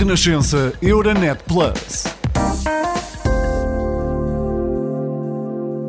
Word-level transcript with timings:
Renascença 0.00 0.72
Euronet 0.80 1.42
Plus. 1.46 2.04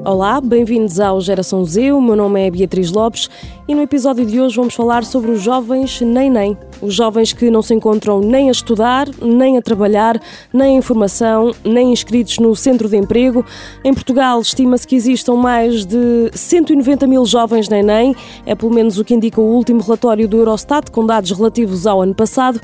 Olá, 0.04 0.42
bem-vindos 0.42 1.00
ao 1.00 1.22
Geração 1.22 1.64
Z. 1.64 1.94
O 1.94 2.02
meu 2.02 2.18
nome 2.18 2.46
é 2.46 2.52
Beatriz 2.52 2.92
Lopes 2.92 3.30
e 3.70 3.74
no 3.74 3.82
episódio 3.82 4.26
de 4.26 4.42
hoje 4.42 4.58
vamos 4.58 4.76
falar 4.76 5.06
sobre 5.06 5.32
os 5.32 5.42
jovens 5.42 6.02
nem 6.02 6.30
nem. 6.30 6.58
Os 6.82 6.94
jovens 6.94 7.32
que 7.32 7.50
não 7.50 7.62
se 7.62 7.74
encontram 7.74 8.20
nem 8.20 8.50
a 8.50 8.52
estudar, 8.52 9.08
nem 9.22 9.58
a 9.58 9.62
trabalhar, 9.62 10.20
nem 10.52 10.76
em 10.76 10.82
formação, 10.82 11.56
nem 11.64 11.94
inscritos 11.94 12.38
no 12.38 12.54
centro 12.54 12.90
de 12.90 12.98
emprego. 12.98 13.46
Em 13.82 13.94
Portugal, 13.94 14.42
estima-se 14.42 14.86
que 14.86 14.98
existam 14.98 15.36
mais 15.36 15.86
de 15.86 16.30
190 16.34 17.08
mil 17.08 17.26
jovens 17.26 17.70
nem 17.70 17.82
nem. 17.82 18.14
É 18.46 18.56
pelo 18.56 18.74
menos 18.74 19.00
o 19.00 19.06
que 19.06 19.14
indica 19.14 19.40
o 19.40 19.56
último 19.56 19.82
relatório 19.82 20.28
do 20.28 20.36
Eurostat, 20.36 20.92
com 20.92 21.06
dados 21.06 21.32
relativos 21.32 21.88
ao 21.88 22.02
ano 22.02 22.14
passado. 22.14 22.60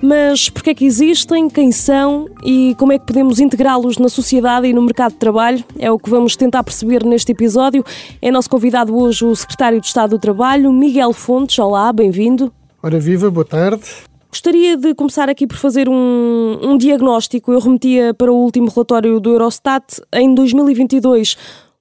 Mas 0.00 0.48
porquê 0.48 0.70
é 0.70 0.74
que 0.74 0.84
existem, 0.84 1.48
quem 1.48 1.72
são 1.72 2.28
e 2.44 2.74
como 2.78 2.92
é 2.92 2.98
que 2.98 3.06
podemos 3.06 3.40
integrá-los 3.40 3.98
na 3.98 4.08
sociedade 4.08 4.68
e 4.68 4.72
no 4.72 4.80
mercado 4.80 5.12
de 5.12 5.18
trabalho? 5.18 5.64
É 5.78 5.90
o 5.90 5.98
que 5.98 6.08
vamos 6.08 6.36
tentar 6.36 6.62
perceber 6.62 7.04
neste 7.04 7.32
episódio. 7.32 7.84
É 8.22 8.30
nosso 8.30 8.48
convidado 8.48 8.96
hoje 8.96 9.24
o 9.24 9.34
Secretário 9.34 9.80
de 9.80 9.86
Estado 9.86 10.10
do 10.10 10.18
Trabalho, 10.18 10.72
Miguel 10.72 11.12
Fontes. 11.12 11.58
Olá, 11.58 11.92
bem-vindo. 11.92 12.52
Ora 12.80 13.00
viva, 13.00 13.28
boa 13.28 13.44
tarde. 13.44 13.82
Gostaria 14.30 14.76
de 14.76 14.94
começar 14.94 15.28
aqui 15.28 15.46
por 15.46 15.56
fazer 15.56 15.88
um, 15.88 16.58
um 16.62 16.78
diagnóstico. 16.78 17.52
Eu 17.52 17.58
remetia 17.58 18.14
para 18.14 18.30
o 18.30 18.36
último 18.36 18.70
relatório 18.70 19.18
do 19.18 19.30
Eurostat. 19.30 20.00
Em 20.12 20.32
2022, 20.32 21.36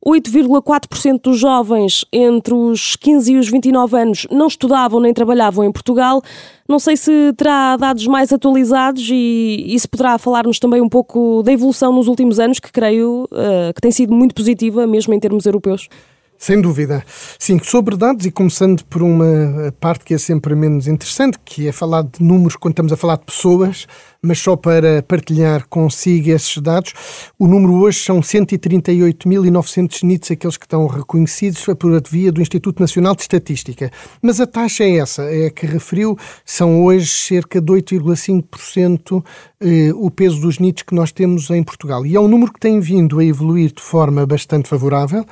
8,4% 0.05 1.21
dos 1.21 1.39
jovens 1.39 2.05
entre 2.13 2.53
os 2.53 2.95
15 2.95 3.33
e 3.33 3.37
os 3.37 3.49
29 3.49 3.97
anos 3.97 4.27
não 4.31 4.47
estudavam 4.47 4.99
nem 4.99 5.13
trabalhavam 5.13 5.65
em 5.65 5.71
Portugal. 5.71 6.21
Não 6.67 6.79
sei 6.79 6.95
se 6.95 7.33
terá 7.35 7.75
dados 7.75 8.05
mais 8.07 8.31
atualizados 8.31 9.09
e, 9.09 9.65
e 9.67 9.79
se 9.79 9.87
poderá 9.87 10.17
falar-nos 10.17 10.59
também 10.59 10.81
um 10.81 10.89
pouco 10.89 11.41
da 11.43 11.51
evolução 11.51 11.91
nos 11.91 12.07
últimos 12.07 12.39
anos, 12.39 12.59
que 12.59 12.71
creio 12.71 13.27
uh, 13.31 13.73
que 13.73 13.81
tem 13.81 13.91
sido 13.91 14.13
muito 14.13 14.35
positiva, 14.35 14.85
mesmo 14.85 15.13
em 15.13 15.19
termos 15.19 15.45
europeus. 15.45 15.89
Sem 16.37 16.61
dúvida. 16.61 17.03
Sim, 17.39 17.59
sobre 17.63 17.97
dados, 17.97 18.25
e 18.25 18.31
começando 18.31 18.83
por 18.85 19.01
uma 19.01 19.73
parte 19.79 20.05
que 20.05 20.13
é 20.13 20.17
sempre 20.19 20.53
menos 20.55 20.87
interessante, 20.87 21.39
que 21.43 21.67
é 21.67 21.71
falar 21.71 22.03
de 22.03 22.23
números 22.23 22.55
quando 22.55 22.73
estamos 22.73 22.93
a 22.93 22.97
falar 22.97 23.17
de 23.17 23.25
pessoas, 23.25 23.87
mas 24.21 24.39
só 24.39 24.55
para 24.55 25.01
partilhar 25.01 25.67
consigo 25.67 26.29
esses 26.29 26.57
dados, 26.59 26.93
o 27.39 27.47
número 27.47 27.73
hoje 27.73 27.99
são 27.99 28.19
138.900 28.19 30.03
NITs, 30.03 30.31
aqueles 30.31 30.57
que 30.57 30.65
estão 30.65 30.85
reconhecidos 30.85 31.65
por 31.79 32.01
via 32.09 32.31
do 32.31 32.41
Instituto 32.41 32.79
Nacional 32.79 33.15
de 33.15 33.21
Estatística. 33.21 33.91
Mas 34.21 34.39
a 34.39 34.45
taxa 34.45 34.83
é 34.83 34.97
essa, 34.97 35.23
é 35.23 35.47
a 35.47 35.51
que 35.51 35.65
referiu, 35.65 36.17
são 36.45 36.83
hoje 36.83 37.07
cerca 37.07 37.59
de 37.59 37.73
8,5% 37.73 39.23
eh, 39.59 39.91
o 39.95 40.11
peso 40.11 40.39
dos 40.39 40.59
NITs 40.59 40.83
que 40.83 40.93
nós 40.93 41.11
temos 41.11 41.49
em 41.49 41.63
Portugal. 41.63 42.05
E 42.05 42.15
é 42.15 42.19
um 42.19 42.27
número 42.27 42.53
que 42.53 42.59
tem 42.59 42.79
vindo 42.79 43.19
a 43.19 43.25
evoluir 43.25 43.71
de 43.73 43.81
forma 43.81 44.25
bastante 44.25 44.69
favorável. 44.69 45.25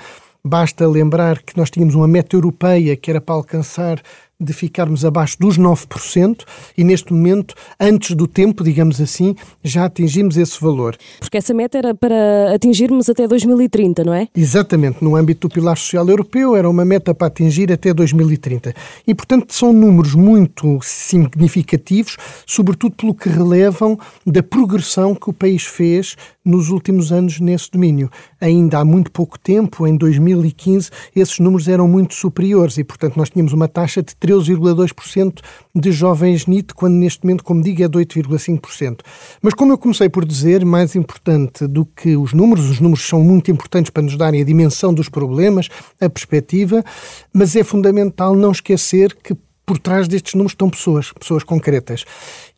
Basta 0.47 0.87
lembrar 0.87 1.41
que 1.41 1.57
nós 1.57 1.71
tínhamos 1.71 1.95
uma 1.95 2.07
meta 2.07 2.35
europeia 2.35 2.95
que 2.95 3.09
era 3.09 3.19
para 3.19 3.33
alcançar 3.33 3.99
de 4.39 4.51
ficarmos 4.51 5.05
abaixo 5.05 5.37
dos 5.39 5.57
9% 5.57 6.43
e 6.77 6.83
neste 6.83 7.13
momento, 7.13 7.55
antes 7.79 8.15
do 8.15 8.27
tempo, 8.27 8.63
digamos 8.63 8.99
assim, 8.99 9.35
já 9.63 9.85
atingimos 9.85 10.37
esse 10.37 10.59
valor. 10.61 10.97
Porque 11.19 11.37
essa 11.37 11.53
meta 11.53 11.77
era 11.77 11.95
para 11.95 12.53
atingirmos 12.53 13.09
até 13.09 13.27
2030, 13.27 14.03
não 14.03 14.13
é? 14.13 14.27
Exatamente, 14.35 15.03
no 15.03 15.15
âmbito 15.15 15.47
do 15.47 15.53
Pilar 15.53 15.77
Social 15.77 16.07
Europeu 16.09 16.55
era 16.55 16.69
uma 16.69 16.83
meta 16.83 17.13
para 17.13 17.27
atingir 17.27 17.71
até 17.71 17.93
2030. 17.93 18.73
E, 19.07 19.15
portanto, 19.15 19.53
são 19.53 19.71
números 19.71 20.15
muito 20.15 20.79
significativos, 20.81 22.17
sobretudo 22.45 22.95
pelo 22.95 23.13
que 23.13 23.29
relevam 23.29 23.97
da 24.25 24.43
progressão 24.43 25.15
que 25.15 25.29
o 25.29 25.33
país 25.33 25.63
fez 25.63 26.15
nos 26.43 26.69
últimos 26.69 27.11
anos 27.11 27.39
nesse 27.39 27.71
domínio. 27.71 28.09
Ainda 28.39 28.79
há 28.79 28.85
muito 28.85 29.11
pouco 29.11 29.39
tempo, 29.39 29.87
em 29.87 29.97
2015, 29.97 30.91
esses 31.15 31.39
números 31.39 31.67
eram 31.67 31.87
muito 31.87 32.13
superiores 32.13 32.77
e, 32.77 32.83
portanto, 32.83 33.17
nós 33.17 33.29
tínhamos 33.29 33.51
uma 33.51 33.67
taxa 33.67 34.03
de 34.03 34.15
13,2% 34.25 35.41
de 35.75 35.91
jovens 35.91 36.47
NIT, 36.47 36.73
quando 36.73 36.93
neste 36.93 37.23
momento, 37.23 37.43
como 37.43 37.61
digo, 37.61 37.83
é 37.83 37.87
de 37.87 37.97
8,5%. 37.97 38.99
Mas 39.41 39.53
como 39.53 39.73
eu 39.73 39.77
comecei 39.77 40.09
por 40.09 40.25
dizer, 40.25 40.65
mais 40.65 40.95
importante 40.95 41.67
do 41.67 41.85
que 41.85 42.17
os 42.17 42.33
números, 42.33 42.69
os 42.69 42.79
números 42.79 43.05
são 43.07 43.21
muito 43.21 43.51
importantes 43.51 43.89
para 43.89 44.03
nos 44.03 44.17
darem 44.17 44.41
a 44.41 44.45
dimensão 44.45 44.93
dos 44.93 45.09
problemas, 45.09 45.69
a 45.99 46.09
perspectiva, 46.09 46.83
mas 47.33 47.55
é 47.55 47.63
fundamental 47.63 48.35
não 48.35 48.51
esquecer 48.51 49.15
que 49.15 49.35
por 49.65 49.79
trás 49.79 50.07
destes 50.07 50.35
números 50.35 50.51
estão 50.51 50.69
pessoas, 50.69 51.11
pessoas 51.11 51.43
concretas. 51.43 52.05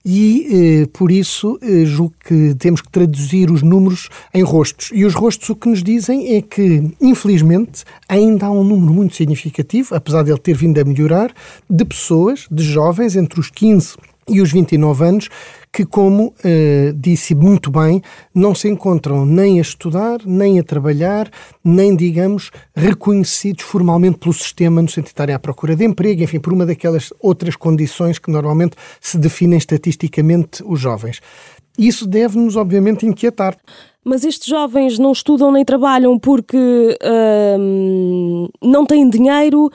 E, 0.09 0.47
eh, 0.84 0.85
por 0.94 1.12
isso, 1.12 1.59
eh, 1.62 1.84
julgo 1.84 2.13
que 2.25 2.56
temos 2.56 2.79
que 2.79 2.90
traduzir 2.90 3.51
os 3.51 3.62
números 3.62 4.07
em 4.34 4.41
rostos. 4.41 4.90
E 4.94 5.03
os 5.03 5.13
rostos 5.13 5.50
o 5.50 5.56
que 5.56 5.68
nos 5.68 5.84
dizem 5.84 6.38
é 6.38 6.41
que, 6.41 6.81
infelizmente, 7.01 7.84
ainda 8.07 8.45
há 8.45 8.51
um 8.51 8.63
número 8.63 8.94
muito 8.94 9.18
significativo, 9.18 9.94
apesar 9.94 10.23
de 10.23 10.31
ele 10.31 10.40
ter 10.40 10.56
vindo 10.56 10.79
a 10.79 10.85
melhorar, 10.85 11.34
de 11.69 11.84
pessoas, 11.84 12.47
de 12.50 12.63
jovens 12.63 13.18
entre 13.18 13.38
os 13.38 13.50
15 13.50 13.97
e 14.27 14.41
os 14.41 14.51
29 14.51 15.05
anos 15.05 15.29
que, 15.71 15.85
como 15.85 16.27
uh, 16.27 16.93
disse 16.95 17.35
muito 17.35 17.69
bem, 17.69 18.01
não 18.33 18.55
se 18.55 18.67
encontram 18.67 19.25
nem 19.25 19.59
a 19.59 19.61
estudar, 19.61 20.19
nem 20.25 20.59
a 20.59 20.63
trabalhar, 20.63 21.29
nem, 21.63 21.95
digamos, 21.95 22.51
reconhecidos 22.75 23.63
formalmente 23.63 24.17
pelo 24.17 24.33
sistema 24.33 24.81
no 24.81 24.88
sentido 24.88 25.03
de 25.05 25.09
estarem 25.09 25.35
à 25.35 25.39
procura 25.39 25.75
de 25.75 25.85
emprego, 25.85 26.23
enfim, 26.23 26.39
por 26.39 26.51
uma 26.51 26.65
daquelas 26.65 27.13
outras 27.19 27.55
condições 27.55 28.17
que 28.17 28.31
normalmente 28.31 28.75
se 28.99 29.17
definem 29.17 29.57
estatisticamente 29.57 30.63
os 30.65 30.79
jovens. 30.79 31.21
Isso 31.77 32.07
deve-nos, 32.07 32.55
obviamente, 32.55 33.05
inquietar. 33.05 33.55
Mas 34.03 34.23
estes 34.23 34.47
jovens 34.47 34.97
não 34.97 35.11
estudam 35.11 35.51
nem 35.51 35.63
trabalham 35.63 36.17
porque 36.17 36.57
uh, 36.57 38.49
não 38.63 38.85
têm 38.85 39.07
dinheiro, 39.09 39.69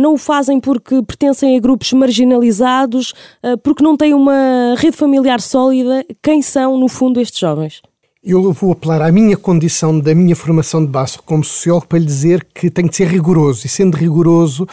não 0.00 0.14
o 0.14 0.18
fazem 0.18 0.60
porque 0.60 1.02
pertencem 1.02 1.56
a 1.56 1.60
grupos 1.60 1.92
marginalizados, 1.92 3.12
uh, 3.44 3.56
porque 3.62 3.82
não 3.82 3.96
têm 3.96 4.14
uma 4.14 4.74
rede 4.76 4.96
familiar 4.96 5.40
sólida. 5.40 6.04
Quem 6.22 6.42
são, 6.42 6.76
no 6.78 6.88
fundo, 6.88 7.20
estes 7.20 7.38
jovens? 7.38 7.80
Eu 8.22 8.52
vou 8.52 8.72
apelar 8.72 9.00
à 9.00 9.10
minha 9.10 9.34
condição, 9.34 9.98
da 9.98 10.14
minha 10.14 10.36
formação 10.36 10.84
de 10.84 10.90
base 10.90 11.16
como 11.24 11.42
sociólogo, 11.42 11.86
para 11.86 11.98
lhe 11.98 12.04
dizer 12.04 12.46
que 12.54 12.70
tem 12.70 12.86
que 12.86 12.94
ser 12.94 13.08
rigoroso. 13.08 13.66
E 13.66 13.68
sendo 13.68 13.96
rigoroso, 13.96 14.66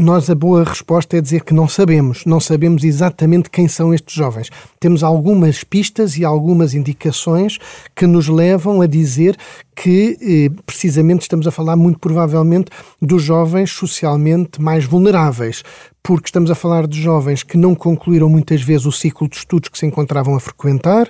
nós 0.00 0.30
a 0.30 0.34
boa 0.34 0.64
resposta 0.64 1.16
é 1.16 1.20
dizer 1.20 1.44
que 1.44 1.52
não 1.52 1.68
sabemos, 1.68 2.24
não 2.24 2.40
sabemos 2.40 2.82
exatamente 2.84 3.50
quem 3.50 3.68
são 3.68 3.92
estes 3.92 4.14
jovens. 4.14 4.48
Temos 4.80 5.02
algumas 5.02 5.62
pistas 5.62 6.16
e 6.16 6.24
algumas 6.24 6.74
indicações 6.74 7.58
que 7.94 8.06
nos 8.06 8.26
levam 8.26 8.80
a 8.80 8.86
dizer 8.86 9.36
que 9.76 10.18
eh, 10.20 10.62
precisamente 10.66 11.22
estamos 11.22 11.46
a 11.46 11.50
falar 11.50 11.76
muito 11.76 11.98
provavelmente 11.98 12.70
dos 13.00 13.22
jovens 13.22 13.70
socialmente 13.70 14.60
mais 14.60 14.84
vulneráveis, 14.84 15.62
porque 16.02 16.28
estamos 16.28 16.50
a 16.50 16.54
falar 16.54 16.86
de 16.86 17.00
jovens 17.00 17.42
que 17.42 17.56
não 17.56 17.74
concluíram 17.74 18.28
muitas 18.28 18.62
vezes 18.62 18.86
o 18.86 18.92
ciclo 18.92 19.28
de 19.28 19.36
estudos 19.36 19.68
que 19.68 19.78
se 19.78 19.86
encontravam 19.86 20.34
a 20.34 20.40
frequentar 20.40 21.08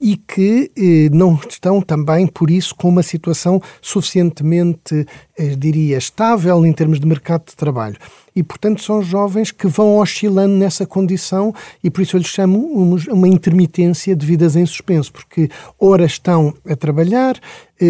e 0.00 0.16
que 0.16 0.70
eh, 0.76 1.08
não 1.12 1.38
estão 1.48 1.80
também, 1.80 2.26
por 2.26 2.50
isso, 2.50 2.74
com 2.74 2.88
uma 2.88 3.02
situação 3.02 3.60
suficientemente, 3.80 5.06
eh, 5.38 5.56
diria, 5.56 5.96
estável 5.98 6.64
em 6.66 6.72
termos 6.72 6.98
de 6.98 7.06
mercado 7.06 7.46
de 7.46 7.56
trabalho. 7.56 7.96
E, 8.34 8.42
portanto, 8.42 8.82
são 8.82 9.02
jovens 9.02 9.50
que 9.50 9.66
vão 9.66 9.98
oscilando 9.98 10.54
nessa 10.54 10.86
condição 10.86 11.54
e 11.82 11.90
por 11.90 12.00
isso 12.00 12.16
eu 12.16 12.18
lhes 12.18 12.28
chamo 12.28 12.58
uma 13.10 13.28
intermitência 13.28 14.16
de 14.16 14.24
vidas 14.24 14.56
em 14.56 14.64
suspenso, 14.64 15.12
porque 15.12 15.50
ora 15.78 16.04
estão 16.04 16.54
a 16.68 16.74
trabalhar, 16.74 17.38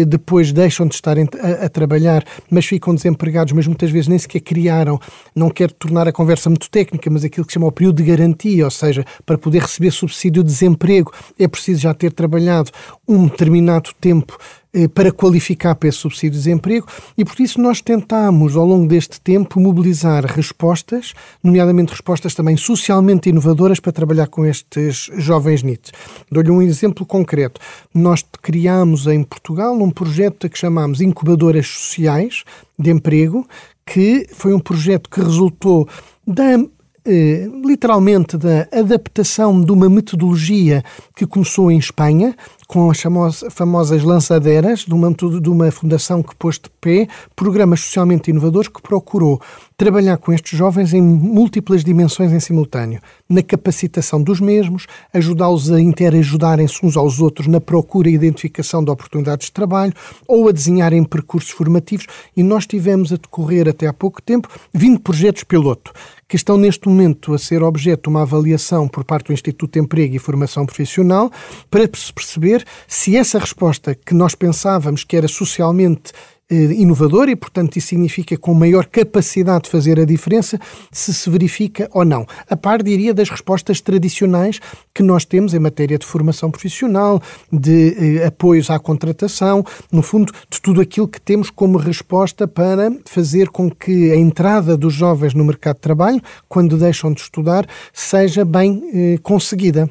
depois 0.05 0.51
deixam 0.51 0.87
de 0.87 0.95
estar 0.95 1.17
a, 1.17 1.65
a, 1.65 1.69
trabalhar, 1.69 2.23
mas 2.49 2.65
ficam 2.65 2.95
desempregados, 2.95 3.53
mas 3.53 3.67
muitas 3.67 3.91
vezes 3.91 4.07
nem 4.07 4.17
sequer 4.17 4.39
criaram, 4.39 4.99
não 5.35 5.49
quero 5.49 5.73
tornar 5.73 6.07
a 6.07 6.11
conversa 6.11 6.49
muito 6.49 6.69
técnica, 6.69 7.09
mas 7.09 7.23
aquilo 7.23 7.45
que 7.45 7.51
se 7.51 7.55
chama 7.55 7.67
o 7.67 7.71
período 7.71 7.97
de 7.97 8.03
garantia, 8.03 8.65
ou 8.65 8.71
seja, 8.71 9.05
para 9.25 9.37
poder 9.37 9.61
receber 9.61 9.91
subsídio 9.91 10.43
de 10.43 10.49
desemprego 10.49 11.11
é 11.37 11.47
preciso 11.47 11.81
já 11.81 11.93
ter 11.93 12.11
trabalhado 12.11 12.71
um 13.07 13.27
determinado 13.27 13.91
tempo 13.99 14.37
eh, 14.75 14.87
para 14.87 15.11
qualificar 15.11 15.75
para 15.75 15.87
esse 15.87 15.99
subsídio 15.99 16.31
de 16.31 16.37
desemprego 16.37 16.87
e 17.15 17.23
por 17.23 17.39
isso 17.39 17.61
nós 17.61 17.79
tentamos 17.79 18.55
ao 18.55 18.65
longo 18.65 18.87
deste 18.87 19.21
tempo 19.21 19.59
mobilizar 19.59 20.25
respostas, 20.25 21.13
nomeadamente 21.43 21.91
respostas 21.91 22.33
também 22.33 22.57
socialmente 22.57 23.29
inovadoras 23.29 23.79
para 23.79 23.91
trabalhar 23.91 24.25
com 24.27 24.43
estes 24.43 25.11
jovens 25.15 25.61
NIT. 25.61 25.91
Dou-lhe 26.31 26.49
um 26.49 26.59
exemplo 26.59 27.05
concreto. 27.05 27.61
Nós 27.93 28.25
criámos 28.41 29.05
em 29.05 29.21
Portugal 29.23 29.75
um 29.83 29.91
projeto 29.91 30.49
que 30.49 30.57
chamamos 30.57 31.01
Incubadoras 31.01 31.67
Sociais 31.67 32.43
de 32.77 32.91
Emprego, 32.91 33.47
que 33.85 34.27
foi 34.33 34.53
um 34.53 34.59
projeto 34.59 35.09
que 35.09 35.21
resultou 35.21 35.87
da 36.25 36.57
eh, 37.05 37.49
literalmente 37.65 38.37
da 38.37 38.65
adaptação 38.71 39.59
de 39.59 39.69
uma 39.73 39.89
metodologia 39.89 40.81
que 41.13 41.27
começou 41.27 41.69
em 41.69 41.77
Espanha, 41.77 42.33
com 42.65 42.89
as 42.89 43.03
famosas 43.51 44.03
lançadeiras 44.03 44.85
de 44.85 44.93
uma, 44.93 45.11
de 45.11 45.49
uma 45.49 45.69
fundação 45.69 46.23
que 46.23 46.33
pôs 46.33 46.55
de 46.55 46.69
pé 46.79 47.09
programas 47.35 47.81
socialmente 47.81 48.31
inovadores 48.31 48.69
que 48.69 48.81
procurou 48.81 49.41
trabalhar 49.83 50.17
com 50.17 50.31
estes 50.31 50.57
jovens 50.57 50.93
em 50.93 51.01
múltiplas 51.01 51.83
dimensões 51.83 52.31
em 52.31 52.39
simultâneo, 52.39 53.01
na 53.27 53.43
capacitação 53.43 54.23
dos 54.23 54.39
mesmos, 54.39 54.87
ajudá-los 55.13 55.69
a 55.73 55.81
interajudarem-se 55.81 56.85
uns 56.85 56.95
aos 56.95 57.19
outros 57.19 57.47
na 57.47 57.59
procura 57.59 58.09
e 58.09 58.13
identificação 58.13 58.81
de 58.81 58.89
oportunidades 58.89 59.47
de 59.47 59.51
trabalho 59.51 59.91
ou 60.25 60.47
a 60.47 60.53
desenharem 60.53 61.03
percursos 61.03 61.51
formativos. 61.51 62.07
E 62.33 62.41
nós 62.41 62.65
tivemos 62.65 63.11
a 63.11 63.17
decorrer 63.17 63.67
até 63.67 63.85
há 63.85 63.91
pouco 63.91 64.21
tempo 64.21 64.47
20 64.73 65.01
projetos 65.01 65.43
piloto 65.43 65.91
que 66.29 66.37
estão 66.37 66.57
neste 66.57 66.87
momento 66.87 67.33
a 67.33 67.37
ser 67.37 67.61
objeto 67.61 68.03
de 68.03 68.09
uma 68.09 68.21
avaliação 68.21 68.87
por 68.87 69.03
parte 69.03 69.27
do 69.27 69.33
Instituto 69.33 69.73
de 69.73 69.79
Emprego 69.79 70.15
e 70.15 70.19
Formação 70.19 70.65
Profissional 70.65 71.29
para 71.69 71.87
se 71.93 72.11
perceber 72.11 72.65
se 72.87 73.17
essa 73.17 73.37
resposta 73.37 73.93
que 73.93 74.15
nós 74.15 74.33
pensávamos 74.33 75.03
que 75.03 75.17
era 75.17 75.27
socialmente 75.27 76.13
inovador 76.49 77.29
e, 77.29 77.35
portanto, 77.35 77.77
isso 77.77 77.87
significa 77.87 78.37
com 78.37 78.53
maior 78.53 78.85
capacidade 78.85 79.65
de 79.65 79.69
fazer 79.69 79.99
a 79.99 80.05
diferença, 80.05 80.59
se 80.91 81.13
se 81.13 81.29
verifica 81.29 81.89
ou 81.91 82.05
não. 82.05 82.25
A 82.49 82.55
par, 82.55 82.83
diria, 82.83 83.13
das 83.13 83.29
respostas 83.29 83.81
tradicionais 83.81 84.59
que 84.93 85.01
nós 85.01 85.25
temos 85.25 85.53
em 85.53 85.59
matéria 85.59 85.97
de 85.97 86.05
formação 86.05 86.51
profissional, 86.51 87.21
de 87.51 88.19
eh, 88.19 88.27
apoios 88.27 88.69
à 88.69 88.77
contratação, 88.77 89.63
no 89.91 90.01
fundo, 90.01 90.33
de 90.49 90.61
tudo 90.61 90.81
aquilo 90.81 91.07
que 91.07 91.19
temos 91.19 91.49
como 91.49 91.77
resposta 91.77 92.47
para 92.47 92.91
fazer 93.05 93.49
com 93.49 93.69
que 93.69 94.11
a 94.11 94.15
entrada 94.15 94.77
dos 94.77 94.93
jovens 94.93 95.33
no 95.33 95.43
mercado 95.43 95.75
de 95.75 95.81
trabalho, 95.81 96.21
quando 96.47 96.77
deixam 96.77 97.13
de 97.13 97.21
estudar, 97.21 97.65
seja 97.93 98.45
bem 98.45 98.83
eh, 98.93 99.17
conseguida. 99.23 99.89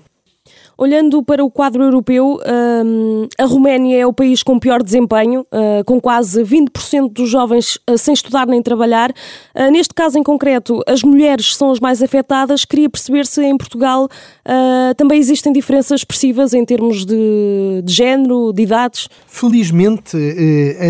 Olhando 0.77 1.23
para 1.23 1.45
o 1.45 1.51
quadro 1.51 1.83
europeu, 1.83 2.41
hum, 2.85 3.29
a 3.39 3.45
Roménia 3.45 4.01
é 4.01 4.07
o 4.07 4.13
país 4.13 4.43
com 4.43 4.59
pior 4.59 4.83
desempenho, 4.83 5.43
uh, 5.43 5.85
com 5.85 6.01
quase 6.01 6.43
20% 6.43 7.13
dos 7.13 7.29
jovens 7.29 7.79
uh, 7.89 7.99
sem 7.99 8.15
estudar 8.15 8.47
nem 8.47 8.63
trabalhar. 8.63 9.11
Uh, 9.55 9.71
neste 9.71 9.95
caso 9.95 10.19
em 10.19 10.23
concreto, 10.23 10.83
as 10.87 11.03
mulheres 11.03 11.55
são 11.55 11.71
as 11.71 11.79
mais 11.79 12.03
afetadas. 12.03 12.65
Queria 12.65 12.89
perceber 12.89 13.27
se 13.27 13.43
em 13.45 13.57
Portugal 13.57 14.09
também 14.97 15.19
existem 15.19 15.53
diferenças 15.53 16.01
expressivas 16.01 16.53
em 16.53 16.65
termos 16.65 17.05
de, 17.05 17.83
de 17.85 17.93
género, 17.93 18.53
de 18.53 18.63
idades. 18.63 19.09
Felizmente, 19.27 20.17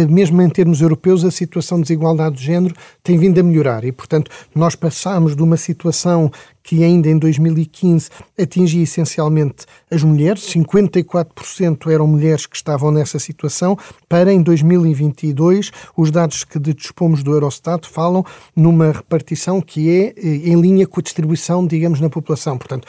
mesmo 0.08 0.40
em 0.40 0.48
termos 0.48 0.80
europeus, 0.80 1.24
a 1.24 1.30
situação 1.30 1.78
de 1.78 1.84
desigualdade 1.84 2.36
de 2.36 2.44
género 2.44 2.74
tem 3.02 3.18
vindo 3.18 3.38
a 3.38 3.42
melhorar 3.42 3.84
e, 3.84 3.92
portanto, 3.92 4.30
nós 4.54 4.74
passamos 4.74 5.36
de 5.36 5.42
uma 5.42 5.56
situação 5.56 6.30
que 6.62 6.84
ainda 6.84 7.08
em 7.08 7.18
2015 7.18 8.08
atingia 8.38 8.82
essencialmente 8.82 9.66
as 9.90 10.02
mulheres, 10.02 10.42
54% 10.42 11.90
eram 11.90 12.06
mulheres 12.06 12.46
que 12.46 12.56
estavam 12.56 12.90
nessa 12.90 13.18
situação, 13.18 13.76
para 14.08 14.32
em 14.32 14.42
2022 14.42 15.72
os 15.96 16.10
dados 16.10 16.44
que 16.44 16.58
dispomos 16.58 17.22
do 17.22 17.32
Eurostat 17.32 17.88
falam 17.88 18.24
numa 18.54 18.92
repartição 18.92 19.60
que 19.60 19.90
é 19.90 20.14
eh, 20.16 20.50
em 20.50 20.60
linha 20.60 20.86
com 20.86 21.00
a 21.00 21.02
distribuição, 21.02 21.66
digamos, 21.66 22.00
na 22.00 22.08
população. 22.08 22.56
Portanto, 22.56 22.86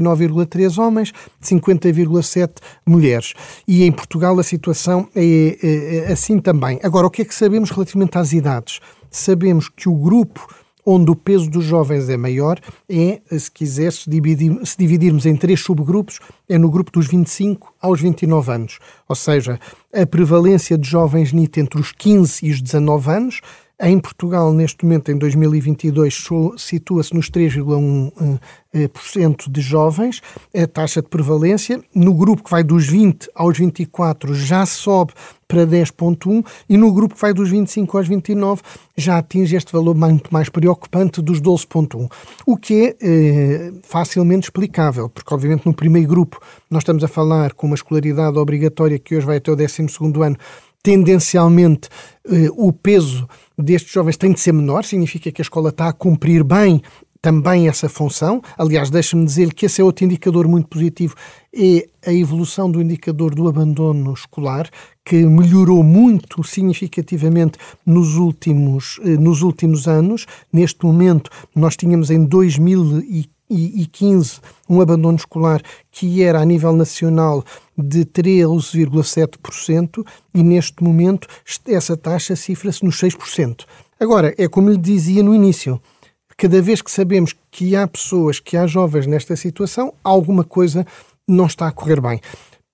49,3 0.00 0.78
homens, 0.78 1.12
50,7 1.42 2.50
mulheres. 2.86 3.34
E 3.66 3.84
em 3.84 3.92
Portugal 3.92 4.38
a 4.38 4.42
situação 4.42 5.08
é, 5.14 5.58
é, 5.62 5.96
é 6.08 6.12
assim 6.12 6.38
também. 6.38 6.78
Agora, 6.82 7.06
o 7.06 7.10
que 7.10 7.22
é 7.22 7.24
que 7.24 7.34
sabemos 7.34 7.70
relativamente 7.70 8.16
às 8.16 8.32
idades? 8.32 8.80
Sabemos 9.10 9.68
que 9.68 9.88
o 9.88 9.94
grupo 9.94 10.46
onde 10.84 11.10
o 11.10 11.16
peso 11.16 11.48
dos 11.48 11.64
jovens 11.64 12.08
é 12.08 12.16
maior, 12.16 12.58
é, 12.88 13.20
se 13.38 13.50
quiser, 13.50 13.92
se, 13.92 14.10
dividir, 14.10 14.58
se 14.64 14.76
dividirmos 14.76 15.26
em 15.26 15.36
três 15.36 15.60
subgrupos, 15.60 16.18
é 16.48 16.58
no 16.58 16.70
grupo 16.70 16.90
dos 16.90 17.06
25 17.06 17.72
aos 17.80 18.00
29 18.00 18.52
anos. 18.52 18.78
Ou 19.08 19.14
seja, 19.14 19.60
a 19.94 20.04
prevalência 20.04 20.76
de 20.76 20.88
jovens 20.88 21.32
NIT 21.32 21.60
entre 21.60 21.80
os 21.80 21.92
15 21.92 22.46
e 22.46 22.50
os 22.50 22.60
19 22.60 23.10
anos, 23.10 23.40
em 23.82 23.98
Portugal, 23.98 24.52
neste 24.52 24.84
momento, 24.84 25.10
em 25.10 25.18
2022, 25.18 26.28
situa-se 26.56 27.12
nos 27.12 27.28
3,1% 27.28 28.12
eh, 28.74 29.50
de 29.50 29.60
jovens, 29.60 30.22
a 30.54 30.66
taxa 30.68 31.02
de 31.02 31.08
prevalência. 31.08 31.82
No 31.92 32.14
grupo 32.14 32.44
que 32.44 32.50
vai 32.50 32.62
dos 32.62 32.86
20 32.86 33.28
aos 33.34 33.58
24 33.58 34.34
já 34.36 34.64
sobe 34.64 35.12
para 35.48 35.66
10,1 35.66 36.46
e 36.68 36.76
no 36.76 36.92
grupo 36.92 37.16
que 37.16 37.20
vai 37.20 37.34
dos 37.34 37.50
25 37.50 37.98
aos 37.98 38.06
29 38.06 38.62
já 38.96 39.18
atinge 39.18 39.56
este 39.56 39.72
valor 39.72 39.96
muito 39.96 40.32
mais 40.32 40.48
preocupante 40.48 41.20
dos 41.20 41.40
12,1. 41.40 42.08
O 42.46 42.56
que 42.56 42.86
é 42.86 42.96
eh, 43.02 43.72
facilmente 43.82 44.44
explicável, 44.44 45.08
porque 45.08 45.34
obviamente 45.34 45.66
no 45.66 45.74
primeiro 45.74 46.08
grupo 46.08 46.40
nós 46.70 46.82
estamos 46.82 47.02
a 47.02 47.08
falar 47.08 47.52
com 47.52 47.66
uma 47.66 47.74
escolaridade 47.74 48.38
obrigatória 48.38 48.98
que 48.98 49.16
hoje 49.16 49.26
vai 49.26 49.38
até 49.38 49.50
o 49.50 49.56
12 49.56 49.88
ano, 50.24 50.36
tendencialmente 50.82 51.88
eh, 52.24 52.48
o 52.52 52.72
peso 52.72 53.28
destes 53.62 53.92
jovens 53.92 54.16
tem 54.16 54.32
de 54.32 54.40
ser 54.40 54.52
menor, 54.52 54.84
significa 54.84 55.30
que 55.30 55.40
a 55.40 55.44
escola 55.44 55.70
está 55.70 55.88
a 55.88 55.92
cumprir 55.92 56.42
bem 56.44 56.82
também 57.22 57.68
essa 57.68 57.88
função. 57.88 58.42
Aliás, 58.58 58.90
deixa-me 58.90 59.24
dizer 59.24 59.54
que 59.54 59.66
esse 59.66 59.80
é 59.80 59.84
outro 59.84 60.04
indicador 60.04 60.48
muito 60.48 60.66
positivo, 60.66 61.14
é 61.54 61.86
a 62.04 62.12
evolução 62.12 62.68
do 62.68 62.82
indicador 62.82 63.32
do 63.32 63.46
abandono 63.46 64.12
escolar, 64.12 64.68
que 65.04 65.24
melhorou 65.24 65.84
muito 65.84 66.42
significativamente 66.42 67.58
nos 67.86 68.16
últimos, 68.16 68.98
eh, 69.04 69.16
nos 69.16 69.42
últimos 69.42 69.86
anos. 69.86 70.26
Neste 70.52 70.84
momento, 70.84 71.30
nós 71.54 71.76
tínhamos 71.76 72.10
em 72.10 72.24
2015 72.24 73.30
2015 73.52 74.40
um 74.68 74.80
abandono 74.80 75.16
escolar 75.16 75.62
que 75.90 76.22
era 76.22 76.40
a 76.40 76.44
nível 76.44 76.72
nacional 76.72 77.44
de 77.76 78.04
13,7% 78.04 80.04
e 80.34 80.42
neste 80.42 80.82
momento 80.82 81.28
essa 81.66 81.96
taxa 81.96 82.36
cifra-se 82.36 82.84
nos 82.84 83.00
6%. 83.00 83.64
Agora, 83.98 84.34
é 84.36 84.48
como 84.48 84.70
lhe 84.70 84.76
dizia 84.76 85.22
no 85.22 85.34
início, 85.34 85.80
cada 86.36 86.60
vez 86.60 86.82
que 86.82 86.90
sabemos 86.90 87.34
que 87.50 87.76
há 87.76 87.86
pessoas, 87.86 88.40
que 88.40 88.56
há 88.56 88.66
jovens 88.66 89.06
nesta 89.06 89.36
situação, 89.36 89.94
alguma 90.02 90.44
coisa 90.44 90.86
não 91.26 91.46
está 91.46 91.68
a 91.68 91.72
correr 91.72 92.00
bem. 92.00 92.20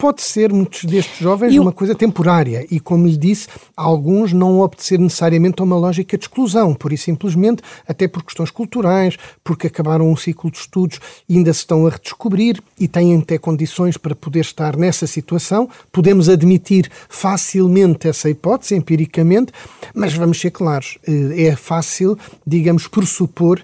Pode 0.01 0.23
ser, 0.23 0.53
muitos 0.53 0.85
destes 0.85 1.19
jovens, 1.19 1.53
eu... 1.53 1.61
uma 1.61 1.73
coisa 1.73 1.93
temporária 1.93 2.65
e, 2.71 2.79
como 2.79 3.05
lhe 3.05 3.17
disse, 3.17 3.49
alguns 3.77 4.33
não 4.33 4.61
obedecer 4.61 4.97
necessariamente 4.97 5.61
a 5.61 5.65
uma 5.65 5.77
lógica 5.77 6.17
de 6.17 6.23
exclusão, 6.23 6.73
por 6.73 6.93
e 6.93 6.97
simplesmente, 6.97 7.65
até 7.85 8.07
por 8.07 8.23
questões 8.23 8.49
culturais, 8.49 9.17
porque 9.43 9.67
acabaram 9.67 10.09
um 10.09 10.17
ciclo 10.17 10.53
de 10.53 10.59
estudos 10.59 11.01
e 11.29 11.37
ainda 11.37 11.53
se 11.53 11.59
estão 11.59 11.85
a 11.85 11.91
redescobrir 11.91 12.63
e 12.79 12.87
têm 12.87 13.19
até 13.19 13.39
condições 13.39 13.97
para 13.97 14.15
poder 14.15 14.43
estar 14.43 14.77
nessa 14.77 15.05
situação. 15.05 15.69
Podemos 15.91 16.29
admitir 16.29 16.89
facilmente 17.09 18.07
essa 18.07 18.31
hipótese, 18.31 18.77
empiricamente, 18.77 19.53
mas 19.93 20.15
vamos 20.15 20.41
ser 20.41 20.53
claros, 20.53 20.97
eh, 21.09 21.47
é 21.47 21.57
fácil, 21.57 22.17
digamos, 22.47 22.87
pressupor 22.87 23.61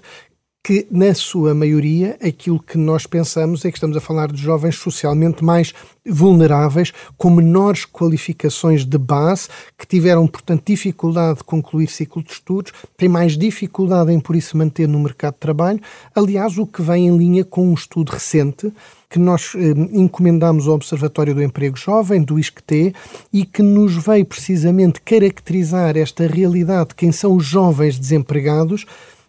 que, 0.65 0.87
na 0.89 1.13
sua 1.13 1.53
maioria, 1.53 2.17
aquilo 2.19 2.59
que 2.59 2.75
nós 2.75 3.05
pensamos 3.05 3.63
é 3.63 3.69
que 3.69 3.77
estamos 3.77 3.95
a 3.95 4.01
falar 4.01 4.31
de 4.31 4.41
jovens 4.41 4.75
socialmente 4.75 5.45
mais 5.45 5.75
vulneráveis, 6.03 6.91
com 7.15 7.29
menores 7.29 7.85
qualificações 7.85 8.83
de 8.83 8.97
base, 8.97 9.47
que 9.77 9.85
tiveram, 9.85 10.25
portanto, 10.25 10.63
dificuldade 10.65 11.37
de 11.37 11.43
concluir 11.43 11.87
ciclo 11.87 12.23
de 12.23 12.31
estudos, 12.31 12.73
têm 12.97 13.07
mais 13.07 13.37
dificuldade 13.37 14.11
em, 14.11 14.19
por 14.19 14.35
isso, 14.35 14.57
manter 14.57 14.87
no 14.87 14.99
mercado 14.99 15.35
de 15.35 15.39
trabalho. 15.41 15.79
Aliás, 16.15 16.57
o 16.57 16.65
que 16.65 16.81
vem 16.81 17.09
em 17.09 17.15
linha 17.15 17.45
com 17.45 17.69
um 17.69 17.75
estudo 17.75 18.11
recente 18.11 18.73
que 19.07 19.19
nós 19.19 19.53
eh, 19.55 19.69
encomendamos 19.93 20.67
ao 20.67 20.73
Observatório 20.73 21.35
do 21.35 21.43
Emprego 21.43 21.77
Jovem, 21.77 22.23
do 22.23 22.39
ISCTE, 22.39 22.91
e 23.31 23.45
que 23.45 23.61
nos 23.61 23.95
veio 23.95 24.25
precisamente 24.25 24.99
caracterizar 24.99 25.95
esta 25.95 26.25
realidade 26.25 26.89
de 26.89 26.95
quem 26.95 27.11
são 27.11 27.35
os 27.35 27.45
jovens 27.45 27.99
desempregados 27.99 28.83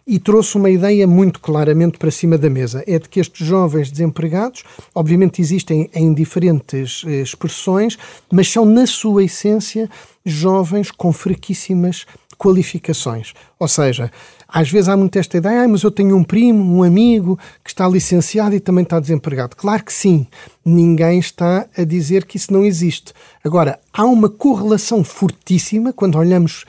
e 0.07 0.17
trouxe 0.17 0.55
uma 0.55 0.69
ideia 0.69 1.05
muito 1.05 1.41
claramente 1.41 1.97
para 1.97 2.09
cima 2.09 2.37
da 2.37 2.49
mesa. 2.49 2.81
É 2.87 2.97
de 2.97 3.09
que 3.09 3.19
estes 3.19 3.45
jovens 3.45 3.91
desempregados, 3.91 4.63
obviamente 4.95 5.41
existem 5.41 5.89
em 5.93 6.13
diferentes 6.13 7.03
eh, 7.05 7.21
expressões, 7.21 7.97
mas 8.31 8.49
são, 8.49 8.63
na 8.63 8.87
sua 8.87 9.25
essência, 9.25 9.89
jovens 10.25 10.91
com 10.91 11.11
fraquíssimas 11.11 12.05
qualificações. 12.37 13.33
Ou 13.59 13.67
seja, 13.67 14.11
às 14.47 14.69
vezes 14.71 14.87
há 14.87 14.95
muito 14.95 15.17
esta 15.17 15.37
ideia, 15.37 15.63
ah, 15.63 15.67
mas 15.67 15.83
eu 15.83 15.91
tenho 15.91 16.15
um 16.15 16.23
primo, 16.23 16.77
um 16.77 16.83
amigo 16.83 17.37
que 17.63 17.69
está 17.69 17.87
licenciado 17.87 18.55
e 18.55 18.59
também 18.59 18.83
está 18.83 18.99
desempregado. 18.99 19.55
Claro 19.55 19.83
que 19.83 19.91
sim, 19.91 20.25
ninguém 20.63 21.19
está 21.19 21.67
a 21.75 21.83
dizer 21.83 22.25
que 22.25 22.37
isso 22.37 22.53
não 22.53 22.63
existe. 22.63 23.11
Agora, 23.43 23.79
há 23.91 24.05
uma 24.05 24.29
correlação 24.29 25.03
fortíssima 25.03 25.91
quando 25.91 26.17
olhamos 26.17 26.63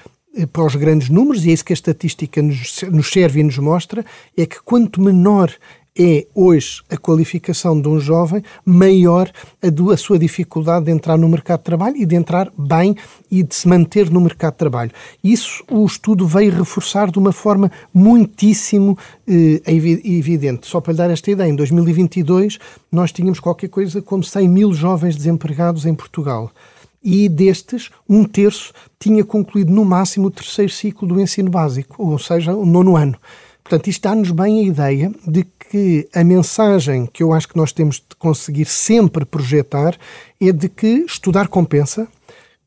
para 0.47 0.65
os 0.65 0.75
grandes 0.75 1.09
números, 1.09 1.45
e 1.45 1.51
é 1.51 1.53
isso 1.53 1.65
que 1.65 1.73
a 1.73 1.75
estatística 1.75 2.41
nos, 2.41 2.83
nos 2.91 3.11
serve 3.11 3.41
e 3.41 3.43
nos 3.43 3.59
mostra, 3.59 4.05
é 4.37 4.47
que 4.47 4.63
quanto 4.63 5.01
menor 5.01 5.53
é 5.99 6.27
hoje 6.33 6.81
a 6.89 6.97
qualificação 6.97 7.81
de 7.81 7.89
um 7.89 7.99
jovem, 7.99 8.43
maior 8.65 9.31
a, 9.61 9.69
do, 9.69 9.91
a 9.91 9.97
sua 9.97 10.19
dificuldade 10.19 10.87
de 10.87 10.93
entrar 10.93 11.19
no 11.19 11.29
mercado 11.29 11.59
de 11.59 11.65
trabalho 11.65 11.97
e 11.97 12.07
de 12.07 12.15
entrar 12.15 12.53
bem 12.57 12.95
e 13.29 13.43
de 13.43 13.55
se 13.55 13.67
manter 13.67 14.09
no 14.09 14.21
mercado 14.21 14.53
de 14.53 14.59
trabalho. 14.59 14.93
Isso 15.23 15.65
o 15.69 15.85
estudo 15.85 16.25
veio 16.27 16.53
reforçar 16.53 17.11
de 17.11 17.19
uma 17.19 17.33
forma 17.33 17.71
muitíssimo 17.93 18.97
eh, 19.27 19.61
evidente. 19.67 20.69
Só 20.69 20.81
para 20.81 20.93
lhe 20.93 20.99
dar 20.99 21.11
esta 21.11 21.31
ideia, 21.31 21.51
em 21.51 21.57
2022 21.57 22.59
nós 22.93 23.11
tínhamos 23.11 23.41
qualquer 23.41 23.69
coisa 23.69 24.01
como 24.01 24.23
100 24.23 24.49
mil 24.49 24.73
jovens 24.73 25.17
desempregados 25.17 25.85
em 25.85 25.95
Portugal 25.95 26.53
e 27.03 27.29
destes, 27.29 27.91
um 28.09 28.25
terço 28.25 28.73
tinha 28.99 29.25
concluído 29.25 29.73
no 29.73 29.85
máximo 29.85 30.27
o 30.27 30.31
terceiro 30.31 30.73
ciclo 30.73 31.09
do 31.09 31.21
ensino 31.21 31.51
básico, 31.51 32.03
ou 32.03 32.19
seja, 32.19 32.55
o 32.55 32.67
nono 32.67 32.97
ano. 32.97 33.19
Portanto, 33.63 33.89
isto 33.89 34.03
dá-nos 34.03 34.31
bem 34.31 34.61
a 34.61 34.63
ideia 34.63 35.13
de 35.27 35.45
que 35.45 36.09
a 36.15 36.25
mensagem 36.25 37.07
que 37.07 37.23
eu 37.23 37.35
acho 37.35 37.49
que 37.49 37.57
nós 37.57 37.71
temos 37.71 37.97
de 37.97 38.17
conseguir 38.19 38.65
sempre 38.65 39.27
projetar 39.27 39.95
é 40.41 40.51
de 40.51 40.71
que 40.71 41.05
estudar 41.07 41.49
compensa 41.49 42.09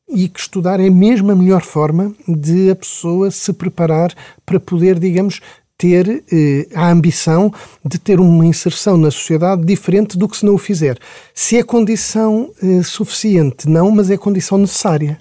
e 0.08 0.28
que 0.28 0.40
estudar 0.40 0.80
é 0.80 0.90
mesmo 0.90 1.32
a 1.32 1.36
melhor 1.36 1.62
forma 1.62 2.14
de 2.28 2.70
a 2.70 2.76
pessoa 2.76 3.32
se 3.32 3.52
preparar 3.52 4.14
para 4.46 4.60
poder, 4.60 5.00
digamos, 5.00 5.42
ter 5.82 6.24
eh, 6.32 6.68
a 6.76 6.92
ambição 6.92 7.52
de 7.84 7.98
ter 7.98 8.20
uma 8.20 8.46
inserção 8.46 8.96
na 8.98 9.10
sociedade 9.10 9.66
diferente 9.66 10.16
do 10.16 10.30
que 10.30 10.38
se 10.38 10.46
não 10.46 10.54
o 10.54 10.60
fizer. 10.60 10.96
Se 11.34 11.58
é 11.58 11.64
condição 11.64 12.52
eh, 12.62 12.84
suficiente, 12.84 13.68
não, 13.68 13.90
mas 13.90 14.12
é 14.12 14.16
condição 14.16 14.60
necessária. 14.60 15.18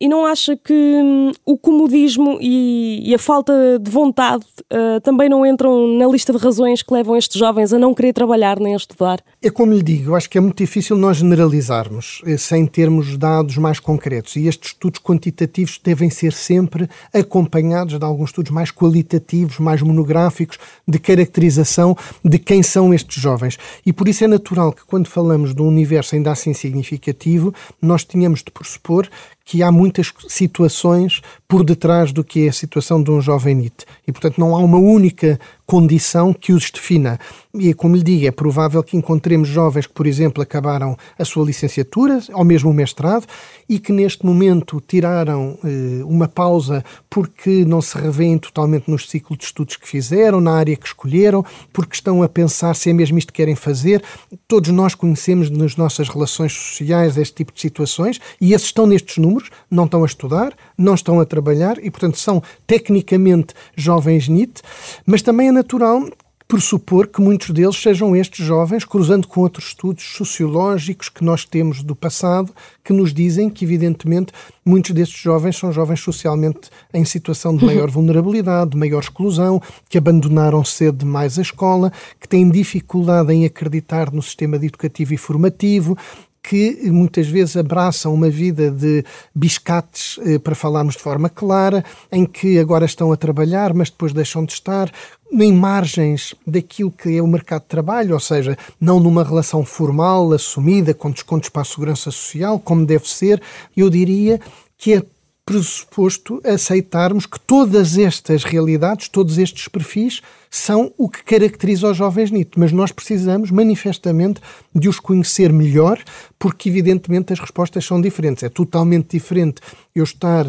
E 0.00 0.08
não 0.08 0.24
acha 0.24 0.56
que 0.56 0.72
hum, 0.72 1.32
o 1.44 1.58
comodismo 1.58 2.38
e, 2.40 3.10
e, 3.10 3.14
a 3.14 3.18
falta 3.18 3.52
de 3.80 3.90
vontade 3.90 4.44
uh, 4.72 5.00
também 5.02 5.28
não 5.28 5.46
entram 5.46 5.86
na 5.96 6.06
lista 6.06 6.32
de 6.32 6.38
razões 6.38 6.82
que 6.82 6.92
levam 6.92 7.16
estes 7.16 7.38
jovens 7.38 7.72
a 7.72 7.78
não 7.78 7.94
querer 7.94 8.12
trabalhar 8.12 8.60
nem 8.60 8.74
a 8.74 8.76
estudar? 8.76 9.20
É 9.46 9.50
como 9.50 9.74
lhe 9.74 9.82
digo, 9.82 10.12
eu 10.12 10.14
acho 10.16 10.30
que 10.30 10.38
é 10.38 10.40
muito 10.40 10.56
difícil 10.56 10.96
nós 10.96 11.18
generalizarmos 11.18 12.22
eh, 12.24 12.38
sem 12.38 12.66
termos 12.66 13.18
dados 13.18 13.58
mais 13.58 13.78
concretos. 13.78 14.36
E 14.36 14.46
estes 14.46 14.70
estudos 14.70 14.98
quantitativos 14.98 15.78
devem 15.84 16.08
ser 16.08 16.32
sempre 16.32 16.88
acompanhados 17.12 17.98
de 17.98 18.04
alguns 18.06 18.30
estudos 18.30 18.50
mais 18.50 18.70
qualitativos, 18.70 19.58
mais 19.58 19.82
monográficos, 19.82 20.58
de 20.88 20.98
caracterização 20.98 21.94
de 22.24 22.38
quem 22.38 22.62
são 22.62 22.94
estes 22.94 23.22
jovens. 23.22 23.58
E 23.84 23.92
por 23.92 24.08
isso 24.08 24.24
é 24.24 24.26
natural 24.26 24.72
que 24.72 24.86
quando 24.86 25.08
falamos 25.08 25.54
de 25.54 25.60
um 25.60 25.68
universo 25.68 26.14
ainda 26.14 26.32
assim 26.32 26.54
significativo, 26.54 27.52
nós 27.82 28.02
tenhamos 28.02 28.42
de 28.42 28.50
pressupor 28.50 29.06
que 29.44 29.62
há 29.62 29.70
muitas 29.70 30.10
situações 30.26 31.20
por 31.46 31.62
detrás 31.62 32.12
do 32.12 32.24
que 32.24 32.46
é 32.46 32.48
a 32.48 32.52
situação 32.52 33.02
de 33.02 33.10
um 33.10 33.20
jovem 33.20 33.54
NIT. 33.54 33.84
E, 34.06 34.10
portanto, 34.10 34.38
não 34.38 34.56
há 34.56 34.58
uma 34.58 34.78
única 34.78 35.38
condição 35.66 36.32
que 36.32 36.52
os 36.52 36.70
defina. 36.70 37.18
E, 37.54 37.72
como 37.72 37.96
lhe 37.96 38.02
digo, 38.02 38.26
é 38.26 38.30
provável 38.30 38.82
que 38.82 38.96
encontremos 38.96 39.48
jovens 39.48 39.86
que, 39.86 39.92
por 39.92 40.06
exemplo, 40.06 40.42
acabaram 40.42 40.96
a 41.18 41.24
sua 41.24 41.44
licenciatura 41.44 42.20
ou 42.32 42.44
mesmo 42.44 42.70
o 42.70 42.74
mestrado 42.74 43.26
e 43.68 43.78
que 43.78 43.92
neste 43.92 44.26
momento 44.26 44.82
tiraram 44.86 45.58
eh, 45.64 46.02
uma 46.04 46.28
pausa 46.28 46.84
porque 47.08 47.64
não 47.64 47.80
se 47.80 47.96
revêem 47.96 48.36
totalmente 48.38 48.90
nos 48.90 49.08
ciclos 49.08 49.38
de 49.38 49.44
estudos 49.44 49.76
que 49.76 49.88
fizeram, 49.88 50.40
na 50.40 50.52
área 50.52 50.76
que 50.76 50.86
escolheram, 50.86 51.44
porque 51.72 51.94
estão 51.94 52.22
a 52.22 52.28
pensar 52.28 52.74
se 52.74 52.90
é 52.90 52.92
mesmo 52.92 53.18
isto 53.18 53.32
que 53.32 53.36
querem 53.36 53.54
fazer. 53.54 54.02
Todos 54.48 54.70
nós 54.70 54.94
conhecemos 54.94 55.48
nas 55.48 55.76
nossas 55.76 56.08
relações 56.08 56.52
sociais 56.52 57.16
este 57.16 57.36
tipo 57.36 57.52
de 57.52 57.60
situações 57.60 58.20
e 58.40 58.52
esses 58.52 58.66
estão 58.66 58.86
nestes 58.86 59.16
números, 59.18 59.50
não 59.70 59.84
estão 59.84 60.02
a 60.02 60.06
estudar, 60.06 60.54
não 60.76 60.94
estão 60.94 61.20
a 61.20 61.24
trabalhar 61.24 61.78
e, 61.78 61.90
portanto, 61.90 62.18
são 62.18 62.42
tecnicamente 62.66 63.54
jovens 63.76 64.28
NIT, 64.28 64.62
mas 65.06 65.22
também 65.22 65.48
é 65.48 65.52
natural 65.52 66.08
pressupor 66.46 67.08
que 67.08 67.20
muitos 67.20 67.50
deles 67.50 67.76
sejam 67.76 68.14
estes 68.14 68.44
jovens, 68.44 68.84
cruzando 68.84 69.26
com 69.26 69.40
outros 69.40 69.68
estudos 69.68 70.04
sociológicos 70.04 71.08
que 71.08 71.24
nós 71.24 71.44
temos 71.44 71.82
do 71.82 71.96
passado, 71.96 72.54
que 72.82 72.92
nos 72.92 73.14
dizem 73.14 73.48
que, 73.48 73.64
evidentemente, 73.64 74.32
muitos 74.64 74.92
destes 74.92 75.20
jovens 75.20 75.56
são 75.56 75.72
jovens 75.72 76.00
socialmente 76.00 76.70
em 76.92 77.04
situação 77.04 77.56
de 77.56 77.64
maior 77.64 77.90
vulnerabilidade, 77.90 78.72
de 78.72 78.76
maior 78.76 79.02
exclusão, 79.02 79.60
que 79.88 79.98
abandonaram 79.98 80.62
cedo 80.64 80.98
demais 80.98 81.38
a 81.38 81.42
escola, 81.42 81.92
que 82.20 82.28
têm 82.28 82.50
dificuldade 82.50 83.32
em 83.32 83.46
acreditar 83.46 84.12
no 84.12 84.22
sistema 84.22 84.56
educativo 84.56 85.14
e 85.14 85.16
formativo, 85.16 85.96
que 86.46 86.90
muitas 86.90 87.26
vezes 87.26 87.56
abraçam 87.56 88.12
uma 88.12 88.28
vida 88.28 88.70
de 88.70 89.02
biscates, 89.34 90.20
eh, 90.26 90.38
para 90.38 90.54
falarmos 90.54 90.94
de 90.94 91.00
forma 91.00 91.30
clara, 91.30 91.82
em 92.12 92.26
que 92.26 92.58
agora 92.58 92.84
estão 92.84 93.10
a 93.10 93.16
trabalhar, 93.16 93.72
mas 93.72 93.88
depois 93.88 94.12
deixam 94.12 94.44
de 94.44 94.52
estar, 94.52 94.92
em 95.32 95.50
margens 95.50 96.34
daquilo 96.46 96.90
que 96.90 97.16
é 97.16 97.22
o 97.22 97.26
mercado 97.26 97.62
de 97.62 97.68
trabalho, 97.68 98.12
ou 98.12 98.20
seja, 98.20 98.58
não 98.78 99.00
numa 99.00 99.24
relação 99.24 99.64
formal, 99.64 100.34
assumida, 100.34 100.92
com 100.92 101.10
descontos 101.10 101.48
para 101.48 101.62
a 101.62 101.64
segurança 101.64 102.10
social, 102.10 102.58
como 102.58 102.84
deve 102.84 103.08
ser, 103.08 103.40
eu 103.74 103.88
diria 103.88 104.38
que 104.76 104.92
é 104.92 105.02
pressuposto 105.44 106.40
aceitarmos 106.44 107.26
que 107.26 107.38
todas 107.38 107.98
estas 107.98 108.44
realidades, 108.44 109.08
todos 109.08 109.36
estes 109.36 109.68
perfis, 109.68 110.22
são 110.50 110.92
o 110.96 111.08
que 111.08 111.22
caracteriza 111.22 111.90
os 111.90 111.96
jovens 111.96 112.30
NIT, 112.30 112.58
mas 112.58 112.72
nós 112.72 112.90
precisamos 112.92 113.50
manifestamente 113.50 114.40
de 114.74 114.88
os 114.88 114.98
conhecer 114.98 115.52
melhor, 115.52 116.02
porque 116.38 116.68
evidentemente 116.68 117.32
as 117.32 117.40
respostas 117.40 117.84
são 117.84 118.00
diferentes. 118.00 118.42
É 118.42 118.48
totalmente 118.48 119.10
diferente 119.10 119.60
eu 119.94 120.04
estar 120.04 120.46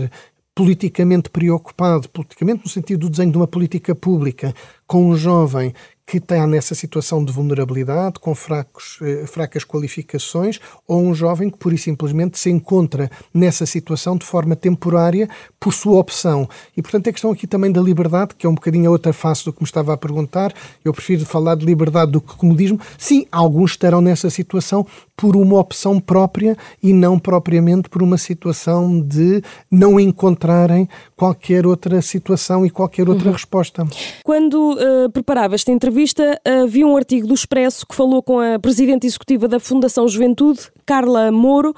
politicamente 0.55 1.29
preocupado, 1.29 2.07
politicamente 2.07 2.63
no 2.63 2.69
sentido 2.69 3.01
do 3.01 3.09
desenho 3.09 3.31
de 3.31 3.37
uma 3.37 3.47
política 3.47 3.93
pública, 3.93 4.53
com 4.87 5.09
um 5.09 5.17
jovem 5.17 5.73
que 6.05 6.17
está 6.17 6.45
nessa 6.45 6.75
situação 6.75 7.25
de 7.25 7.31
vulnerabilidade, 7.31 8.19
com 8.19 8.35
fracos, 8.35 8.99
eh, 9.01 9.25
fracas 9.25 9.63
qualificações, 9.63 10.59
ou 10.87 11.01
um 11.01 11.15
jovem 11.15 11.49
que 11.49 11.57
pura 11.57 11.73
e 11.73 11.79
simplesmente 11.79 12.37
se 12.37 12.51
encontra 12.51 13.09
nessa 13.33 13.65
situação 13.65 14.15
de 14.15 14.23
forma 14.23 14.55
temporária 14.55 15.27
por 15.59 15.73
sua 15.73 15.99
opção. 15.99 16.47
E, 16.77 16.81
portanto, 16.81 17.09
a 17.09 17.11
questão 17.11 17.31
aqui 17.31 17.47
também 17.47 17.71
da 17.71 17.81
liberdade, 17.81 18.35
que 18.37 18.45
é 18.45 18.49
um 18.49 18.53
bocadinho 18.53 18.87
a 18.87 18.91
outra 18.91 19.11
face 19.11 19.45
do 19.45 19.51
que 19.51 19.61
me 19.61 19.65
estava 19.65 19.93
a 19.93 19.97
perguntar, 19.97 20.53
eu 20.83 20.93
prefiro 20.93 21.25
falar 21.25 21.55
de 21.55 21.65
liberdade 21.65 22.11
do 22.11 22.21
que 22.21 22.35
comodismo. 22.35 22.79
Sim, 22.99 23.25
alguns 23.31 23.71
estarão 23.71 23.99
nessa 23.99 24.29
situação 24.29 24.85
por 25.17 25.35
uma 25.35 25.57
opção 25.57 25.99
própria 25.99 26.55
e 26.83 26.93
não 26.93 27.17
propriamente 27.17 27.89
por 27.89 28.03
uma 28.03 28.17
situação 28.17 29.01
de 29.01 29.41
não 29.71 29.99
encontrarem 29.99 30.87
qualquer 31.15 31.65
outra 31.65 31.99
situação 32.01 32.63
e 32.63 32.69
qualquer 32.69 33.09
outra 33.09 33.27
uhum. 33.27 33.33
resposta. 33.33 33.87
Quando 34.23 34.73
uh, 34.73 35.09
preparava 35.11 35.55
esta 35.55 35.71
entrevista, 35.71 35.94
entrevista, 35.95 36.41
um 36.83 36.97
artigo 36.97 37.25
do 37.25 37.33
Expresso 37.33 37.87
que 37.87 37.95
falou 37.95 38.21
com 38.21 38.37
a 38.39 38.59
presidente 38.59 39.07
executiva 39.07 39.47
da 39.47 39.61
Fundação 39.61 40.05
Juventude, 40.09 40.59
Carla 40.85 41.31
Moro, 41.31 41.73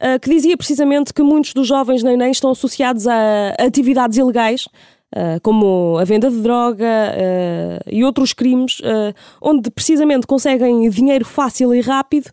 eh, 0.00 0.18
que 0.18 0.28
dizia 0.28 0.56
precisamente 0.56 1.14
que 1.14 1.22
muitos 1.22 1.54
dos 1.54 1.68
jovens 1.68 2.02
nem 2.02 2.32
estão 2.32 2.50
associados 2.50 3.06
a 3.06 3.50
atividades 3.60 4.18
ilegais, 4.18 4.66
eh, 5.14 5.38
como 5.40 5.96
a 5.98 6.04
venda 6.04 6.28
de 6.28 6.40
droga 6.40 6.84
eh, 6.84 7.78
e 7.86 8.02
outros 8.02 8.32
crimes, 8.32 8.82
onde 9.40 9.70
precisamente 9.70 10.26
conseguem 10.26 10.90
dinheiro 10.90 11.24
fácil 11.24 11.72
e 11.72 11.80
rápido 11.80 12.28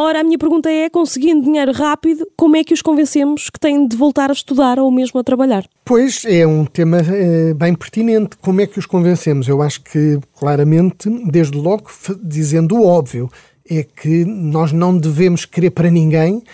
Ora, 0.00 0.20
a 0.20 0.22
minha 0.22 0.38
pergunta 0.38 0.70
é: 0.70 0.88
conseguindo 0.88 1.42
dinheiro 1.42 1.72
rápido, 1.72 2.24
como 2.36 2.56
é 2.56 2.62
que 2.62 2.72
os 2.72 2.80
convencemos 2.80 3.50
que 3.50 3.58
têm 3.58 3.88
de 3.88 3.96
voltar 3.96 4.30
a 4.30 4.32
estudar 4.32 4.78
ou 4.78 4.92
mesmo 4.92 5.18
a 5.18 5.24
trabalhar? 5.24 5.64
Pois 5.84 6.24
é 6.24 6.46
um 6.46 6.64
tema 6.64 6.98
é, 6.98 7.52
bem 7.52 7.74
pertinente. 7.74 8.36
Como 8.36 8.60
é 8.60 8.66
que 8.68 8.78
os 8.78 8.86
convencemos? 8.86 9.48
Eu 9.48 9.60
acho 9.60 9.82
que, 9.82 10.20
claramente, 10.38 11.10
desde 11.28 11.58
logo, 11.58 11.90
dizendo 12.22 12.76
o 12.76 12.86
óbvio, 12.86 13.28
é 13.68 13.82
que 13.82 14.24
nós 14.24 14.70
não 14.70 14.96
devemos 14.96 15.44
querer 15.44 15.70
para 15.70 15.90
ninguém 15.90 16.44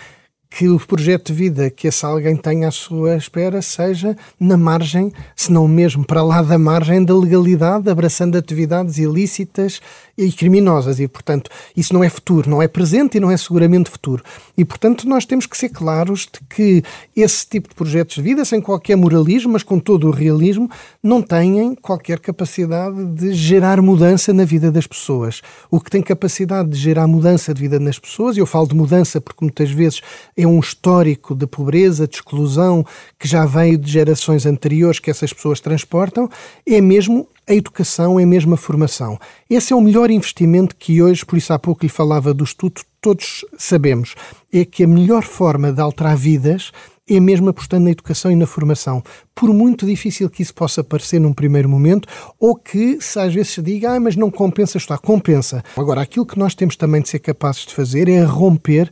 que 0.57 0.69
o 0.69 0.79
projeto 0.79 1.33
de 1.33 1.33
vida 1.33 1.69
que 1.69 1.85
esse 1.85 2.05
alguém 2.05 2.33
tenha 2.33 2.69
à 2.69 2.71
sua 2.71 3.17
espera 3.17 3.61
seja 3.61 4.15
na 4.39 4.55
margem, 4.55 5.11
se 5.35 5.51
não 5.51 5.67
mesmo 5.67 6.05
para 6.05 6.23
lá 6.23 6.41
da 6.41 6.57
margem 6.57 7.03
da 7.03 7.13
legalidade, 7.13 7.89
abraçando 7.89 8.37
atividades 8.37 8.97
ilícitas 8.97 9.81
e 10.17 10.31
criminosas. 10.31 10.97
E, 11.01 11.09
portanto, 11.09 11.49
isso 11.75 11.93
não 11.93 12.01
é 12.01 12.09
futuro, 12.09 12.49
não 12.49 12.61
é 12.61 12.69
presente 12.69 13.17
e 13.17 13.19
não 13.19 13.29
é 13.29 13.35
seguramente 13.35 13.89
futuro. 13.89 14.23
E, 14.57 14.63
portanto, 14.63 15.05
nós 15.09 15.25
temos 15.25 15.45
que 15.45 15.57
ser 15.57 15.67
claros 15.67 16.21
de 16.21 16.39
que 16.47 16.81
esse 17.13 17.45
tipo 17.45 17.67
de 17.67 17.75
projetos 17.75 18.15
de 18.15 18.21
vida, 18.21 18.45
sem 18.45 18.61
qualquer 18.61 18.95
moralismo, 18.95 19.51
mas 19.51 19.63
com 19.63 19.77
todo 19.77 20.07
o 20.07 20.11
realismo, 20.11 20.71
não 21.03 21.21
têm 21.21 21.75
qualquer 21.75 22.17
capacidade 22.17 23.05
de 23.07 23.33
gerar 23.33 23.81
mudança 23.81 24.31
na 24.31 24.45
vida 24.45 24.71
das 24.71 24.87
pessoas. 24.87 25.41
O 25.69 25.81
que 25.81 25.91
tem 25.91 26.01
capacidade 26.01 26.69
de 26.69 26.77
gerar 26.77 27.07
mudança 27.07 27.53
de 27.53 27.59
vida 27.59 27.77
nas 27.77 27.99
pessoas, 27.99 28.37
e 28.37 28.39
eu 28.39 28.45
falo 28.45 28.69
de 28.69 28.75
mudança 28.75 29.19
porque 29.19 29.43
muitas 29.43 29.69
vezes 29.69 29.99
é 30.37 30.44
um 30.47 30.59
histórico 30.59 31.35
de 31.35 31.47
pobreza, 31.47 32.07
de 32.07 32.15
exclusão, 32.15 32.85
que 33.19 33.27
já 33.27 33.45
veio 33.45 33.77
de 33.77 33.91
gerações 33.91 34.45
anteriores 34.45 34.99
que 34.99 35.09
essas 35.09 35.33
pessoas 35.33 35.59
transportam, 35.59 36.29
é 36.65 36.79
mesmo 36.81 37.27
a 37.47 37.53
educação, 37.53 38.19
é 38.19 38.25
mesmo 38.25 38.53
a 38.55 38.57
formação. 38.57 39.19
Esse 39.49 39.73
é 39.73 39.75
o 39.75 39.81
melhor 39.81 40.09
investimento 40.09 40.75
que 40.75 41.01
hoje, 41.01 41.25
por 41.25 41.37
isso 41.37 41.53
há 41.53 41.59
pouco 41.59 41.83
lhe 41.83 41.89
falava 41.89 42.33
do 42.33 42.43
estudo, 42.43 42.81
todos 42.99 43.45
sabemos. 43.57 44.15
É 44.51 44.65
que 44.65 44.83
a 44.83 44.87
melhor 44.87 45.23
forma 45.23 45.71
de 45.71 45.79
alterar 45.79 46.17
vidas 46.17 46.71
é 47.07 47.19
mesmo 47.19 47.49
apostando 47.49 47.85
na 47.85 47.91
educação 47.91 48.31
e 48.31 48.35
na 48.35 48.47
formação. 48.47 49.03
Por 49.33 49.53
muito 49.53 49.85
difícil 49.85 50.29
que 50.29 50.41
isso 50.41 50.53
possa 50.53 50.83
parecer 50.83 51.19
num 51.19 51.33
primeiro 51.33 51.69
momento, 51.69 52.07
ou 52.39 52.55
que 52.55 52.99
se 52.99 53.19
às 53.19 53.33
vezes 53.33 53.53
se 53.53 53.61
diga, 53.61 53.91
ah, 53.91 53.99
mas 53.99 54.15
não 54.15 54.31
compensa 54.31 54.77
estudar. 54.77 54.97
Compensa. 54.97 55.63
Agora, 55.77 56.01
aquilo 56.01 56.25
que 56.25 56.39
nós 56.39 56.55
temos 56.55 56.75
também 56.75 57.01
de 57.01 57.09
ser 57.09 57.19
capazes 57.19 57.65
de 57.65 57.75
fazer 57.75 58.09
é 58.09 58.23
romper 58.23 58.91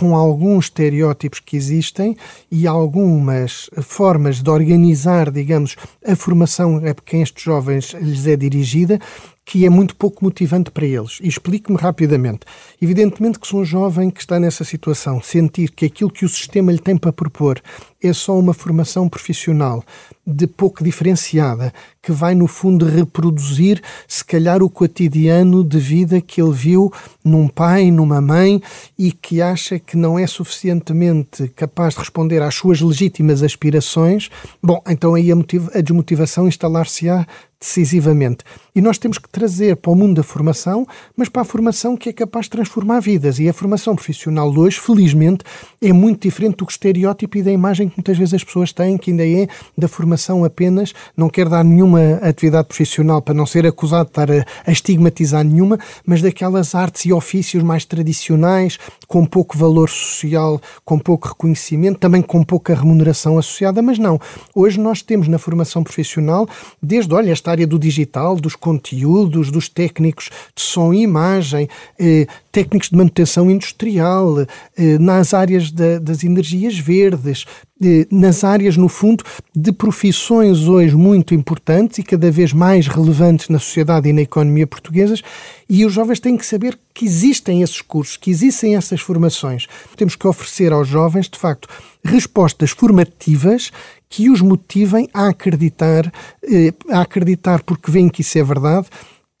com 0.00 0.16
alguns 0.16 0.64
estereótipos 0.64 1.40
que 1.40 1.58
existem 1.58 2.16
e 2.50 2.66
algumas 2.66 3.68
formas 3.82 4.40
de 4.42 4.48
organizar, 4.48 5.30
digamos, 5.30 5.76
a 6.02 6.16
formação 6.16 6.78
a 6.78 6.94
quem 6.94 7.20
estes 7.20 7.44
jovens 7.44 7.92
lhes 8.00 8.26
é 8.26 8.34
dirigida, 8.34 8.98
que 9.44 9.66
é 9.66 9.68
muito 9.68 9.94
pouco 9.94 10.24
motivante 10.24 10.70
para 10.70 10.86
eles. 10.86 11.18
E 11.20 11.28
explico-me 11.28 11.76
rapidamente. 11.76 12.46
Evidentemente 12.80 13.38
que 13.38 13.46
se 13.46 13.54
um 13.54 13.62
jovem 13.62 14.08
que 14.08 14.20
está 14.20 14.40
nessa 14.40 14.64
situação 14.64 15.20
sentir 15.20 15.70
que 15.70 15.84
aquilo 15.84 16.10
que 16.10 16.24
o 16.24 16.28
sistema 16.30 16.72
lhe 16.72 16.78
tem 16.78 16.96
para 16.96 17.12
propor 17.12 17.60
é 18.02 18.12
só 18.12 18.38
uma 18.38 18.54
formação 18.54 19.08
profissional 19.08 19.84
de 20.26 20.46
pouco 20.46 20.82
diferenciada, 20.84 21.72
que 22.00 22.12
vai, 22.12 22.34
no 22.34 22.46
fundo, 22.46 22.86
reproduzir, 22.86 23.82
se 24.06 24.24
calhar, 24.24 24.62
o 24.62 24.70
cotidiano 24.70 25.64
de 25.64 25.78
vida 25.78 26.20
que 26.20 26.40
ele 26.40 26.52
viu 26.52 26.92
num 27.24 27.48
pai, 27.48 27.90
numa 27.90 28.20
mãe, 28.20 28.62
e 28.98 29.12
que 29.12 29.42
acha 29.42 29.78
que 29.78 29.96
não 29.96 30.18
é 30.18 30.26
suficientemente 30.26 31.48
capaz 31.48 31.94
de 31.94 32.00
responder 32.00 32.42
às 32.42 32.54
suas 32.54 32.80
legítimas 32.80 33.42
aspirações, 33.42 34.30
bom, 34.62 34.80
então 34.88 35.14
aí 35.14 35.30
a, 35.32 35.34
a 35.74 35.80
desmotivação 35.80 36.46
instalar-se-á 36.46 37.26
decisivamente. 37.60 38.42
E 38.74 38.80
nós 38.80 38.96
temos 38.96 39.18
que 39.18 39.28
trazer 39.28 39.76
para 39.76 39.90
o 39.90 39.94
mundo 39.94 40.14
da 40.14 40.22
formação, 40.22 40.86
mas 41.14 41.28
para 41.28 41.42
a 41.42 41.44
formação 41.44 41.94
que 41.94 42.08
é 42.08 42.12
capaz 42.12 42.46
de 42.46 42.50
transformar 42.52 43.00
vidas. 43.00 43.38
E 43.38 43.48
a 43.48 43.52
formação 43.52 43.94
profissional 43.94 44.50
hoje, 44.56 44.80
felizmente, 44.80 45.44
é 45.82 45.92
muito 45.92 46.22
diferente 46.22 46.56
do 46.56 46.66
estereótipo 46.66 47.36
e 47.36 47.42
da 47.42 47.52
imagem 47.52 47.89
que 47.90 47.98
muitas 47.98 48.16
vezes 48.16 48.34
as 48.34 48.44
pessoas 48.44 48.72
têm, 48.72 48.96
que 48.96 49.10
ainda 49.10 49.26
é 49.26 49.46
da 49.76 49.88
formação 49.88 50.44
apenas, 50.44 50.94
não 51.16 51.28
quer 51.28 51.48
dar 51.48 51.64
nenhuma 51.64 52.14
atividade 52.22 52.68
profissional 52.68 53.20
para 53.20 53.34
não 53.34 53.44
ser 53.44 53.66
acusado 53.66 54.04
de 54.04 54.10
estar 54.10 54.30
a, 54.30 54.44
a 54.66 54.72
estigmatizar 54.72 55.44
nenhuma, 55.44 55.78
mas 56.06 56.22
daquelas 56.22 56.74
artes 56.74 57.04
e 57.04 57.12
ofícios 57.12 57.62
mais 57.62 57.84
tradicionais, 57.84 58.78
com 59.06 59.26
pouco 59.26 59.58
valor 59.58 59.88
social, 59.88 60.60
com 60.84 60.98
pouco 60.98 61.28
reconhecimento, 61.28 61.98
também 61.98 62.22
com 62.22 62.42
pouca 62.42 62.74
remuneração 62.74 63.38
associada, 63.38 63.82
mas 63.82 63.98
não. 63.98 64.20
Hoje 64.54 64.78
nós 64.78 65.02
temos 65.02 65.28
na 65.28 65.38
formação 65.38 65.82
profissional, 65.82 66.48
desde, 66.82 67.12
olha, 67.12 67.30
esta 67.32 67.50
área 67.50 67.66
do 67.66 67.78
digital, 67.78 68.36
dos 68.36 68.54
conteúdos, 68.54 69.50
dos 69.50 69.68
técnicos 69.68 70.30
de 70.54 70.62
som 70.62 70.94
e 70.94 71.02
imagem, 71.02 71.68
eh, 71.98 72.26
técnicos 72.52 72.90
de 72.90 72.96
manutenção 72.96 73.50
industrial, 73.50 74.40
eh, 74.76 74.98
nas 74.98 75.32
áreas 75.32 75.70
da, 75.70 75.98
das 75.98 76.24
energias 76.24 76.78
verdes, 76.78 77.44
eh, 77.82 78.06
nas 78.10 78.44
áreas, 78.44 78.76
no 78.76 78.88
fundo, 78.88 79.24
de 79.54 79.72
profissões 79.72 80.66
hoje 80.66 80.96
muito 80.96 81.34
importantes 81.34 81.98
e 81.98 82.02
cada 82.02 82.30
vez 82.30 82.52
mais 82.52 82.86
relevantes 82.86 83.48
na 83.48 83.58
sociedade 83.58 84.08
e 84.08 84.12
na 84.12 84.22
economia 84.22 84.66
portuguesas, 84.66 85.22
e 85.68 85.84
os 85.84 85.92
jovens 85.92 86.20
têm 86.20 86.36
que 86.36 86.44
saber 86.44 86.78
que 86.92 87.04
existem 87.04 87.62
esses 87.62 87.80
cursos, 87.80 88.16
que 88.16 88.30
existem 88.30 88.76
essas 88.76 89.00
formações. 89.00 89.66
Temos 89.96 90.16
que 90.16 90.26
oferecer 90.26 90.72
aos 90.72 90.88
jovens, 90.88 91.28
de 91.28 91.38
facto, 91.38 91.68
respostas 92.04 92.70
formativas 92.70 93.70
que 94.08 94.28
os 94.28 94.40
motivem 94.40 95.08
a 95.14 95.28
acreditar, 95.28 96.12
eh, 96.42 96.74
a 96.90 97.02
acreditar 97.02 97.62
porque 97.62 97.90
veem 97.90 98.08
que 98.08 98.22
isso 98.22 98.36
é 98.36 98.42
verdade, 98.42 98.88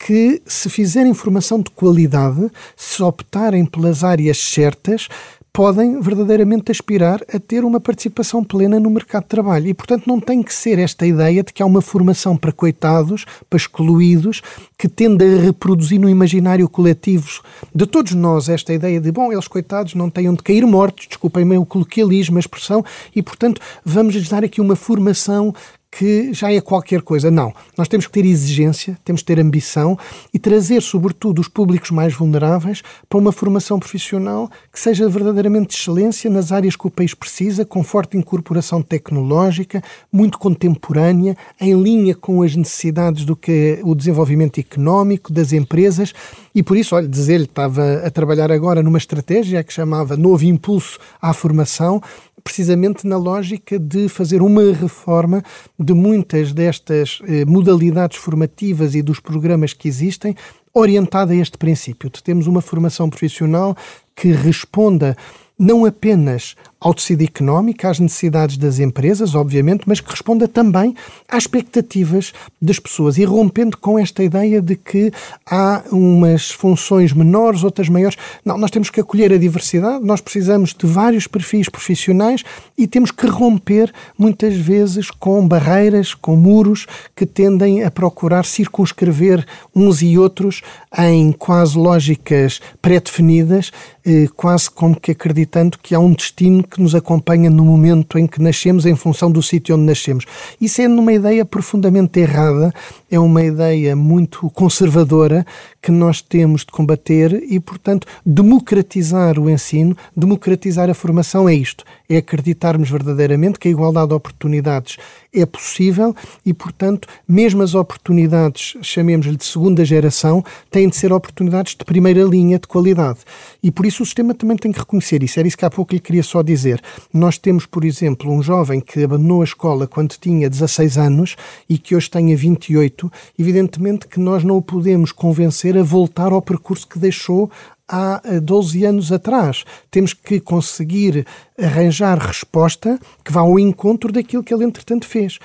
que 0.04 0.40
se 0.46 0.70
fizerem 0.70 1.12
formação 1.12 1.60
de 1.60 1.70
qualidade, 1.70 2.50
se 2.74 3.02
optarem 3.02 3.66
pelas 3.66 4.02
áreas 4.02 4.38
certas, 4.38 5.08
podem 5.52 6.00
verdadeiramente 6.00 6.70
aspirar 6.70 7.20
a 7.32 7.38
ter 7.38 7.64
uma 7.64 7.80
participação 7.80 8.42
plena 8.42 8.80
no 8.80 8.88
mercado 8.88 9.24
de 9.24 9.28
trabalho. 9.28 9.68
E, 9.68 9.74
portanto, 9.74 10.06
não 10.06 10.18
tem 10.18 10.42
que 10.42 10.54
ser 10.54 10.78
esta 10.78 11.06
ideia 11.06 11.42
de 11.42 11.52
que 11.52 11.62
há 11.62 11.66
uma 11.66 11.82
formação 11.82 12.36
para 12.36 12.52
coitados, 12.52 13.26
para 13.48 13.56
excluídos, 13.58 14.40
que 14.80 14.88
tende 14.88 15.22
a 15.22 15.42
reproduzir 15.42 16.00
no 16.00 16.08
imaginário 16.08 16.66
coletivo 16.66 17.42
de 17.74 17.84
todos 17.84 18.14
nós 18.14 18.48
esta 18.48 18.72
ideia 18.72 18.98
de, 18.98 19.12
bom, 19.12 19.30
eles 19.30 19.46
coitados 19.46 19.94
não 19.94 20.08
têm 20.08 20.26
onde 20.26 20.42
cair 20.42 20.64
mortos, 20.64 21.06
desculpem-me 21.06 21.58
o 21.58 21.66
coloquialismo, 21.66 22.38
a 22.38 22.40
expressão, 22.40 22.82
e, 23.14 23.22
portanto, 23.22 23.60
vamos 23.84 24.14
lhes 24.14 24.30
dar 24.30 24.42
aqui 24.42 24.58
uma 24.58 24.74
formação 24.74 25.52
que 25.90 26.32
já 26.32 26.52
é 26.52 26.60
qualquer 26.60 27.02
coisa. 27.02 27.30
Não. 27.30 27.52
Nós 27.76 27.88
temos 27.88 28.06
que 28.06 28.12
ter 28.12 28.24
exigência, 28.24 28.96
temos 29.04 29.22
que 29.22 29.26
ter 29.26 29.40
ambição 29.40 29.98
e 30.32 30.38
trazer, 30.38 30.80
sobretudo, 30.80 31.40
os 31.40 31.48
públicos 31.48 31.90
mais 31.90 32.14
vulneráveis 32.14 32.82
para 33.08 33.18
uma 33.18 33.32
formação 33.32 33.78
profissional 33.78 34.48
que 34.72 34.78
seja 34.78 35.08
verdadeiramente 35.08 35.70
de 35.70 35.74
excelência 35.74 36.30
nas 36.30 36.52
áreas 36.52 36.76
que 36.76 36.86
o 36.86 36.90
país 36.90 37.12
precisa, 37.12 37.64
com 37.64 37.82
forte 37.82 38.16
incorporação 38.16 38.82
tecnológica, 38.82 39.82
muito 40.12 40.38
contemporânea, 40.38 41.36
em 41.60 41.74
linha 41.74 42.14
com 42.14 42.42
as 42.42 42.54
necessidades 42.54 43.24
do 43.24 43.34
que 43.34 43.78
é 43.80 43.80
o 43.82 43.94
desenvolvimento 43.94 44.60
económico 44.70 45.32
das 45.32 45.52
empresas. 45.52 46.12
E 46.54 46.62
por 46.62 46.76
isso, 46.76 46.94
olha, 46.94 47.08
dizer-lhe, 47.08 47.44
estava 47.44 48.02
a 48.04 48.10
trabalhar 48.10 48.52
agora 48.52 48.82
numa 48.82 48.98
estratégia 48.98 49.64
que 49.64 49.72
chamava 49.72 50.16
Novo 50.16 50.44
Impulso 50.44 50.98
à 51.20 51.32
Formação, 51.32 52.00
precisamente 52.42 53.06
na 53.06 53.16
lógica 53.16 53.78
de 53.78 54.08
fazer 54.08 54.40
uma 54.40 54.72
reforma 54.72 55.42
de 55.78 55.92
muitas 55.92 56.52
destas 56.52 57.20
eh, 57.26 57.44
modalidades 57.44 58.16
formativas 58.16 58.94
e 58.94 59.02
dos 59.02 59.20
programas 59.20 59.74
que 59.74 59.88
existem, 59.88 60.34
orientada 60.72 61.32
a 61.32 61.36
este 61.36 61.58
princípio, 61.58 62.08
de 62.08 62.22
termos 62.22 62.46
uma 62.46 62.62
formação 62.62 63.10
profissional 63.10 63.76
que 64.14 64.32
responda 64.32 65.16
não 65.58 65.84
apenas 65.84 66.54
ao 66.80 66.94
tecido 66.94 67.22
económico, 67.22 67.86
às 67.86 68.00
necessidades 68.00 68.56
das 68.56 68.78
empresas, 68.78 69.34
obviamente, 69.34 69.82
mas 69.86 70.00
que 70.00 70.10
responda 70.10 70.48
também 70.48 70.96
às 71.28 71.44
expectativas 71.44 72.32
das 72.60 72.78
pessoas 72.78 73.18
e 73.18 73.24
rompendo 73.24 73.76
com 73.76 73.98
esta 73.98 74.24
ideia 74.24 74.62
de 74.62 74.76
que 74.76 75.12
há 75.44 75.82
umas 75.92 76.50
funções 76.50 77.12
menores, 77.12 77.62
outras 77.62 77.88
maiores. 77.88 78.16
Não, 78.44 78.56
nós 78.56 78.70
temos 78.70 78.88
que 78.88 79.00
acolher 79.00 79.32
a 79.32 79.36
diversidade, 79.36 80.02
nós 80.02 80.22
precisamos 80.22 80.72
de 80.72 80.86
vários 80.86 81.26
perfis 81.26 81.68
profissionais 81.68 82.42
e 82.78 82.86
temos 82.86 83.10
que 83.10 83.26
romper 83.26 83.92
muitas 84.16 84.54
vezes 84.54 85.10
com 85.10 85.46
barreiras, 85.46 86.14
com 86.14 86.34
muros 86.34 86.86
que 87.14 87.26
tendem 87.26 87.84
a 87.84 87.90
procurar 87.90 88.46
circunscrever 88.46 89.44
uns 89.74 90.00
e 90.00 90.16
outros 90.16 90.62
em 90.98 91.32
quase 91.32 91.76
lógicas 91.76 92.60
pré-definidas, 92.80 93.70
eh, 94.04 94.28
quase 94.34 94.70
como 94.70 94.98
que 94.98 95.10
acreditando 95.10 95.78
que 95.78 95.94
há 95.94 96.00
um 96.00 96.12
destino 96.12 96.64
que 96.70 96.80
nos 96.80 96.94
acompanha 96.94 97.50
no 97.50 97.64
momento 97.64 98.18
em 98.18 98.26
que 98.26 98.40
nascemos, 98.40 98.86
em 98.86 98.94
função 98.94 99.30
do 99.30 99.42
sítio 99.42 99.74
onde 99.74 99.84
nascemos. 99.84 100.24
Isso 100.60 100.80
é 100.80 100.88
uma 100.88 101.12
ideia 101.12 101.44
profundamente 101.44 102.20
errada, 102.20 102.72
é 103.10 103.18
uma 103.18 103.42
ideia 103.42 103.96
muito 103.96 104.48
conservadora 104.50 105.44
que 105.82 105.90
nós 105.90 106.22
temos 106.22 106.60
de 106.60 106.68
combater 106.68 107.42
e, 107.48 107.58
portanto, 107.58 108.06
democratizar 108.24 109.38
o 109.38 109.50
ensino, 109.50 109.96
democratizar 110.16 110.88
a 110.88 110.94
formação 110.94 111.48
é 111.48 111.54
isto: 111.54 111.84
é 112.10 112.16
acreditarmos 112.16 112.90
verdadeiramente 112.90 113.56
que 113.56 113.68
a 113.68 113.70
igualdade 113.70 114.08
de 114.08 114.14
oportunidades 114.14 114.96
é 115.32 115.46
possível 115.46 116.12
e, 116.44 116.52
portanto, 116.52 117.06
mesmo 117.26 117.62
as 117.62 117.76
oportunidades, 117.76 118.76
chamemos-lhe 118.82 119.36
de 119.36 119.44
segunda 119.44 119.84
geração, 119.84 120.44
têm 120.70 120.88
de 120.88 120.96
ser 120.96 121.12
oportunidades 121.12 121.76
de 121.76 121.84
primeira 121.84 122.24
linha 122.24 122.58
de 122.58 122.66
qualidade. 122.66 123.20
E 123.62 123.70
por 123.70 123.86
isso 123.86 124.02
o 124.02 124.06
sistema 124.06 124.34
também 124.34 124.56
tem 124.56 124.72
que 124.72 124.80
reconhecer 124.80 125.22
isso. 125.22 125.38
Era 125.38 125.46
isso 125.46 125.56
que 125.56 125.64
há 125.64 125.70
pouco 125.70 125.94
lhe 125.94 126.00
queria 126.00 126.24
só 126.24 126.42
dizer. 126.42 126.82
Nós 127.14 127.38
temos, 127.38 127.64
por 127.64 127.84
exemplo, 127.84 128.32
um 128.32 128.42
jovem 128.42 128.80
que 128.80 129.04
abandonou 129.04 129.42
a 129.42 129.44
escola 129.44 129.86
quando 129.86 130.16
tinha 130.18 130.50
16 130.50 130.98
anos 130.98 131.36
e 131.68 131.78
que 131.78 131.94
hoje 131.94 132.10
tenha 132.10 132.36
28. 132.36 133.10
Evidentemente 133.38 134.08
que 134.08 134.18
nós 134.18 134.42
não 134.42 134.56
o 134.56 134.62
podemos 134.62 135.12
convencer 135.12 135.78
a 135.78 135.82
voltar 135.84 136.32
ao 136.32 136.42
percurso 136.42 136.88
que 136.88 136.98
deixou 136.98 137.48
há 137.90 138.22
12 138.40 138.82
eh, 138.82 138.86
anos 138.86 139.10
atrás. 139.10 139.64
Temos 139.90 140.14
que 140.14 140.40
conseguir 140.40 141.26
arranjar 141.58 142.18
resposta 142.18 142.98
que 143.24 143.32
vá 143.32 143.40
ao 143.40 143.58
encontro 143.58 144.12
daquilo 144.12 144.44
que 144.44 144.54
ele, 144.54 144.64
entretanto, 144.64 145.06
fez. 145.06 145.38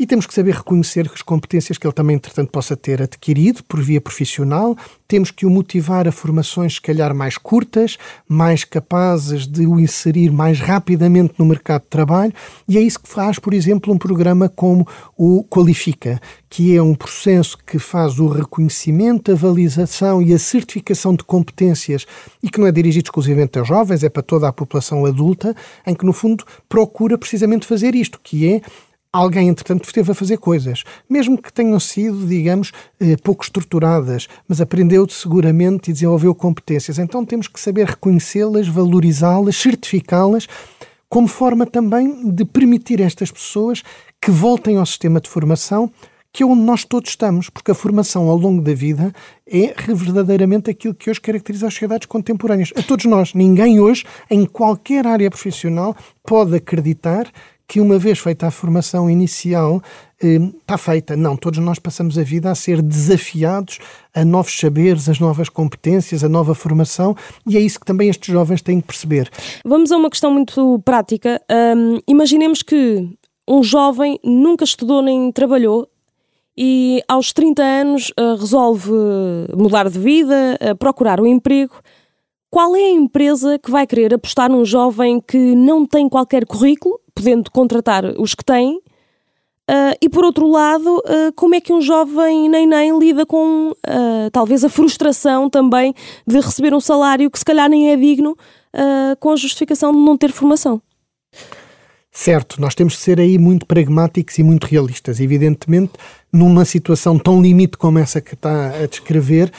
E 0.00 0.06
temos 0.06 0.26
que 0.26 0.34
saber 0.34 0.54
reconhecer 0.54 1.10
as 1.12 1.22
competências 1.22 1.76
que 1.76 1.84
ele 1.84 1.92
também, 1.92 2.14
entretanto, 2.14 2.52
possa 2.52 2.76
ter 2.76 3.02
adquirido 3.02 3.64
por 3.64 3.82
via 3.82 4.00
profissional. 4.00 4.76
Temos 5.08 5.32
que 5.32 5.44
o 5.44 5.50
motivar 5.50 6.06
a 6.06 6.12
formações, 6.12 6.74
se 6.74 6.80
calhar, 6.80 7.12
mais 7.12 7.36
curtas, 7.36 7.98
mais 8.28 8.62
capazes 8.62 9.44
de 9.44 9.66
o 9.66 9.80
inserir 9.80 10.30
mais 10.30 10.60
rapidamente 10.60 11.34
no 11.36 11.44
mercado 11.44 11.82
de 11.82 11.88
trabalho. 11.88 12.32
E 12.68 12.78
é 12.78 12.80
isso 12.80 13.00
que 13.00 13.08
faz, 13.08 13.40
por 13.40 13.52
exemplo, 13.52 13.92
um 13.92 13.98
programa 13.98 14.48
como 14.48 14.86
o 15.16 15.42
Qualifica, 15.42 16.20
que 16.48 16.76
é 16.76 16.80
um 16.80 16.94
processo 16.94 17.58
que 17.66 17.80
faz 17.80 18.20
o 18.20 18.28
reconhecimento, 18.28 19.32
a 19.32 19.34
validação 19.34 20.22
e 20.22 20.32
a 20.32 20.38
certificação 20.38 21.12
de 21.12 21.24
competências 21.24 22.06
e 22.40 22.48
que 22.48 22.60
não 22.60 22.68
é 22.68 22.72
dirigido 22.72 23.06
exclusivamente 23.06 23.58
aos 23.58 23.66
jovens, 23.66 24.04
é 24.04 24.08
para 24.08 24.22
toda 24.22 24.46
a 24.46 24.52
população 24.52 25.04
adulta, 25.04 25.56
em 25.84 25.92
que, 25.92 26.06
no 26.06 26.12
fundo, 26.12 26.44
procura 26.68 27.18
precisamente 27.18 27.66
fazer 27.66 27.96
isto, 27.96 28.20
que 28.22 28.46
é 28.46 28.62
alguém, 29.18 29.48
entretanto, 29.48 29.84
esteve 29.84 30.12
a 30.12 30.14
fazer 30.14 30.38
coisas, 30.38 30.84
mesmo 31.08 31.40
que 31.40 31.52
tenham 31.52 31.78
sido, 31.80 32.26
digamos, 32.26 32.72
eh, 33.00 33.16
pouco 33.16 33.44
estruturadas, 33.44 34.28
mas 34.46 34.60
aprendeu 34.60 35.08
seguramente 35.08 35.90
e 35.90 35.92
desenvolveu 35.92 36.34
competências. 36.34 36.98
Então 36.98 37.24
temos 37.24 37.48
que 37.48 37.60
saber 37.60 37.86
reconhecê-las, 37.86 38.68
valorizá-las, 38.68 39.56
certificá-las 39.56 40.46
como 41.08 41.26
forma 41.26 41.64
também 41.64 42.30
de 42.30 42.44
permitir 42.44 43.00
a 43.00 43.06
estas 43.06 43.30
pessoas 43.30 43.82
que 44.20 44.30
voltem 44.30 44.76
ao 44.76 44.86
sistema 44.86 45.20
de 45.20 45.28
formação 45.28 45.90
que 46.32 46.42
é 46.42 46.46
onde 46.46 46.62
nós 46.62 46.84
todos 46.84 47.10
estamos, 47.10 47.48
porque 47.48 47.70
a 47.70 47.74
formação 47.74 48.28
ao 48.28 48.36
longo 48.36 48.62
da 48.62 48.74
vida 48.74 49.12
é 49.46 49.74
verdadeiramente 49.92 50.70
aquilo 50.70 50.94
que 50.94 51.10
hoje 51.10 51.20
caracteriza 51.20 51.66
as 51.66 51.72
sociedades 51.72 52.06
contemporâneas. 52.06 52.72
A 52.76 52.82
todos 52.82 53.06
nós. 53.06 53.34
Ninguém 53.34 53.80
hoje, 53.80 54.04
em 54.30 54.44
qualquer 54.44 55.06
área 55.06 55.30
profissional, 55.30 55.96
pode 56.22 56.54
acreditar 56.54 57.26
que 57.68 57.80
uma 57.80 57.98
vez 57.98 58.18
feita 58.18 58.46
a 58.46 58.50
formação 58.50 59.10
inicial 59.10 59.82
eh, 60.22 60.36
está 60.58 60.78
feita. 60.78 61.14
Não, 61.14 61.36
todos 61.36 61.58
nós 61.58 61.78
passamos 61.78 62.16
a 62.16 62.22
vida 62.22 62.50
a 62.50 62.54
ser 62.54 62.80
desafiados 62.80 63.78
a 64.14 64.24
novos 64.24 64.58
saberes, 64.58 65.08
as 65.08 65.20
novas 65.20 65.50
competências, 65.50 66.24
a 66.24 66.28
nova 66.28 66.54
formação 66.54 67.14
e 67.46 67.58
é 67.58 67.60
isso 67.60 67.78
que 67.78 67.86
também 67.86 68.08
estes 68.08 68.32
jovens 68.32 68.62
têm 68.62 68.80
que 68.80 68.86
perceber. 68.86 69.30
Vamos 69.64 69.92
a 69.92 69.98
uma 69.98 70.08
questão 70.08 70.32
muito 70.32 70.80
prática. 70.82 71.40
Imaginemos 72.08 72.62
que 72.62 73.06
um 73.46 73.62
jovem 73.62 74.18
nunca 74.24 74.64
estudou 74.64 75.02
nem 75.02 75.30
trabalhou 75.30 75.88
e 76.60 77.00
aos 77.06 77.32
30 77.32 77.62
anos 77.62 78.10
uh, 78.18 78.34
resolve 78.36 78.90
mudar 79.56 79.88
de 79.88 79.96
vida, 79.96 80.58
uh, 80.60 80.76
procurar 80.76 81.20
um 81.20 81.26
emprego. 81.26 81.74
Qual 82.50 82.74
é 82.74 82.80
a 82.80 82.90
empresa 82.90 83.60
que 83.60 83.70
vai 83.70 83.86
querer 83.86 84.12
apostar 84.12 84.50
num 84.50 84.64
jovem 84.64 85.20
que 85.20 85.54
não 85.54 85.86
tem 85.86 86.08
qualquer 86.08 86.44
currículo, 86.44 86.98
podendo 87.18 87.50
contratar 87.50 88.04
os 88.18 88.34
que 88.34 88.44
têm? 88.44 88.76
Uh, 88.76 89.92
e 90.00 90.08
por 90.08 90.24
outro 90.24 90.48
lado, 90.48 91.02
como 91.36 91.54
é 91.54 91.60
que 91.60 91.72
um 91.72 91.80
jovem 91.80 92.48
nem 92.48 92.66
nem 92.66 92.98
lida 92.98 93.26
com 93.26 93.72
talvez 94.32 94.64
a 94.64 94.68
frustração 94.70 95.50
também 95.50 95.94
de 96.26 96.40
receber 96.40 96.72
um 96.72 96.80
salário 96.80 97.30
que 97.30 97.38
se 97.38 97.44
calhar 97.44 97.68
nem 97.68 97.90
é 97.90 97.96
digno 97.96 98.34
com 99.20 99.30
a 99.30 99.36
justificação 99.36 99.92
de 99.92 99.98
não 99.98 100.16
ter 100.16 100.32
formação? 100.32 100.80
Certo, 102.10 102.60
nós 102.60 102.74
temos 102.74 102.94
de 102.94 102.98
ser 102.98 103.20
aí 103.20 103.38
muito 103.38 103.64
pragmáticos 103.64 104.38
e 104.38 104.42
muito 104.42 104.66
realistas. 104.66 105.20
Evidentemente, 105.20 105.92
numa 106.32 106.64
situação 106.64 107.16
tão 107.16 107.40
limite 107.40 107.78
como 107.78 107.98
essa 107.98 108.20
que 108.20 108.34
está 108.34 108.70
a 108.70 108.86
descrever, 108.86 109.52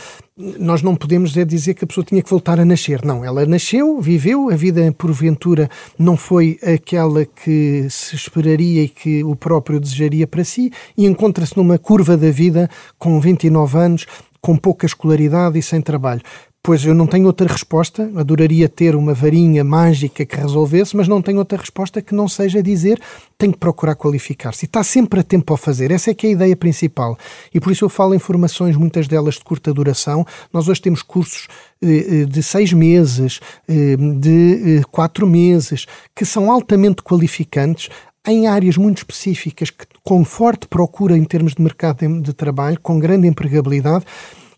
nós 0.58 0.82
não 0.82 0.96
podemos 0.96 1.36
é 1.36 1.44
dizer 1.44 1.74
que 1.74 1.84
a 1.84 1.88
pessoa 1.88 2.06
tinha 2.06 2.24
que 2.24 2.30
voltar 2.30 2.60
a 2.60 2.66
nascer. 2.66 3.04
Não, 3.04 3.26
ela 3.26 3.46
nasceu, 3.46 4.00
viveu, 4.00 4.50
a 4.50 4.56
vida 4.56 4.90
porventura 4.98 5.70
não 5.98 6.16
foi 6.16 6.58
aquela 6.64 7.26
que 7.26 7.88
se 7.90 8.16
esperaria 8.16 8.84
e 8.84 8.88
que 8.88 9.22
o 9.24 9.36
próprio 9.36 9.82
desejaria 9.82 10.26
para 10.26 10.46
si 10.46 10.72
e 10.98 11.06
encontra-se 11.06 11.58
numa 11.58 11.78
curva 11.78 12.16
da 12.16 12.32
vida 12.32 12.70
com 12.98 13.20
29 13.20 13.78
anos, 13.78 14.06
com 14.42 14.56
pouca 14.56 14.86
escolaridade 14.86 15.60
e 15.60 15.62
sem 15.62 15.82
trabalho. 15.82 16.22
Pois 16.62 16.84
eu 16.84 16.94
não 16.94 17.08
tenho 17.08 17.26
outra 17.26 17.48
resposta. 17.48 18.12
Adoraria 18.16 18.68
ter 18.68 18.94
uma 18.94 19.14
varinha 19.14 19.64
mágica 19.64 20.26
que 20.26 20.36
resolvesse, 20.36 20.96
mas 20.96 21.08
não 21.08 21.22
tenho 21.22 21.38
outra 21.40 21.58
resposta 21.58 22.02
que 22.02 22.14
não 22.14 22.28
seja 22.28 22.62
dizer 22.62 23.02
tem 23.38 23.50
que 23.50 23.58
procurar 23.58 23.96
qualificar-se. 23.96 24.66
Está 24.66 24.84
sempre 24.84 25.22
a 25.22 25.24
tempo 25.24 25.54
a 25.54 25.58
fazer. 25.58 25.90
Essa 25.90 26.12
é 26.12 26.14
que 26.14 26.28
é 26.28 26.30
a 26.32 26.34
ideia 26.34 26.56
principal. 26.58 27.18
E 27.54 27.62
por 27.62 27.72
isso 27.72 27.86
eu 27.86 27.90
falo 27.90 28.14
em 28.14 28.20
formações, 28.20 28.76
muitas 28.76 29.08
delas 29.08 29.36
de 29.36 29.44
curta 29.46 29.74
duração. 29.74 30.26
Nós 30.52 30.68
hoje 30.68 30.82
temos 30.82 31.02
cursos 31.02 31.48
eh, 31.82 31.88
eh, 31.88 32.26
de 32.26 32.44
seis 32.44 32.74
meses, 32.74 33.40
eh, 33.66 33.96
de 34.20 34.84
quatro 34.92 35.26
meses, 35.26 35.86
que 36.14 36.26
são 36.26 36.52
altamente 36.52 37.02
qualificantes, 37.02 37.90
em 38.28 38.48
áreas 38.48 38.76
muito 38.76 38.98
específicas, 38.98 39.70
que, 39.70 39.86
com 40.04 40.26
forte 40.26 40.68
procura 40.68 41.18
em 41.18 41.24
termos 41.24 41.56
de 41.56 41.62
mercado 41.62 42.22
de 42.22 42.34
trabalho, 42.34 42.78
com 42.82 43.00
grande 43.00 43.28
empregabilidade, 43.28 44.04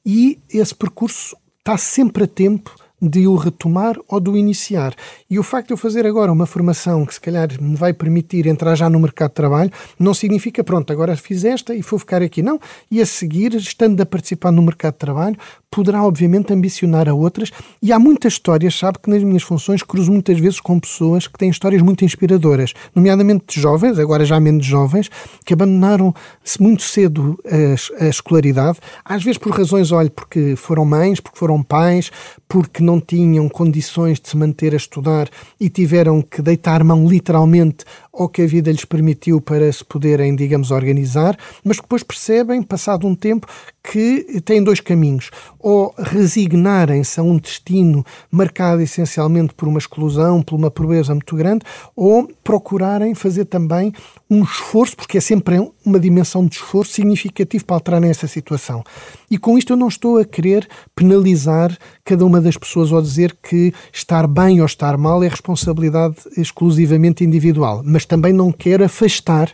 e 0.04 0.40
esse 0.52 0.74
percurso 0.74 1.36
está 1.62 1.78
sempre 1.78 2.24
a 2.24 2.28
tempo 2.28 2.76
de 3.00 3.28
o 3.28 3.36
retomar 3.36 3.98
ou 4.08 4.20
de 4.20 4.30
o 4.30 4.38
iniciar. 4.38 4.96
E 5.30 5.40
o 5.40 5.44
facto 5.44 5.68
de 5.68 5.74
eu 5.74 5.78
fazer 5.78 6.06
agora 6.06 6.32
uma 6.32 6.46
formação 6.46 7.06
que 7.06 7.14
se 7.14 7.22
calhar 7.22 7.50
me 7.60 7.76
vai 7.76 7.94
permitir 7.94 8.46
entrar 8.46 8.76
já 8.76 8.90
no 8.90 9.00
mercado 9.00 9.30
de 9.30 9.36
trabalho, 9.36 9.72
não 9.98 10.14
significa, 10.14 10.64
pronto, 10.64 10.92
agora 10.92 11.16
fiz 11.16 11.44
esta 11.44 11.74
e 11.74 11.82
vou 11.82 12.00
ficar 12.00 12.22
aqui. 12.22 12.42
Não. 12.42 12.60
E 12.90 13.02
a 13.02 13.06
seguir, 13.06 13.56
estando 13.56 14.00
a 14.02 14.06
participar 14.06 14.52
no 14.52 14.62
mercado 14.62 14.94
de 14.94 15.00
trabalho, 15.00 15.38
poderá 15.72 16.04
obviamente 16.04 16.52
ambicionar 16.52 17.08
a 17.08 17.14
outras. 17.14 17.50
E 17.82 17.94
há 17.94 17.98
muitas 17.98 18.34
histórias, 18.34 18.78
sabe 18.78 19.00
que 19.00 19.10
nas 19.10 19.24
minhas 19.24 19.42
funções 19.42 19.82
cruzo 19.82 20.12
muitas 20.12 20.38
vezes 20.38 20.60
com 20.60 20.78
pessoas 20.78 21.28
que 21.28 21.38
têm 21.38 21.50
histórias 21.50 21.82
muito 21.82 22.04
inspiradoras, 22.04 22.74
nomeadamente 22.94 23.60
jovens, 23.60 23.98
agora 23.98 24.26
já 24.26 24.38
menos 24.40 24.66
jovens, 24.66 25.10
que 25.46 25.54
abandonaram 25.54 26.14
muito 26.60 26.84
cedo 26.84 27.40
a, 27.46 28.04
a 28.06 28.10
escolaridade, 28.10 28.80
às 29.06 29.24
vezes 29.24 29.38
por 29.38 29.54
razões, 29.54 29.94
olha, 29.94 30.10
porque 30.10 30.56
foram 30.58 30.84
mães, 30.84 31.22
porque 31.22 31.40
foram 31.40 31.64
pais, 31.64 32.12
porque 32.50 32.84
não 32.84 33.00
tinham 33.00 33.48
condições 33.48 34.20
de 34.20 34.28
se 34.28 34.36
manter 34.36 34.74
a 34.74 34.78
estudar 34.78 35.30
e 35.58 35.70
tiveram 35.70 36.22
que 36.22 36.42
deitar 36.42 36.84
mão 36.84 37.08
literalmente 37.08 37.86
ao 38.12 38.28
que 38.28 38.42
a 38.42 38.48
vida 38.48 38.70
lhes 38.70 38.84
permitiu 38.84 39.40
para 39.40 39.72
se 39.72 39.86
poderem, 39.86 40.36
digamos, 40.36 40.70
organizar, 40.70 41.38
mas 41.64 41.78
depois 41.78 42.04
percebem, 42.04 42.62
passado 42.62 43.08
um 43.08 43.16
tempo, 43.16 43.48
que 43.82 44.42
têm 44.44 44.62
dois 44.62 44.80
caminhos. 44.80 45.32
Ou 45.62 45.94
resignarem-se 45.98 47.20
a 47.20 47.24
um 47.24 47.38
destino 47.38 48.04
marcado 48.30 48.82
essencialmente 48.82 49.54
por 49.54 49.68
uma 49.68 49.80
exclusão, 49.80 50.42
por 50.42 50.56
uma 50.56 50.72
pobreza 50.72 51.14
muito 51.14 51.36
grande, 51.36 51.64
ou 51.96 52.30
procurarem 52.44 53.14
fazer 53.14 53.46
também 53.46 53.94
um 54.30 54.44
esforço, 54.44 54.96
porque 54.96 55.18
é 55.18 55.22
sempre 55.22 55.60
uma 55.86 56.00
dimensão 56.00 56.46
de 56.46 56.56
esforço 56.56 56.94
significativo 56.94 57.66
para 57.66 57.76
alterar 57.76 58.04
essa 58.04 58.28
situação. 58.28 58.84
E 59.30 59.38
com 59.38 59.58
isto 59.58 59.74
eu 59.74 59.78
não 59.78 59.88
estou 59.88 60.18
a 60.18 60.26
querer 60.26 60.68
penalizar 60.96 61.78
cada 62.04 62.26
uma 62.26 62.42
das 62.42 62.58
pessoas 62.58 62.92
ou 62.92 63.02
dizer 63.02 63.38
que 63.42 63.74
estar 63.94 64.28
bem 64.28 64.60
ou 64.60 64.66
estar 64.66 64.98
mal 64.98 65.24
é 65.24 65.28
responsabilidade 65.28 66.16
exclusivamente 66.38 67.24
individual, 67.24 67.82
mas 67.84 68.06
também 68.06 68.34
não 68.34 68.52
quero 68.52 68.84
afastar 68.84 69.52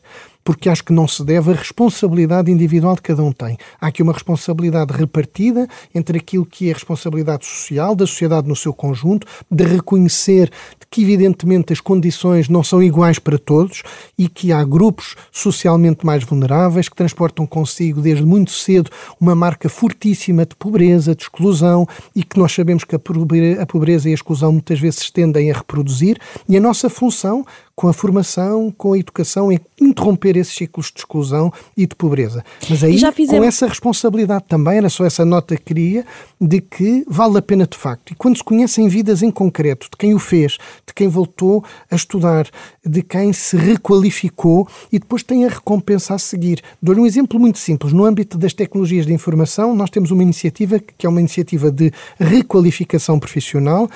porque 0.47 0.69
acho 0.69 0.85
que 0.85 0.93
não 0.93 1.09
se 1.09 1.25
deve 1.25 1.51
a 1.51 1.55
responsabilidade 1.55 2.49
individual 2.49 2.95
de 2.95 3.01
cada 3.01 3.21
um 3.21 3.33
tem. 3.33 3.57
Há 3.81 3.87
aqui 3.87 4.01
uma 4.01 4.13
responsabilidade 4.13 4.93
repartida 4.93 5.67
entre 5.93 6.19
aquilo 6.19 6.45
que 6.45 6.69
é 6.69 6.71
a 6.71 6.73
responsabilidade 6.73 7.45
social, 7.45 7.93
da 7.93 8.07
sociedade 8.07 8.47
no 8.47 8.55
seu 8.55 8.71
conjunto, 8.71 9.27
de 9.51 9.65
reconhecer 9.65 10.49
que, 10.89 11.01
evidentemente, 11.01 11.73
as 11.73 11.81
condições 11.81 12.47
não 12.47 12.63
são 12.63 12.81
iguais 12.81 13.19
para 13.19 13.37
todos 13.37 13.83
e 14.17 14.29
que 14.29 14.53
há 14.53 14.63
grupos 14.63 15.17
socialmente 15.33 16.05
mais 16.05 16.23
vulneráveis 16.23 16.87
que 16.87 16.95
transportam 16.95 17.45
consigo 17.45 17.99
desde 17.99 18.23
muito 18.23 18.51
cedo 18.51 18.89
uma 19.19 19.35
marca 19.35 19.67
fortíssima 19.67 20.45
de 20.45 20.55
pobreza, 20.55 21.13
de 21.13 21.23
exclusão 21.23 21.85
e 22.15 22.23
que 22.23 22.39
nós 22.39 22.53
sabemos 22.53 22.85
que 22.85 22.95
a 22.95 23.65
pobreza 23.65 24.07
e 24.07 24.13
a 24.13 24.15
exclusão 24.15 24.53
muitas 24.53 24.79
vezes 24.79 25.11
tendem 25.11 25.51
a 25.51 25.55
reproduzir 25.55 26.17
e 26.47 26.55
a 26.55 26.61
nossa 26.61 26.89
função 26.89 27.45
com 27.77 27.87
a 27.87 27.93
formação, 27.93 28.73
com 28.75 28.93
a 28.93 28.97
educação, 28.97 29.51
é 29.51 29.59
interromper 29.79 30.35
esses 30.35 30.55
ciclos 30.55 30.91
de 30.91 31.01
exclusão 31.01 31.53
e 31.77 31.85
de 31.85 31.95
pobreza. 31.95 32.43
Mas 32.67 32.83
aí, 32.83 32.97
fizemos... 33.13 33.39
com 33.39 33.43
essa 33.43 33.67
responsabilidade 33.67 34.45
também, 34.47 34.79
era 34.79 34.89
só 34.89 35.05
essa 35.05 35.23
nota 35.23 35.55
que 35.55 35.61
queria, 35.61 36.03
de 36.41 36.59
que 36.59 37.05
vale 37.07 37.37
a 37.37 37.41
pena 37.41 37.67
de 37.67 37.77
facto. 37.77 38.13
E 38.13 38.15
quando 38.15 38.35
se 38.35 38.43
conhecem 38.43 38.87
vidas 38.87 39.21
em 39.21 39.29
concreto, 39.29 39.91
de 39.91 39.95
quem 39.95 40.15
o 40.15 40.17
fez, 40.17 40.57
de 40.87 40.93
quem 40.95 41.07
voltou 41.07 41.63
a 41.91 41.95
estudar, 41.95 42.49
de 42.83 43.03
quem 43.03 43.31
se 43.31 43.55
requalificou 43.55 44.67
e 44.91 44.97
depois 44.97 45.21
tem 45.21 45.45
a 45.45 45.49
recompensa 45.49 46.15
a 46.15 46.17
seguir. 46.17 46.63
Dou-lhe 46.81 46.99
um 46.99 47.05
exemplo 47.05 47.39
muito 47.39 47.59
simples. 47.59 47.93
No 47.93 48.05
âmbito 48.05 48.39
das 48.39 48.55
tecnologias 48.55 49.05
de 49.05 49.13
informação, 49.13 49.75
nós 49.75 49.91
temos 49.91 50.09
uma 50.09 50.23
iniciativa 50.23 50.79
que 50.79 51.05
é 51.05 51.09
uma 51.09 51.19
iniciativa 51.19 51.69
de 51.69 51.91
requalificação 52.17 53.19
profissional 53.19 53.87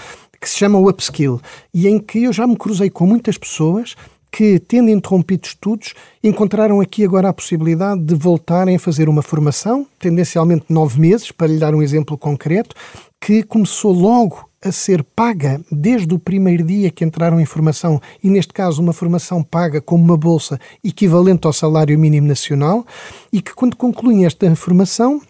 que 0.41 0.49
se 0.49 0.57
chama 0.57 0.79
o 0.79 0.89
Upskill 0.89 1.39
e 1.71 1.87
em 1.87 1.99
que 1.99 2.23
eu 2.23 2.33
já 2.33 2.47
me 2.47 2.57
cruzei 2.57 2.89
com 2.89 3.05
muitas 3.05 3.37
pessoas 3.37 3.95
que, 4.31 4.59
tendo 4.59 4.89
interrompido 4.89 5.45
estudos, 5.45 5.93
encontraram 6.23 6.79
aqui 6.79 7.03
agora 7.03 7.29
a 7.29 7.33
possibilidade 7.33 8.01
de 8.01 8.15
voltarem 8.15 8.77
a 8.77 8.79
fazer 8.79 9.09
uma 9.09 9.21
formação, 9.21 9.85
tendencialmente 9.99 10.65
nove 10.69 10.99
meses, 10.99 11.31
para 11.31 11.47
lhe 11.47 11.59
dar 11.59 11.75
um 11.75 11.81
exemplo 11.81 12.17
concreto, 12.17 12.75
que 13.19 13.43
começou 13.43 13.91
logo 13.91 14.49
a 14.63 14.71
ser 14.71 15.03
paga 15.03 15.59
desde 15.71 16.13
o 16.13 16.19
primeiro 16.19 16.63
dia 16.63 16.89
que 16.89 17.03
entraram 17.03 17.39
em 17.41 17.45
formação, 17.45 18.01
e 18.23 18.29
neste 18.29 18.53
caso 18.53 18.81
uma 18.81 18.93
formação 18.93 19.43
paga 19.43 19.81
como 19.81 20.03
uma 20.03 20.17
bolsa 20.17 20.59
equivalente 20.83 21.45
ao 21.45 21.53
salário 21.53 21.97
mínimo 21.99 22.27
nacional, 22.27 22.85
e 23.33 23.41
que 23.41 23.53
quando 23.53 23.75
concluem 23.75 24.25
esta 24.25 24.55
formação 24.55 25.21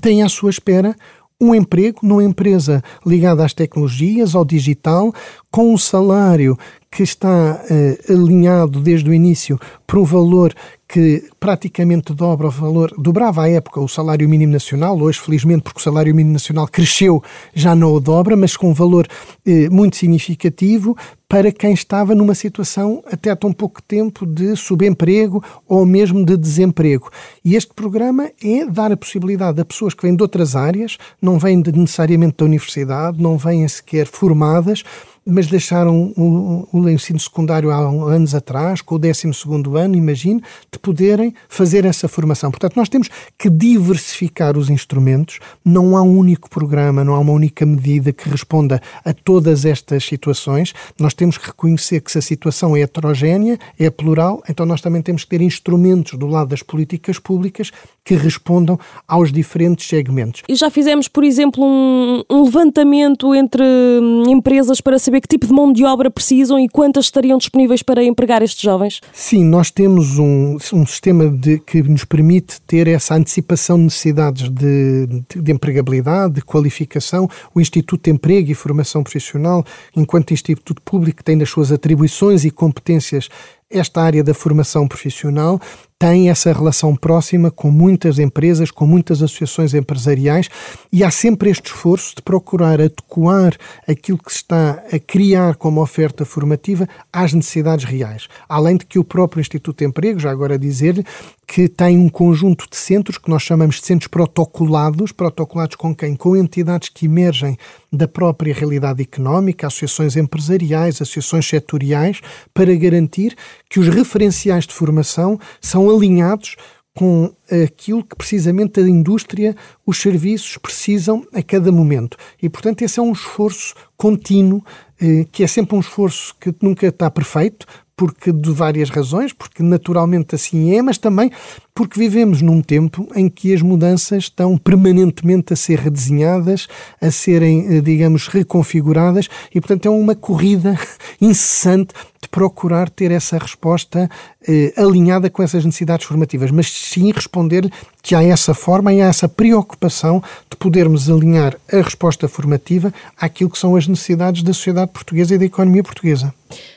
têm 0.00 0.22
à 0.22 0.28
sua 0.28 0.50
espera 0.50 0.96
um 1.42 1.52
emprego 1.52 1.98
numa 2.02 2.22
empresa 2.22 2.82
ligada 3.04 3.44
às 3.44 3.52
tecnologias, 3.52 4.34
ao 4.36 4.44
digital, 4.44 5.12
com 5.50 5.74
um 5.74 5.78
salário 5.78 6.56
que 6.92 7.02
está 7.02 7.64
uh, 7.64 8.12
alinhado 8.12 8.78
desde 8.78 9.08
o 9.08 9.14
início 9.14 9.58
para 9.86 9.98
um 9.98 10.04
valor 10.04 10.54
que 10.86 11.24
praticamente 11.40 12.12
dobra 12.12 12.48
o 12.48 12.50
valor, 12.50 12.92
dobrava 12.98 13.44
à 13.44 13.48
época 13.48 13.80
o 13.80 13.88
salário 13.88 14.28
mínimo 14.28 14.52
nacional, 14.52 15.00
hoje 15.00 15.18
felizmente 15.18 15.62
porque 15.62 15.80
o 15.80 15.82
salário 15.82 16.14
mínimo 16.14 16.34
nacional 16.34 16.68
cresceu, 16.68 17.22
já 17.54 17.74
não 17.74 17.94
o 17.94 18.00
dobra, 18.00 18.36
mas 18.36 18.58
com 18.58 18.68
um 18.68 18.74
valor 18.74 19.08
eh, 19.46 19.70
muito 19.70 19.96
significativo 19.96 20.94
para 21.26 21.50
quem 21.50 21.72
estava 21.72 22.14
numa 22.14 22.34
situação 22.34 23.02
até 23.10 23.30
há 23.30 23.36
tão 23.36 23.54
pouco 23.54 23.80
tempo 23.80 24.26
de 24.26 24.54
subemprego 24.54 25.42
ou 25.66 25.86
mesmo 25.86 26.26
de 26.26 26.36
desemprego. 26.36 27.10
E 27.42 27.56
este 27.56 27.72
programa 27.72 28.30
é 28.44 28.66
dar 28.66 28.92
a 28.92 28.96
possibilidade 28.98 29.58
a 29.58 29.64
pessoas 29.64 29.94
que 29.94 30.02
vêm 30.02 30.14
de 30.14 30.22
outras 30.22 30.54
áreas, 30.54 30.98
não 31.22 31.38
vêm 31.38 31.62
necessariamente 31.74 32.36
da 32.36 32.44
universidade, 32.44 33.22
não 33.22 33.38
vêm 33.38 33.66
sequer 33.66 34.06
formadas, 34.06 34.84
mas 35.24 35.46
deixaram 35.46 36.12
o, 36.16 36.68
o 36.72 36.88
ensino 36.88 37.18
secundário 37.18 37.70
há 37.70 37.76
anos 37.76 38.34
atrás, 38.34 38.80
com 38.80 38.96
o 38.96 38.98
12 38.98 39.30
ano, 39.76 39.96
imagine, 39.96 40.42
de 40.70 40.78
poderem 40.78 41.34
fazer 41.48 41.84
essa 41.84 42.08
formação. 42.08 42.50
Portanto, 42.50 42.76
nós 42.76 42.88
temos 42.88 43.08
que 43.38 43.48
diversificar 43.48 44.58
os 44.58 44.68
instrumentos, 44.68 45.38
não 45.64 45.96
há 45.96 46.02
um 46.02 46.16
único 46.18 46.50
programa, 46.50 47.04
não 47.04 47.14
há 47.14 47.18
uma 47.18 47.32
única 47.32 47.64
medida 47.64 48.12
que 48.12 48.28
responda 48.28 48.80
a 49.04 49.12
todas 49.12 49.64
estas 49.64 50.04
situações. 50.04 50.72
Nós 50.98 51.14
temos 51.14 51.38
que 51.38 51.46
reconhecer 51.46 52.00
que 52.00 52.10
se 52.10 52.18
a 52.18 52.22
situação 52.22 52.76
é 52.76 52.80
heterogénea, 52.80 53.58
é 53.78 53.90
plural, 53.90 54.42
então 54.48 54.66
nós 54.66 54.80
também 54.80 55.02
temos 55.02 55.24
que 55.24 55.30
ter 55.30 55.40
instrumentos 55.40 56.18
do 56.18 56.26
lado 56.26 56.48
das 56.48 56.62
políticas 56.62 57.18
públicas 57.18 57.70
que 58.04 58.14
respondam 58.14 58.78
aos 59.06 59.30
diferentes 59.30 59.86
segmentos. 59.86 60.42
E 60.48 60.56
já 60.56 60.70
fizemos, 60.70 61.06
por 61.06 61.22
exemplo, 61.22 61.64
um, 61.64 62.22
um 62.28 62.44
levantamento 62.44 63.34
entre 63.34 63.62
hum, 63.62 64.24
empresas 64.28 64.80
para 64.80 64.98
saber 64.98 65.11
que 65.20 65.28
tipo 65.28 65.46
de 65.46 65.52
mão 65.52 65.72
de 65.72 65.84
obra 65.84 66.10
precisam 66.10 66.58
e 66.58 66.68
quantas 66.68 67.06
estariam 67.06 67.38
disponíveis 67.38 67.82
para 67.82 68.02
empregar 68.02 68.42
estes 68.42 68.60
jovens? 68.60 69.00
Sim, 69.12 69.44
nós 69.44 69.70
temos 69.70 70.18
um, 70.18 70.56
um 70.72 70.86
sistema 70.86 71.28
de, 71.28 71.58
que 71.58 71.82
nos 71.82 72.04
permite 72.04 72.60
ter 72.62 72.88
essa 72.88 73.14
antecipação 73.14 73.76
de 73.76 73.84
necessidades 73.84 74.48
de, 74.48 75.06
de, 75.28 75.42
de 75.42 75.52
empregabilidade, 75.52 76.34
de 76.34 76.42
qualificação. 76.42 77.28
O 77.54 77.60
Instituto 77.60 78.04
de 78.04 78.10
Emprego 78.10 78.50
e 78.50 78.54
Formação 78.54 79.02
Profissional, 79.02 79.64
enquanto 79.96 80.32
Instituto 80.32 80.80
Público, 80.82 81.22
tem 81.22 81.36
nas 81.36 81.50
suas 81.50 81.72
atribuições 81.72 82.44
e 82.44 82.50
competências 82.50 83.28
esta 83.72 84.02
área 84.02 84.22
da 84.22 84.34
formação 84.34 84.86
profissional 84.86 85.60
tem 86.02 86.30
essa 86.30 86.52
relação 86.52 86.96
próxima 86.96 87.48
com 87.48 87.70
muitas 87.70 88.18
empresas, 88.18 88.72
com 88.72 88.84
muitas 88.84 89.22
associações 89.22 89.72
empresariais 89.72 90.48
e 90.92 91.04
há 91.04 91.12
sempre 91.12 91.48
este 91.48 91.66
esforço 91.66 92.16
de 92.16 92.22
procurar 92.22 92.80
adequar 92.80 93.56
aquilo 93.86 94.18
que 94.18 94.32
se 94.32 94.38
está 94.38 94.82
a 94.92 94.98
criar 94.98 95.54
como 95.54 95.80
oferta 95.80 96.24
formativa 96.24 96.88
às 97.12 97.32
necessidades 97.32 97.84
reais. 97.84 98.26
Além 98.48 98.76
de 98.78 98.84
que 98.84 98.98
o 98.98 99.04
próprio 99.04 99.40
Instituto 99.40 99.78
de 99.78 99.84
Emprego, 99.84 100.18
já 100.18 100.32
agora 100.32 100.58
dizer 100.58 101.06
que 101.52 101.68
tem 101.68 101.98
um 101.98 102.08
conjunto 102.08 102.66
de 102.66 102.78
centros 102.78 103.18
que 103.18 103.28
nós 103.28 103.42
chamamos 103.42 103.78
de 103.78 103.84
centros 103.84 104.08
protocolados, 104.08 105.12
protocolados 105.12 105.76
com 105.76 105.94
quem? 105.94 106.16
Com 106.16 106.34
entidades 106.34 106.88
que 106.88 107.04
emergem 107.04 107.58
da 107.92 108.08
própria 108.08 108.54
realidade 108.54 109.02
económica, 109.02 109.66
associações 109.66 110.16
empresariais, 110.16 111.02
associações 111.02 111.46
setoriais, 111.46 112.22
para 112.54 112.74
garantir 112.74 113.36
que 113.68 113.78
os 113.78 113.86
referenciais 113.88 114.66
de 114.66 114.72
formação 114.72 115.38
são 115.60 115.90
alinhados 115.90 116.56
com 116.94 117.30
aquilo 117.64 118.02
que 118.02 118.16
precisamente 118.16 118.80
a 118.80 118.88
indústria, 118.88 119.54
os 119.84 120.00
serviços 120.00 120.56
precisam 120.56 121.26
a 121.34 121.42
cada 121.42 121.70
momento. 121.70 122.16
E, 122.40 122.48
portanto, 122.48 122.80
esse 122.80 122.98
é 122.98 123.02
um 123.02 123.12
esforço 123.12 123.74
contínuo, 123.96 124.62
eh, 125.00 125.26
que 125.32 125.42
é 125.42 125.46
sempre 125.46 125.74
um 125.74 125.80
esforço 125.80 126.34
que 126.38 126.54
nunca 126.60 126.86
está 126.86 127.10
perfeito, 127.10 127.66
porque 127.96 128.32
de 128.32 128.50
várias 128.50 128.90
razões, 128.90 129.32
porque 129.32 129.62
naturalmente 129.62 130.34
assim 130.34 130.74
é, 130.74 130.82
mas 130.82 130.98
também 130.98 131.30
porque 131.74 131.98
vivemos 131.98 132.42
num 132.42 132.60
tempo 132.60 133.08
em 133.14 133.28
que 133.28 133.54
as 133.54 133.62
mudanças 133.62 134.24
estão 134.24 134.58
permanentemente 134.58 135.52
a 135.52 135.56
ser 135.56 135.78
redesenhadas, 135.78 136.68
a 137.00 137.10
serem, 137.10 137.76
eh, 137.76 137.80
digamos, 137.80 138.28
reconfiguradas 138.28 139.28
e, 139.54 139.60
portanto, 139.60 139.86
é 139.86 139.90
uma 139.90 140.14
corrida 140.14 140.78
incessante 141.20 141.94
de 142.20 142.28
procurar 142.28 142.90
ter 142.90 143.10
essa 143.10 143.38
resposta 143.38 144.08
eh, 144.46 144.72
alinhada 144.76 145.30
com 145.30 145.42
essas 145.42 145.64
necessidades 145.64 146.06
formativas, 146.06 146.50
mas 146.50 146.70
sim 146.70 147.10
responder 147.10 147.70
que 148.02 148.14
há 148.14 148.22
essa 148.22 148.52
forma 148.52 148.92
e 148.92 149.00
há 149.00 149.06
essa 149.06 149.28
preocupação 149.28 150.22
de 150.50 150.56
podermos 150.56 151.08
alinhar 151.08 151.56
a 151.72 151.80
resposta 151.80 152.28
formativa 152.28 152.92
àquilo 153.16 153.50
que 153.50 153.58
são 153.58 153.76
as 153.76 153.86
necessidades 153.86 154.42
da 154.42 154.52
sociedade 154.52 154.92
portuguesa 154.92 155.34
e 155.34 155.38
da 155.38 155.44
economia 155.46 155.82
portuguesa. 155.82 156.34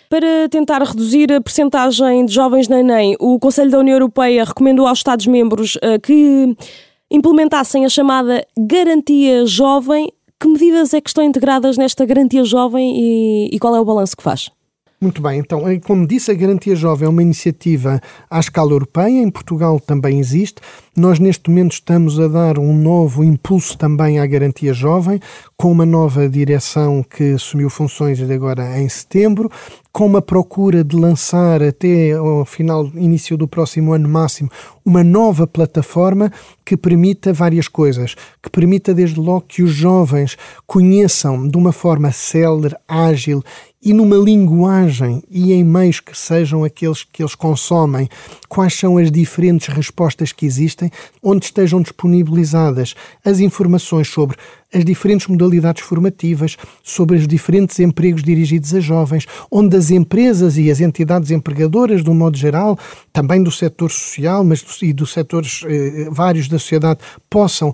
Para 0.10 0.48
tentar 0.50 0.82
reduzir 0.84 1.32
a 1.34 1.42
percentagem 1.42 2.26
de 2.26 2.34
jovens 2.34 2.68
na 2.68 2.80
ENEM, 2.80 3.16
o 3.20 3.40
Conselho 3.40 3.72
da 3.72 3.80
União 3.80 3.96
Europeia 3.96 4.44
recomendou 4.44 4.88
aos 4.88 5.00
Estados-membros 5.00 5.76
uh, 5.78 6.00
que 6.02 6.56
implementassem 7.10 7.86
a 7.86 7.90
chamada 7.90 8.46
Garantia 8.58 9.46
Jovem. 9.46 10.12
Que 10.40 10.48
medidas 10.48 10.94
é 10.94 11.02
que 11.02 11.10
estão 11.10 11.24
integradas 11.24 11.78
nesta 11.78 12.06
Garantia 12.06 12.44
Jovem 12.44 12.94
e, 12.96 13.56
e 13.56 13.60
qual 13.60 13.76
é 13.76 13.80
o 13.80 13.86
balanço 13.86 14.16
que 14.16 14.24
faz? 14.24 14.50
Muito 15.00 15.22
bem, 15.22 15.40
então, 15.40 15.68
eh, 15.68 15.80
como 15.80 16.08
disse, 16.08 16.32
a 16.32 16.34
Garantia 16.34 16.76
Jovem 16.76 17.06
é 17.06 17.10
uma 17.10 17.22
iniciativa 17.22 18.00
à 18.30 18.40
escala 18.40 18.72
europeia, 18.72 19.22
em 19.22 19.30
Portugal 19.30 19.80
também 19.80 20.20
existe. 20.20 20.62
Nós, 20.98 21.20
neste 21.20 21.50
momento, 21.50 21.74
estamos 21.74 22.18
a 22.22 22.28
dar 22.30 22.58
um 22.58 22.74
novo 22.74 23.22
impulso 23.22 23.78
também 23.78 24.18
à 24.18 24.26
Garantia 24.26 24.74
Jovem, 24.74 25.20
com 25.58 25.70
uma 25.70 25.86
nova 25.86 26.30
direção 26.30 27.04
que 27.04 27.34
assumiu 27.34 27.70
funções 27.70 28.22
agora 28.22 28.80
em 28.80 28.88
setembro, 28.88 29.52
com 29.92 30.06
uma 30.06 30.22
procura 30.22 30.86
de 30.86 30.96
lançar 30.96 31.62
até 31.62 32.14
ao 32.14 32.46
final, 32.46 32.90
início 32.96 33.38
do 33.38 33.46
próximo 33.46 33.94
ano 33.94 34.08
máximo, 34.08 34.50
uma 34.86 35.04
nova 35.04 35.46
plataforma 35.46 36.32
que 36.66 36.76
permita 36.76 37.32
várias 37.32 37.68
coisas, 37.68 38.16
que 38.42 38.50
permita 38.50 38.94
desde 38.94 39.20
logo 39.20 39.46
que 39.48 39.64
os 39.64 39.72
jovens 39.72 40.38
conheçam 40.68 41.48
de 41.48 41.58
uma 41.58 41.72
forma 41.72 42.12
célere, 42.12 42.76
ágil 42.88 43.42
e 43.86 43.94
numa 43.94 44.18
linguagem 44.18 45.24
e 45.30 45.54
em 45.54 45.64
meios 45.64 46.00
que 46.00 46.18
sejam 46.18 46.64
aqueles 46.64 47.04
que 47.04 47.22
eles 47.22 47.36
consomem, 47.36 48.10
quais 48.50 48.74
são 48.74 48.98
as 48.98 49.12
diferentes 49.12 49.68
respostas 49.68 50.34
que 50.34 50.46
existem, 50.46 50.85
onde 51.22 51.46
estejam 51.46 51.82
disponibilizadas 51.82 52.96
as 53.24 53.40
informações 53.40 54.08
sobre 54.08 54.38
as 54.74 54.84
diferentes 54.84 55.28
modalidades 55.28 55.84
formativas, 55.84 56.58
sobre 56.84 57.18
os 57.18 57.28
diferentes 57.28 57.80
empregos 57.80 58.24
dirigidos 58.24 58.74
a 58.74 58.80
jovens, 58.80 59.26
onde 59.50 59.76
as 59.78 59.90
empresas 59.90 60.58
e 60.58 60.70
as 60.70 60.82
entidades 60.82 61.32
empregadoras, 61.32 62.04
de 62.04 62.10
um 62.10 62.16
modo 62.16 62.38
geral, 62.38 62.78
também 63.14 63.42
do 63.42 63.52
setor 63.52 63.90
social, 63.90 64.44
mas 64.44 64.66
e 64.82 64.92
dos 64.92 65.14
setores 65.14 65.64
eh, 65.66 66.08
vários 66.12 66.48
da 66.48 66.60
sociedade, 66.60 67.00
possam 67.30 67.74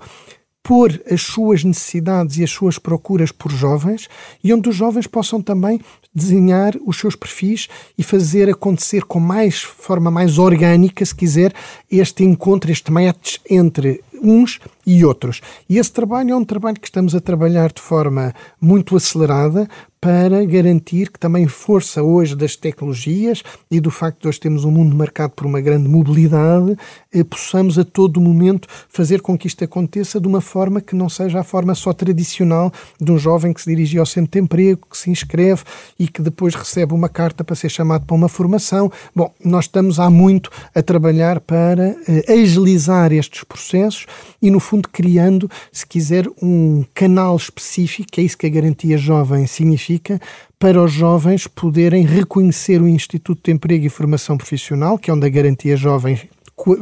pôr 0.63 1.02
as 1.10 1.21
suas 1.21 1.63
necessidades 1.63 2.38
e 2.38 2.43
as 2.43 2.52
suas 2.52 2.78
procuras 2.78 3.32
por 3.32 3.52
jovens 3.52 4.08
e 4.43 4.54
onde 4.54 4.69
os 4.69 4.76
jovens 4.76 5.08
possam 5.08 5.41
também 5.41 5.80
desenhar 6.13 6.76
os 6.86 6.97
seus 6.97 7.15
perfis 7.15 7.67
e 7.97 8.04
fazer 8.04 8.50
acontecer 8.50 9.04
com 9.04 9.19
mais 9.19 9.62
forma 9.62 10.12
mais 10.12 10.38
orgânica, 10.38 11.06
se 11.06 11.15
quiser, 11.15 11.54
este 11.89 12.24
encontro, 12.24 12.71
este 12.71 12.91
match 12.91 13.38
entre 13.50 14.04
uns 14.21 14.60
e 14.86 15.04
outros. 15.06 15.41
E 15.70 15.78
esse 15.78 15.91
trabalho 15.91 16.32
é 16.32 16.36
um 16.36 16.46
trabalho 16.46 16.80
que 16.80 16.88
estamos 16.88 17.15
a 17.15 17.22
trabalhar 17.22 17.72
de 17.72 17.82
forma 17.82 18.34
muito 18.60 18.96
acelerada 18.96 19.67
para 20.02 20.44
garantir 20.46 21.12
que 21.12 21.20
também 21.20 21.48
força 21.48 22.02
hoje 22.02 22.36
das 22.36 22.56
tecnologias 22.56 23.44
e 23.70 23.80
do 23.80 23.91
facto 23.91 24.24
de 24.24 24.28
hoje 24.30 24.39
termos 24.39 24.65
um 24.65 24.72
mundo 24.72 24.96
marcado 24.96 25.34
por 25.36 25.46
uma 25.46 25.62
grande 25.62 25.88
mobilidade, 25.88 26.76
eh, 27.13 27.24
possamos 27.24 27.78
a 27.78 27.86
todo 27.86 28.20
momento 28.20 28.67
fazer 28.89 29.22
com 29.22 29.38
que 29.38 29.46
isto 29.46 29.63
aconteça 29.63 30.20
de 30.20 30.28
uma 30.28 30.41
forma 30.41 30.82
que 30.82 30.96
não 30.96 31.08
seja 31.08 31.41
a 31.41 31.44
forma 31.44 31.76
só 31.76 31.94
tradicional 31.94 32.74
de 33.00 33.12
um 33.12 33.17
jovem 33.20 33.54
que 33.54 33.62
se 33.62 33.70
dirige 33.70 34.00
ao 34.00 34.06
centro 34.08 34.32
de 34.32 34.39
emprego, 34.39 34.88
que 34.89 34.98
se 34.98 35.12
inscreve 35.12 35.62
e 36.00 36.08
que 36.08 36.24
depois 36.24 36.56
recebe 36.56 36.96
uma 36.96 37.08
carta 37.08 37.44
para 37.44 37.56
ser 37.56 37.70
chamado 37.70 38.04
para 38.04 38.15
uma 38.15 38.28
formação. 38.28 38.91
Bom, 39.15 39.32
nós 39.46 39.65
estamos 39.65 40.00
há 40.00 40.10
muito 40.10 40.50
a 40.74 40.82
trabalhar 40.82 41.39
para 41.41 41.96
eh, 42.08 42.41
agilizar 42.41 43.13
estes 43.13 43.44
processos 43.44 44.08
e, 44.41 44.50
no 44.50 44.60
fundo, 44.72 44.88
criando, 44.88 45.52
se 45.72 45.86
quiser, 45.86 46.26
um 46.42 46.86
canal 46.94 47.36
específico, 47.36 48.08
que 48.10 48.22
é 48.22 48.24
isso 48.24 48.38
que 48.38 48.46
a 48.46 48.50
garantia 48.50 48.98
jovem 48.98 49.46
significa, 49.46 50.20
para 50.58 50.82
os 50.82 50.94
jovens 50.94 51.46
poderem 51.46 52.06
reconhecer 52.06 52.82
o 52.82 52.88
Instituto 52.88 53.42
de 53.44 53.52
Emprego 53.52 53.86
e 53.86 53.90
Formação 53.90 54.38
Profissional, 54.38 54.98
que 54.98 55.12
é 55.12 55.14
onde 55.14 55.26
a 55.26 55.30
garantia 55.30 55.76
jovem, 55.76 56.18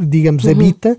digamos, 0.02 0.44
uhum. 0.44 0.52
habita, 0.52 0.98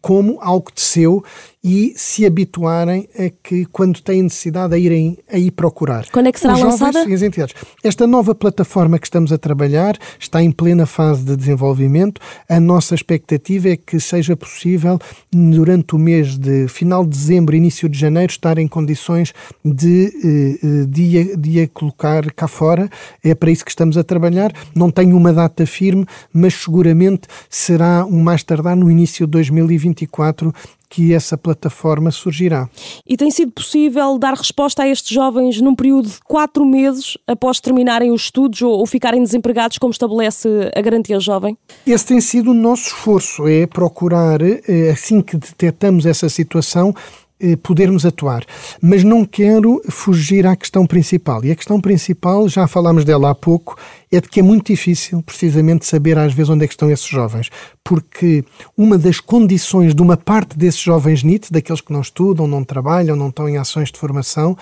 como 0.00 0.38
algo 0.40 0.72
de 0.74 0.80
seu 0.80 1.22
e 1.62 1.92
se 1.94 2.24
habituarem 2.24 3.06
a 3.18 3.30
que, 3.42 3.66
quando 3.66 4.00
têm 4.00 4.22
necessidade, 4.22 4.74
a 4.74 4.78
irem 4.78 5.18
a 5.30 5.36
ir 5.36 5.50
procurar. 5.50 6.06
Quando 6.10 6.28
é 6.28 6.32
que 6.32 6.40
será 6.40 6.54
Os 6.54 6.62
lançada? 6.62 7.04
E 7.06 7.12
as 7.12 7.20
entidades. 7.20 7.54
Esta 7.84 8.06
nova 8.06 8.34
plataforma 8.34 8.98
que 8.98 9.06
estamos 9.06 9.30
a 9.30 9.36
trabalhar 9.36 9.98
está 10.18 10.42
em 10.42 10.50
plena 10.50 10.86
fase 10.86 11.22
de 11.22 11.36
desenvolvimento. 11.36 12.20
A 12.48 12.58
nossa 12.58 12.94
expectativa 12.94 13.68
é 13.68 13.76
que 13.76 14.00
seja 14.00 14.34
possível, 14.34 14.98
durante 15.30 15.94
o 15.94 15.98
mês 15.98 16.38
de 16.38 16.66
final 16.66 17.04
de 17.04 17.10
dezembro, 17.10 17.54
início 17.54 17.90
de 17.90 17.98
janeiro, 17.98 18.30
estar 18.30 18.56
em 18.56 18.66
condições 18.66 19.34
de, 19.62 20.58
eh, 20.62 20.86
de, 20.86 21.36
de 21.36 21.60
a 21.60 21.68
colocar 21.68 22.32
cá 22.32 22.48
fora. 22.48 22.88
É 23.22 23.34
para 23.34 23.50
isso 23.50 23.66
que 23.66 23.70
estamos 23.70 23.98
a 23.98 24.04
trabalhar. 24.04 24.50
Não 24.74 24.90
tenho 24.90 25.14
uma 25.14 25.32
data 25.32 25.66
firme, 25.66 26.06
mas 26.32 26.54
seguramente 26.54 27.28
será 27.50 28.06
um 28.06 28.22
mais 28.22 28.42
tardar 28.42 28.74
no 28.74 28.90
início 28.90 29.26
de 29.26 29.32
2024 29.32 30.54
que 30.90 31.14
essa 31.14 31.38
plataforma 31.38 32.10
surgirá. 32.10 32.68
E 33.06 33.16
tem 33.16 33.30
sido 33.30 33.52
possível 33.52 34.18
dar 34.18 34.34
resposta 34.34 34.82
a 34.82 34.88
estes 34.88 35.14
jovens 35.14 35.60
num 35.60 35.74
período 35.74 36.08
de 36.08 36.18
quatro 36.26 36.66
meses 36.66 37.16
após 37.28 37.60
terminarem 37.60 38.10
os 38.10 38.22
estudos 38.22 38.60
ou, 38.60 38.84
ficarem 38.86 39.22
desempregados, 39.22 39.78
como 39.78 39.92
estabelece 39.92 40.48
a 40.74 40.80
Garantia 40.80 41.20
Jovem? 41.20 41.56
Esse 41.86 42.06
tem 42.06 42.20
sido 42.20 42.50
o 42.50 42.54
nosso 42.54 42.88
esforço, 42.88 43.46
é 43.46 43.66
procurar, 43.68 44.42
eh, 44.42 44.90
assim 44.92 45.22
que 45.22 45.36
detectamos 45.36 46.06
essa 46.06 46.28
situação, 46.28 46.92
eh, 47.38 47.54
podermos 47.56 48.04
atuar. 48.04 48.44
Mas 48.82 49.04
não 49.04 49.24
quero 49.24 49.80
fugir 49.88 50.44
à 50.44 50.56
questão 50.56 50.86
principal. 50.86 51.44
E 51.44 51.52
a 51.52 51.56
questão 51.56 51.80
principal, 51.80 52.48
já 52.48 52.66
falámos 52.66 53.04
dela 53.04 53.30
há 53.30 53.34
pouco, 53.34 53.76
é 54.12 54.20
de 54.20 54.28
que 54.28 54.40
é 54.40 54.42
muito 54.42 54.66
difícil, 54.66 55.22
precisamente, 55.22 55.86
saber 55.86 56.18
às 56.18 56.32
vezes 56.32 56.50
onde 56.50 56.64
é 56.64 56.66
que 56.66 56.74
estão 56.74 56.90
esses 56.90 57.06
jovens. 57.06 57.48
Porque 57.84 58.44
uma 58.76 58.98
das 58.98 59.20
condições 59.20 59.94
de 59.94 60.02
uma 60.02 60.16
parte 60.16 60.58
desses 60.58 60.80
jovens 60.80 61.22
NIT, 61.22 61.52
daqueles 61.52 61.80
que 61.80 61.92
não 61.92 62.00
estudam, 62.00 62.46
não 62.46 62.64
trabalham, 62.64 63.14
não 63.14 63.28
estão 63.28 63.48
em 63.48 63.56
ações 63.56 63.92
de 63.92 63.98
formação, 63.98 64.56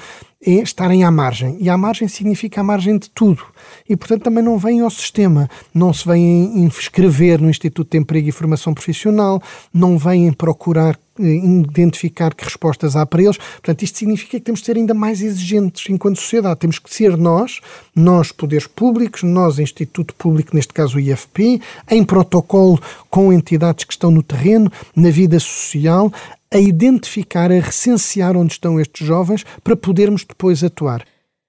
é 0.45 0.53
estarem 0.53 1.03
à 1.03 1.11
margem. 1.11 1.57
E 1.61 1.71
à 1.71 1.79
margem 1.79 2.09
significa 2.09 2.61
à 2.61 2.65
margem 2.65 2.99
de 2.99 3.09
tudo. 3.11 3.43
E, 3.89 3.97
portanto, 3.97 4.23
também 4.23 4.43
não 4.43 4.59
vêm 4.59 4.81
ao 4.81 4.91
sistema. 4.91 5.49
Não 5.75 5.93
se 5.93 6.07
vêm 6.07 6.59
inscrever 6.59 7.41
no 7.41 7.51
Instituto 7.51 7.91
de 7.93 7.99
Emprego 7.99 8.29
e 8.29 8.33
Formação 8.33 8.75
Profissional, 8.75 9.43
não 9.73 9.99
vêm 9.99 10.33
procurar 10.33 10.99
eh, 11.21 11.35
identificar 11.35 12.33
que 12.35 12.45
respostas 12.45 12.95
há 12.95 13.05
para 13.05 13.23
eles. 13.23 13.37
Portanto, 13.37 13.83
isto 13.83 13.99
significa 13.99 14.39
que 14.39 14.45
temos 14.45 14.61
de 14.61 14.67
ser 14.67 14.77
ainda 14.77 14.95
mais 14.95 15.21
exigentes 15.21 15.89
enquanto 15.91 16.21
sociedade. 16.21 16.61
Temos 16.61 16.79
que 16.79 16.93
ser 16.93 17.17
nós, 17.17 17.61
nós 17.95 18.31
poderes 18.31 18.67
públicos, 18.67 19.23
nós 19.23 19.59
Instituto 19.59 20.15
Público, 20.15 20.55
neste 20.55 20.73
caso 20.73 20.97
o 20.97 21.01
IFP, 21.01 21.61
em 21.91 22.05
protocolo 22.05 22.81
com 23.11 23.33
entidades 23.33 23.85
que 23.85 23.93
estão 23.93 24.11
no 24.11 24.23
terreno, 24.23 24.71
na 24.95 25.11
vida 25.11 25.39
social, 25.41 26.13
a 26.51 26.59
identificar, 26.59 27.51
a 27.51 27.61
recensear 27.61 28.37
onde 28.37 28.53
estão 28.53 28.81
estes 28.81 29.07
jovens 29.07 29.45
para 29.63 29.77
podermos 29.77 30.25
depois 30.25 30.63
atuar. 30.65 31.05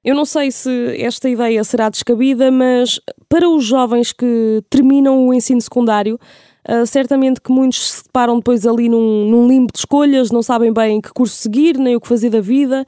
Eu 0.10 0.16
não 0.16 0.26
sei 0.26 0.50
se 0.50 0.72
esta 1.00 1.30
ideia 1.30 1.64
será 1.64 1.88
descabida, 1.88 2.50
mas 2.50 3.00
para 3.30 3.48
os 3.48 3.64
jovens 3.64 4.12
que 4.12 4.60
terminam 4.68 5.28
o 5.28 5.34
ensino 5.34 5.62
secundário, 5.62 6.20
Uh, 6.68 6.86
certamente 6.86 7.40
que 7.42 7.52
muitos 7.52 7.90
se 7.90 8.04
deparam 8.04 8.38
depois 8.38 8.68
ali 8.68 8.90
num, 8.90 9.28
num 9.28 9.48
limbo 9.48 9.72
de 9.72 9.80
escolhas, 9.80 10.30
não 10.30 10.44
sabem 10.44 10.72
bem 10.72 11.02
que 11.02 11.12
curso 11.12 11.36
seguir, 11.36 11.78
nem 11.78 11.96
o 11.96 12.02
que 12.02 12.08
fazer 12.08 12.30
da 12.30 12.42
vida. 12.42 12.86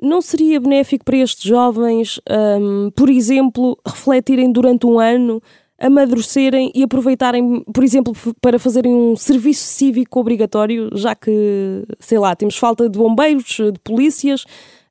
Não 0.00 0.22
seria 0.22 0.60
benéfico 0.60 1.04
para 1.04 1.16
estes 1.18 1.42
jovens, 1.42 2.20
um, 2.30 2.90
por 2.92 3.10
exemplo, 3.10 3.76
refletirem 3.84 4.50
durante 4.50 4.86
um 4.86 5.00
ano, 5.00 5.42
amadurecerem 5.78 6.70
e 6.74 6.82
aproveitarem, 6.82 7.62
por 7.74 7.84
exemplo, 7.84 8.14
para 8.40 8.58
fazerem 8.58 8.94
um 8.94 9.16
serviço 9.16 9.64
cívico 9.64 10.20
obrigatório, 10.20 10.88
já 10.94 11.14
que, 11.14 11.84
sei 11.98 12.18
lá, 12.18 12.34
temos 12.34 12.56
falta 12.56 12.88
de 12.88 12.96
bombeiros, 12.96 13.56
de 13.56 13.78
polícias, 13.82 14.46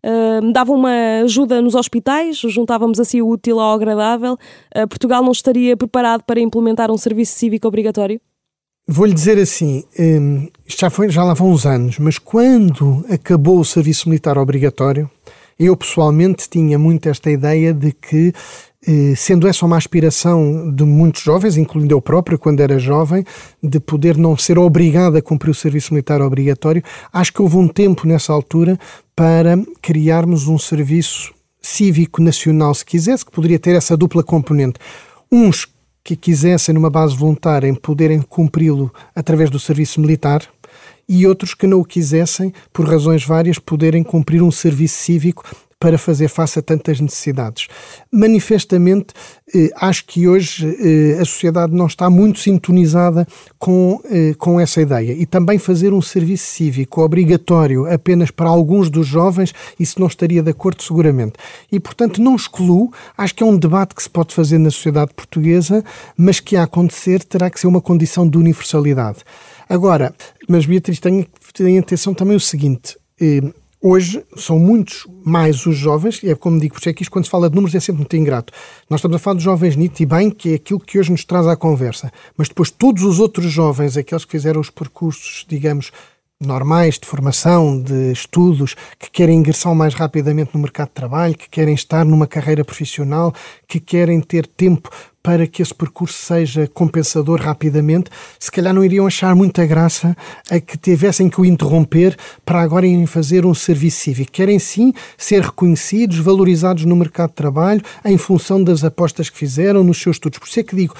uh, 0.05 0.51
davam 0.51 0.75
uma 0.75 1.21
ajuda 1.23 1.61
nos 1.61 1.75
hospitais, 1.75 2.37
juntávamos 2.37 2.99
assim 2.99 3.21
o 3.21 3.27
útil 3.27 3.59
ao 3.59 3.73
agradável. 3.73 4.33
Uh, 4.75 4.87
Portugal 4.87 5.23
não 5.23 5.31
estaria 5.31 5.75
preparado 5.77 6.23
para 6.23 6.39
implementar 6.39 6.91
um 6.91 6.97
serviço 6.97 7.37
cívico 7.37 7.67
obrigatório? 7.67 8.19
Vou-lhe 8.85 9.13
dizer 9.13 9.37
assim, 9.37 9.83
um, 9.97 10.49
isto 10.65 10.81
já, 10.81 10.89
foi, 10.89 11.09
já 11.09 11.23
lá 11.23 11.33
vão 11.33 11.51
uns 11.51 11.65
anos, 11.65 11.97
mas 11.99 12.17
quando 12.17 13.05
acabou 13.09 13.59
o 13.59 13.65
serviço 13.65 14.09
militar 14.09 14.37
obrigatório, 14.37 15.09
eu 15.57 15.75
pessoalmente 15.77 16.49
tinha 16.49 16.77
muito 16.77 17.07
esta 17.07 17.31
ideia 17.31 17.73
de 17.73 17.93
que 17.93 18.29
eh, 18.29 18.33
sendo 19.15 19.47
essa 19.47 19.65
uma 19.65 19.77
aspiração 19.77 20.71
de 20.71 20.83
muitos 20.83 21.21
jovens, 21.21 21.55
incluindo 21.57 21.93
eu 21.93 22.01
próprio, 22.01 22.37
quando 22.37 22.59
era 22.59 22.77
jovem, 22.77 23.23
de 23.61 23.79
poder 23.79 24.17
não 24.17 24.37
ser 24.37 24.57
obrigado 24.57 25.15
a 25.15 25.21
cumprir 25.21 25.51
o 25.51 25.55
serviço 25.55 25.93
militar 25.93 26.21
obrigatório, 26.21 26.83
acho 27.11 27.31
que 27.31 27.41
houve 27.41 27.57
um 27.57 27.67
tempo 27.67 28.07
nessa 28.07 28.33
altura 28.33 28.77
para 29.15 29.57
criarmos 29.81 30.47
um 30.47 30.57
serviço 30.57 31.33
cívico 31.61 32.21
nacional, 32.21 32.73
se 32.73 32.83
quisesse, 32.83 33.25
que 33.25 33.31
poderia 33.31 33.57
ter 33.57 33.75
essa 33.75 33.95
dupla 33.95 34.21
componente. 34.21 34.79
Uns 35.31 35.67
que 36.03 36.17
quisessem, 36.17 36.75
numa 36.75 36.89
base 36.89 37.15
voluntária, 37.15 37.67
em 37.67 37.73
poderem 37.73 38.21
cumpri-lo 38.21 38.93
através 39.15 39.49
do 39.49 39.57
serviço 39.57 40.01
militar, 40.01 40.43
e 41.07 41.25
outros 41.25 41.53
que 41.53 41.67
não 41.67 41.79
o 41.79 41.85
quisessem, 41.85 42.53
por 42.71 42.87
razões 42.87 43.25
várias, 43.25 43.59
poderem 43.59 44.03
cumprir 44.03 44.41
um 44.41 44.51
serviço 44.51 44.97
cívico 44.97 45.43
para 45.83 45.97
fazer 45.97 46.29
face 46.29 46.59
a 46.59 46.61
tantas 46.61 47.01
necessidades. 47.01 47.67
Manifestamente, 48.09 49.07
eh, 49.53 49.69
acho 49.75 50.05
que 50.05 50.29
hoje 50.29 50.77
eh, 50.79 51.19
a 51.19 51.25
sociedade 51.25 51.75
não 51.75 51.87
está 51.87 52.09
muito 52.09 52.39
sintonizada 52.39 53.27
com, 53.59 53.99
eh, 54.09 54.33
com 54.37 54.57
essa 54.61 54.81
ideia. 54.81 55.11
E 55.11 55.25
também 55.25 55.59
fazer 55.59 55.91
um 55.91 56.01
serviço 56.01 56.45
cívico 56.45 57.01
obrigatório 57.01 57.85
apenas 57.91 58.31
para 58.31 58.47
alguns 58.47 58.89
dos 58.89 59.05
jovens, 59.05 59.53
isso 59.77 59.99
não 59.99 60.07
estaria 60.07 60.41
de 60.41 60.51
acordo 60.51 60.81
seguramente. 60.81 61.33
E, 61.69 61.81
portanto, 61.81 62.21
não 62.21 62.37
excluo, 62.37 62.89
acho 63.17 63.35
que 63.35 63.43
é 63.43 63.45
um 63.45 63.57
debate 63.57 63.93
que 63.93 64.03
se 64.03 64.09
pode 64.09 64.33
fazer 64.33 64.59
na 64.59 64.71
sociedade 64.71 65.13
portuguesa, 65.13 65.83
mas 66.15 66.39
que 66.39 66.55
a 66.55 66.63
acontecer 66.63 67.25
terá 67.25 67.49
que 67.49 67.59
ser 67.59 67.67
uma 67.67 67.81
condição 67.81 68.25
de 68.25 68.37
universalidade. 68.37 69.17
Agora, 69.67 70.15
mas 70.47 70.65
Beatriz, 70.65 71.01
tenha, 71.01 71.27
tenha 71.53 71.81
atenção 71.81 72.13
também 72.13 72.37
o 72.37 72.39
seguinte. 72.39 72.95
Hoje 73.85 74.23
são 74.37 74.57
muitos 74.57 75.05
mais 75.25 75.65
os 75.65 75.75
jovens, 75.75 76.23
e 76.23 76.29
é 76.29 76.35
como 76.35 76.57
digo, 76.57 76.75
porque 76.75 76.87
é 76.87 76.93
que 76.93 77.01
isto, 77.03 77.11
quando 77.11 77.25
se 77.25 77.29
fala 77.29 77.49
de 77.49 77.55
números, 77.55 77.75
é 77.75 77.81
sempre 77.81 77.99
muito 77.99 78.15
ingrato. 78.15 78.53
Nós 78.89 79.01
estamos 79.01 79.17
a 79.17 79.19
falar 79.19 79.33
dos 79.33 79.43
jovens 79.43 79.75
NIT 79.75 80.03
e 80.03 80.05
bem, 80.05 80.29
que 80.29 80.53
é 80.53 80.55
aquilo 80.55 80.79
que 80.79 80.97
hoje 80.97 81.11
nos 81.11 81.25
traz 81.25 81.45
à 81.47 81.57
conversa. 81.57 82.09
Mas 82.37 82.47
depois, 82.47 82.71
todos 82.71 83.03
os 83.03 83.19
outros 83.19 83.51
jovens, 83.51 83.97
aqueles 83.97 84.23
que 84.23 84.31
fizeram 84.31 84.61
os 84.61 84.69
percursos, 84.69 85.45
digamos, 85.49 85.91
normais 86.47 86.99
de 86.99 87.07
formação, 87.07 87.81
de 87.81 88.11
estudos, 88.11 88.75
que 88.99 89.09
querem 89.11 89.39
ingressar 89.39 89.73
mais 89.73 89.93
rapidamente 89.93 90.51
no 90.53 90.61
mercado 90.61 90.89
de 90.89 90.95
trabalho, 90.95 91.37
que 91.37 91.49
querem 91.49 91.73
estar 91.73 92.05
numa 92.05 92.27
carreira 92.27 92.63
profissional, 92.63 93.33
que 93.67 93.79
querem 93.79 94.19
ter 94.21 94.47
tempo 94.47 94.89
para 95.23 95.47
que 95.47 95.61
esse 95.61 95.73
percurso 95.73 96.17
seja 96.17 96.67
compensador 96.67 97.39
rapidamente, 97.39 98.11
se 98.37 98.51
calhar 98.51 98.73
não 98.73 98.83
iriam 98.83 99.07
achar 99.07 99.33
muita 99.33 99.65
graça 99.65 100.15
a 100.51 100.59
que 100.59 100.77
tivessem 100.77 101.29
que 101.29 101.39
o 101.39 101.45
interromper 101.45 102.17
para 102.45 102.61
agora 102.61 102.85
irem 102.85 103.05
fazer 103.05 103.45
um 103.45 103.53
serviço 103.53 104.01
cívico. 104.01 104.33
Querem 104.33 104.59
sim 104.59 104.93
ser 105.17 105.41
reconhecidos, 105.41 106.17
valorizados 106.17 106.83
no 106.83 106.95
mercado 106.95 107.29
de 107.29 107.35
trabalho, 107.35 107.81
em 108.03 108.17
função 108.17 108.61
das 108.61 108.83
apostas 108.83 109.29
que 109.29 109.37
fizeram 109.37 109.81
nos 109.81 110.01
seus 110.01 110.17
estudos. 110.17 110.39
Por 110.39 110.47
isso 110.47 110.59
é 110.59 110.63
que 110.63 110.75
digo, 110.75 110.93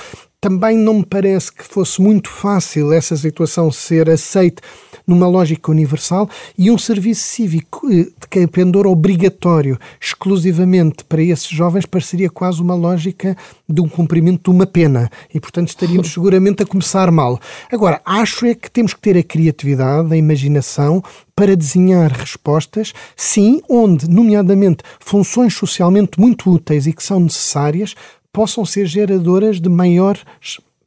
também 0.44 0.78
não 0.78 0.96
me 0.96 1.06
parece 1.06 1.54
que 1.54 1.64
fosse 1.64 2.02
muito 2.02 2.30
fácil 2.30 2.92
essa 2.92 3.16
situação 3.16 3.72
ser 3.72 4.10
aceite 4.10 4.62
numa 5.08 5.26
lógica 5.26 5.72
universal 5.72 6.30
e 6.58 6.70
um 6.70 6.78
serviço 6.78 7.24
cívico 7.24 7.90
eh, 7.90 8.08
de 8.30 8.48
pendor 8.48 8.86
obrigatório 8.86 9.80
exclusivamente 10.02 11.06
para 11.06 11.22
esses 11.22 11.48
jovens 11.48 11.86
pareceria 11.86 12.30
quase 12.30 12.62
uma 12.62 12.76
lógica 12.76 13.38
de 13.70 13.80
um 13.80 13.88
cumprimento 13.88 14.52
de 14.52 14.58
uma 14.58 14.66
pena 14.66 15.10
e, 15.34 15.40
portanto, 15.40 15.70
estaríamos 15.70 16.12
seguramente 16.12 16.62
a 16.62 16.66
começar 16.66 17.10
mal. 17.10 17.40
Agora, 17.72 18.02
acho 18.06 18.46
é 18.46 18.54
que 18.54 18.70
temos 18.70 18.94
que 18.94 19.00
ter 19.00 19.18
a 19.18 19.24
criatividade, 19.24 20.12
a 20.12 20.18
imaginação 20.18 21.02
para 21.34 21.56
desenhar 21.56 22.12
respostas, 22.12 22.92
sim, 23.16 23.62
onde, 23.70 24.10
nomeadamente, 24.10 24.84
funções 25.00 25.54
socialmente 25.54 26.20
muito 26.20 26.52
úteis 26.52 26.86
e 26.86 26.92
que 26.92 27.02
são 27.02 27.22
necessárias 27.22 27.96
possam 28.34 28.66
ser 28.66 28.88
geradoras 28.88 29.62
de 29.62 29.70
maiores 29.70 30.24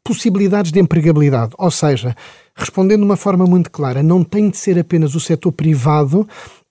possibilidades 0.05 0.71
de 0.71 0.81
empregabilidade. 0.81 1.53
Ou 1.57 1.71
seja, 1.71 2.15
respondendo 2.55 3.01
de 3.01 3.07
uma 3.07 3.17
forma 3.17 3.47
muito 3.47 3.71
clara, 3.71 4.03
não 4.03 4.23
tem 4.23 4.51
de 4.51 4.57
ser 4.57 4.79
apenas 4.79 5.15
o 5.15 5.21
setor 5.21 5.53
privado 5.53 6.29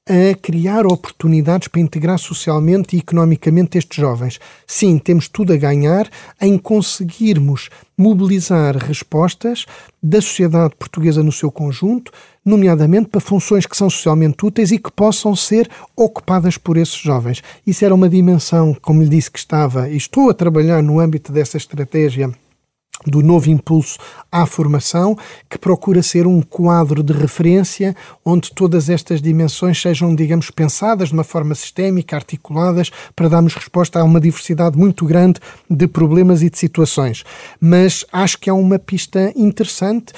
a 0.08 0.36
criar 0.36 0.86
oportunidades 0.86 1.68
para 1.68 1.82
integrar 1.82 2.20
socialmente 2.20 2.96
e 2.96 3.00
economicamente 3.00 3.78
estes 3.78 3.98
jovens. 3.98 4.40
Sim, 4.68 5.00
temos 5.00 5.28
tudo 5.28 5.52
a 5.52 5.58
ganhar 5.58 6.08
em 6.40 6.60
conseguirmos 6.60 7.70
mobilizar 7.98 8.78
respostas 8.78 9.66
da 10.02 10.22
sociedade 10.22 10.76
portuguesa 10.76 11.24
no 11.24 11.32
seu 11.32 11.52
conjunto, 11.52 12.12
nomeadamente 12.46 13.10
para 13.10 13.20
funções 13.20 13.66
que 13.66 13.76
são 13.76 13.90
socialmente 13.90 14.46
úteis 14.46 14.72
e 14.72 14.78
que 14.78 14.92
possam 14.92 15.36
ser 15.36 15.70
ocupadas 15.96 16.58
por 16.58 16.78
esses 16.78 16.98
jovens. 16.98 17.42
Isso 17.66 17.84
era 17.84 17.96
uma 17.96 18.08
dimensão, 18.08 18.76
como 18.82 19.02
lhe 19.02 19.10
disse, 19.10 19.32
que 19.32 19.40
estava 19.40 19.90
e 19.90 19.98
estou 19.98 20.30
a 20.30 20.34
trabalhar 20.34 20.84
no 20.84 21.00
âmbito 21.00 21.32
dessa 21.32 21.58
estratégia 21.58 22.32
do 23.06 23.22
novo 23.22 23.50
impulso 23.50 23.98
à 24.32 24.46
formação, 24.46 25.18
que 25.50 25.58
procura 25.58 26.02
ser 26.02 26.28
um 26.28 26.42
quadro 26.42 27.04
de 27.04 27.14
referência 27.14 27.96
onde 28.24 28.52
todas 28.52 28.90
estas 28.90 29.22
dimensões 29.22 29.82
sejam, 29.82 30.16
digamos, 30.16 30.50
pensadas 30.50 31.10
de 31.10 31.14
uma 31.14 31.24
forma 31.24 31.56
sistémica, 31.56 32.16
articuladas, 32.16 32.92
para 33.16 33.30
darmos 33.30 33.54
resposta 33.54 34.00
a 34.00 34.04
uma 34.04 34.20
diversidade 34.20 34.78
muito 34.78 35.06
grande 35.06 35.40
de 35.70 35.88
problemas 35.88 36.42
e 36.42 36.50
de 36.50 36.58
situações. 36.58 37.24
Mas 37.60 38.06
acho 38.12 38.38
que 38.40 38.50
é 38.50 38.54
uma 38.54 38.80
pista 38.80 39.32
interessante. 39.36 40.14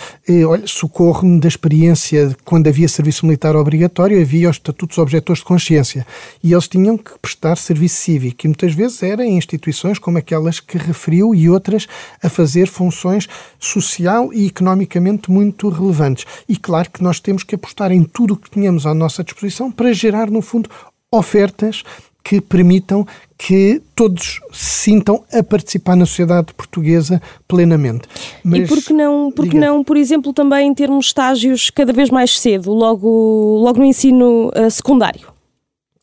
Olha, 0.47 0.65
socorro-me 0.65 1.39
da 1.39 1.47
experiência 1.47 2.27
de 2.27 2.35
quando 2.45 2.67
havia 2.67 2.87
serviço 2.87 3.25
militar 3.25 3.55
obrigatório, 3.55 4.21
havia 4.21 4.49
os 4.49 4.57
estatutos 4.57 4.97
objetores 4.97 5.39
de 5.39 5.45
consciência 5.45 6.05
e 6.43 6.53
eles 6.53 6.67
tinham 6.67 6.97
que 6.97 7.17
prestar 7.19 7.57
serviço 7.57 8.01
cívico 8.01 8.45
e 8.45 8.47
muitas 8.47 8.73
vezes 8.73 9.01
era 9.03 9.25
em 9.25 9.37
instituições 9.37 9.99
como 9.99 10.17
aquelas 10.17 10.59
que 10.59 10.77
referiu 10.77 11.33
e 11.33 11.49
outras 11.49 11.87
a 12.21 12.29
fazer 12.29 12.66
funções 12.67 13.27
social 13.59 14.33
e 14.33 14.47
economicamente 14.47 15.31
muito 15.31 15.69
relevantes. 15.69 16.25
E 16.47 16.55
claro 16.55 16.89
que 16.89 17.03
nós 17.03 17.19
temos 17.19 17.43
que 17.43 17.55
apostar 17.55 17.91
em 17.91 18.03
tudo 18.03 18.33
o 18.33 18.37
que 18.37 18.49
tínhamos 18.49 18.85
à 18.85 18.93
nossa 18.93 19.23
disposição 19.23 19.71
para 19.71 19.93
gerar, 19.93 20.29
no 20.29 20.41
fundo, 20.41 20.69
ofertas 21.11 21.83
que 22.23 22.41
permitam 22.41 23.07
que 23.37 23.81
todos 23.95 24.41
se 24.51 24.91
sintam 24.91 25.23
a 25.31 25.41
participar 25.41 25.95
na 25.95 26.05
sociedade 26.05 26.53
portuguesa 26.53 27.21
plenamente. 27.47 28.05
Mas, 28.43 28.61
e 28.61 28.67
por 28.67 28.83
que 28.83 28.91
não, 28.91 29.31
por 29.31 29.47
que 29.47 29.57
não, 29.57 29.81
por 29.81 29.95
exemplo, 29.95 30.33
também 30.33 30.73
termos 30.73 31.05
estágios 31.05 31.69
cada 31.69 31.93
vez 31.93 32.09
mais 32.09 32.37
cedo, 32.37 32.73
logo, 32.73 33.59
logo 33.63 33.79
no 33.79 33.85
ensino 33.85 34.49
uh, 34.49 34.69
secundário, 34.69 35.29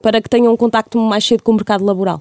para 0.00 0.22
que 0.22 0.30
tenham 0.30 0.54
um 0.54 0.56
contacto 0.56 0.98
mais 0.98 1.26
cedo 1.26 1.42
com 1.42 1.52
o 1.52 1.56
mercado 1.56 1.84
laboral? 1.84 2.20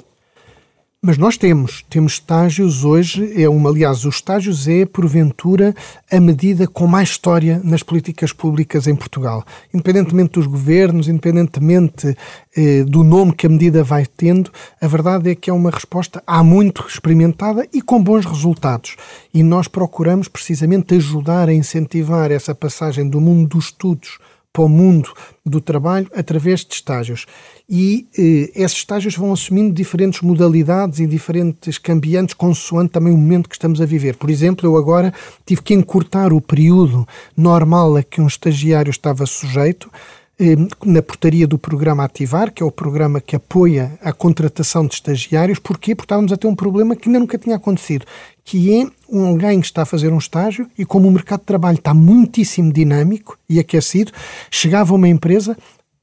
Mas 1.05 1.17
nós 1.17 1.35
temos, 1.35 1.83
temos 1.89 2.13
estágios 2.13 2.85
hoje, 2.85 3.33
é 3.35 3.49
uma, 3.49 3.69
aliás, 3.69 4.05
os 4.05 4.15
estágios 4.15 4.69
é, 4.69 4.85
porventura, 4.85 5.75
a 6.09 6.17
medida 6.17 6.65
com 6.65 6.87
mais 6.87 7.09
história 7.09 7.59
nas 7.61 7.83
políticas 7.83 8.31
públicas 8.31 8.87
em 8.87 8.95
Portugal. 8.95 9.43
Independentemente 9.73 10.39
dos 10.39 10.47
governos, 10.47 11.09
independentemente 11.09 12.15
eh, 12.55 12.85
do 12.85 13.03
nome 13.03 13.33
que 13.33 13.45
a 13.45 13.49
medida 13.49 13.83
vai 13.83 14.05
tendo, 14.05 14.49
a 14.79 14.87
verdade 14.87 15.29
é 15.29 15.35
que 15.35 15.49
é 15.49 15.53
uma 15.53 15.71
resposta 15.71 16.23
há 16.25 16.41
muito 16.41 16.87
experimentada 16.87 17.67
e 17.73 17.81
com 17.81 18.01
bons 18.01 18.25
resultados. 18.25 18.95
E 19.33 19.43
nós 19.43 19.67
procuramos 19.67 20.29
precisamente 20.29 20.95
ajudar 20.95 21.49
a 21.49 21.53
incentivar 21.53 22.31
essa 22.31 22.55
passagem 22.55 23.09
do 23.09 23.19
mundo 23.19 23.49
dos 23.49 23.65
estudos 23.65 24.19
para 24.53 24.63
o 24.63 24.69
mundo 24.69 25.11
do 25.43 25.59
trabalho 25.59 26.07
através 26.15 26.63
de 26.63 26.75
estágios. 26.75 27.25
E 27.67 28.07
eh, 28.17 28.51
esses 28.55 28.77
estágios 28.77 29.15
vão 29.15 29.33
assumindo 29.33 29.73
diferentes 29.73 30.21
modalidades 30.21 30.99
e 30.99 31.07
diferentes 31.07 31.79
cambiantes 31.79 32.35
consoante 32.35 32.91
também 32.91 33.11
o 33.11 33.17
momento 33.17 33.49
que 33.49 33.55
estamos 33.55 33.81
a 33.81 33.85
viver. 33.85 34.15
Por 34.15 34.29
exemplo, 34.29 34.67
eu 34.67 34.77
agora 34.77 35.11
tive 35.43 35.63
que 35.63 35.73
encurtar 35.73 36.31
o 36.31 36.39
período 36.39 37.07
normal 37.35 37.97
a 37.97 38.03
que 38.03 38.21
um 38.21 38.27
estagiário 38.27 38.91
estava 38.91 39.25
sujeito 39.25 39.89
eh, 40.39 40.55
na 40.83 41.01
portaria 41.01 41.47
do 41.47 41.59
programa 41.59 42.03
Ativar, 42.03 42.51
que 42.51 42.63
é 42.63 42.65
o 42.65 42.71
programa 42.71 43.21
que 43.21 43.35
apoia 43.35 43.97
a 44.01 44.11
contratação 44.11 44.85
de 44.85 44.95
estagiários. 44.95 45.59
Porquê? 45.59 45.93
Porque 45.93 46.05
estávamos 46.05 46.33
a 46.33 46.37
ter 46.37 46.47
um 46.47 46.55
problema 46.55 46.95
que 46.95 47.07
ainda 47.07 47.19
nunca 47.19 47.37
tinha 47.37 47.55
acontecido, 47.55 48.05
que 48.43 48.81
é 48.81 48.87
um 49.09 49.25
alguém 49.25 49.59
que 49.59 49.65
está 49.65 49.83
a 49.83 49.85
fazer 49.85 50.11
um 50.11 50.17
estágio 50.17 50.67
e 50.77 50.85
como 50.85 51.07
o 51.07 51.11
mercado 51.11 51.41
de 51.41 51.45
trabalho 51.45 51.77
está 51.77 51.93
muitíssimo 51.93 52.73
dinâmico 52.73 53.37
e 53.47 53.59
aquecido, 53.59 54.11
chegava 54.51 54.93
uma 54.93 55.07
empresa, 55.07 55.55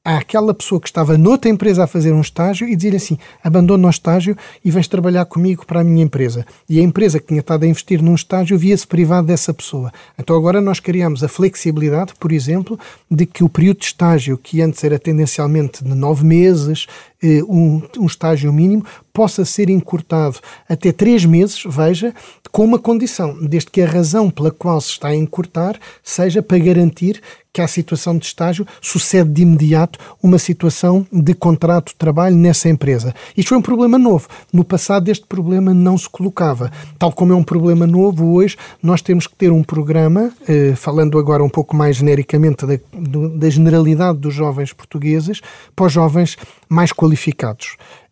àquela 0.03 0.53
pessoa 0.53 0.81
que 0.81 0.87
estava 0.87 1.17
noutra 1.17 1.49
empresa 1.49 1.83
a 1.83 1.87
fazer 1.87 2.11
um 2.11 2.21
estágio 2.21 2.67
e 2.67 2.75
dizer 2.75 2.95
assim: 2.95 3.17
abandona 3.43 3.87
o 3.87 3.89
estágio 3.89 4.35
e 4.63 4.71
vens 4.71 4.87
trabalhar 4.87 5.25
comigo 5.25 5.65
para 5.65 5.81
a 5.81 5.83
minha 5.83 6.03
empresa. 6.03 6.45
E 6.67 6.79
a 6.79 6.83
empresa 6.83 7.19
que 7.19 7.27
tinha 7.27 7.39
estado 7.39 7.63
a 7.63 7.67
investir 7.67 8.01
num 8.01 8.15
estágio 8.15 8.57
via-se 8.57 8.87
privado 8.87 9.27
dessa 9.27 9.53
pessoa. 9.53 9.91
Então 10.17 10.35
agora 10.35 10.59
nós 10.59 10.79
criamos 10.79 11.23
a 11.23 11.27
flexibilidade, 11.27 12.13
por 12.19 12.31
exemplo, 12.31 12.79
de 13.09 13.25
que 13.25 13.43
o 13.43 13.49
período 13.49 13.79
de 13.79 13.85
estágio, 13.85 14.37
que 14.37 14.61
antes 14.61 14.83
era 14.83 14.97
tendencialmente 14.97 15.83
de 15.83 15.93
nove 15.93 16.25
meses, 16.25 16.87
um, 17.47 17.81
um 17.99 18.05
estágio 18.05 18.51
mínimo, 18.51 18.85
possa 19.13 19.45
ser 19.45 19.69
encurtado 19.69 20.39
até 20.67 20.91
três 20.91 21.25
meses, 21.25 21.61
veja, 21.65 22.13
com 22.51 22.65
uma 22.65 22.79
condição, 22.79 23.37
desde 23.41 23.69
que 23.69 23.81
a 23.81 23.87
razão 23.87 24.29
pela 24.29 24.51
qual 24.51 24.79
se 24.81 24.89
está 24.89 25.09
a 25.09 25.15
encurtar 25.15 25.79
seja 26.03 26.41
para 26.41 26.57
garantir 26.57 27.21
que 27.53 27.61
a 27.61 27.67
situação 27.67 28.17
de 28.17 28.25
estágio 28.25 28.65
sucede 28.79 29.29
de 29.29 29.41
imediato 29.41 29.99
uma 30.23 30.39
situação 30.39 31.05
de 31.11 31.33
contrato 31.33 31.89
de 31.89 31.95
trabalho 31.95 32.35
nessa 32.35 32.69
empresa. 32.69 33.13
Isto 33.35 33.49
foi 33.49 33.57
um 33.57 33.61
problema 33.61 33.97
novo. 33.97 34.27
No 34.53 34.63
passado 34.63 35.09
este 35.09 35.25
problema 35.25 35.73
não 35.73 35.97
se 35.97 36.09
colocava. 36.09 36.71
Tal 36.97 37.11
como 37.11 37.33
é 37.33 37.35
um 37.35 37.43
problema 37.43 37.85
novo, 37.85 38.33
hoje 38.33 38.57
nós 38.81 39.01
temos 39.01 39.27
que 39.27 39.35
ter 39.35 39.51
um 39.51 39.63
programa, 39.63 40.31
eh, 40.47 40.73
falando 40.75 41.19
agora 41.19 41.43
um 41.43 41.49
pouco 41.49 41.75
mais 41.75 41.97
genericamente 41.97 42.65
da, 42.65 42.79
da 43.35 43.49
generalidade 43.49 44.19
dos 44.19 44.33
jovens 44.33 44.71
portugueses, 44.71 45.41
para 45.75 45.87
os 45.87 45.93
jovens 45.93 46.37
mais 46.69 46.93
qualificados. 46.93 47.10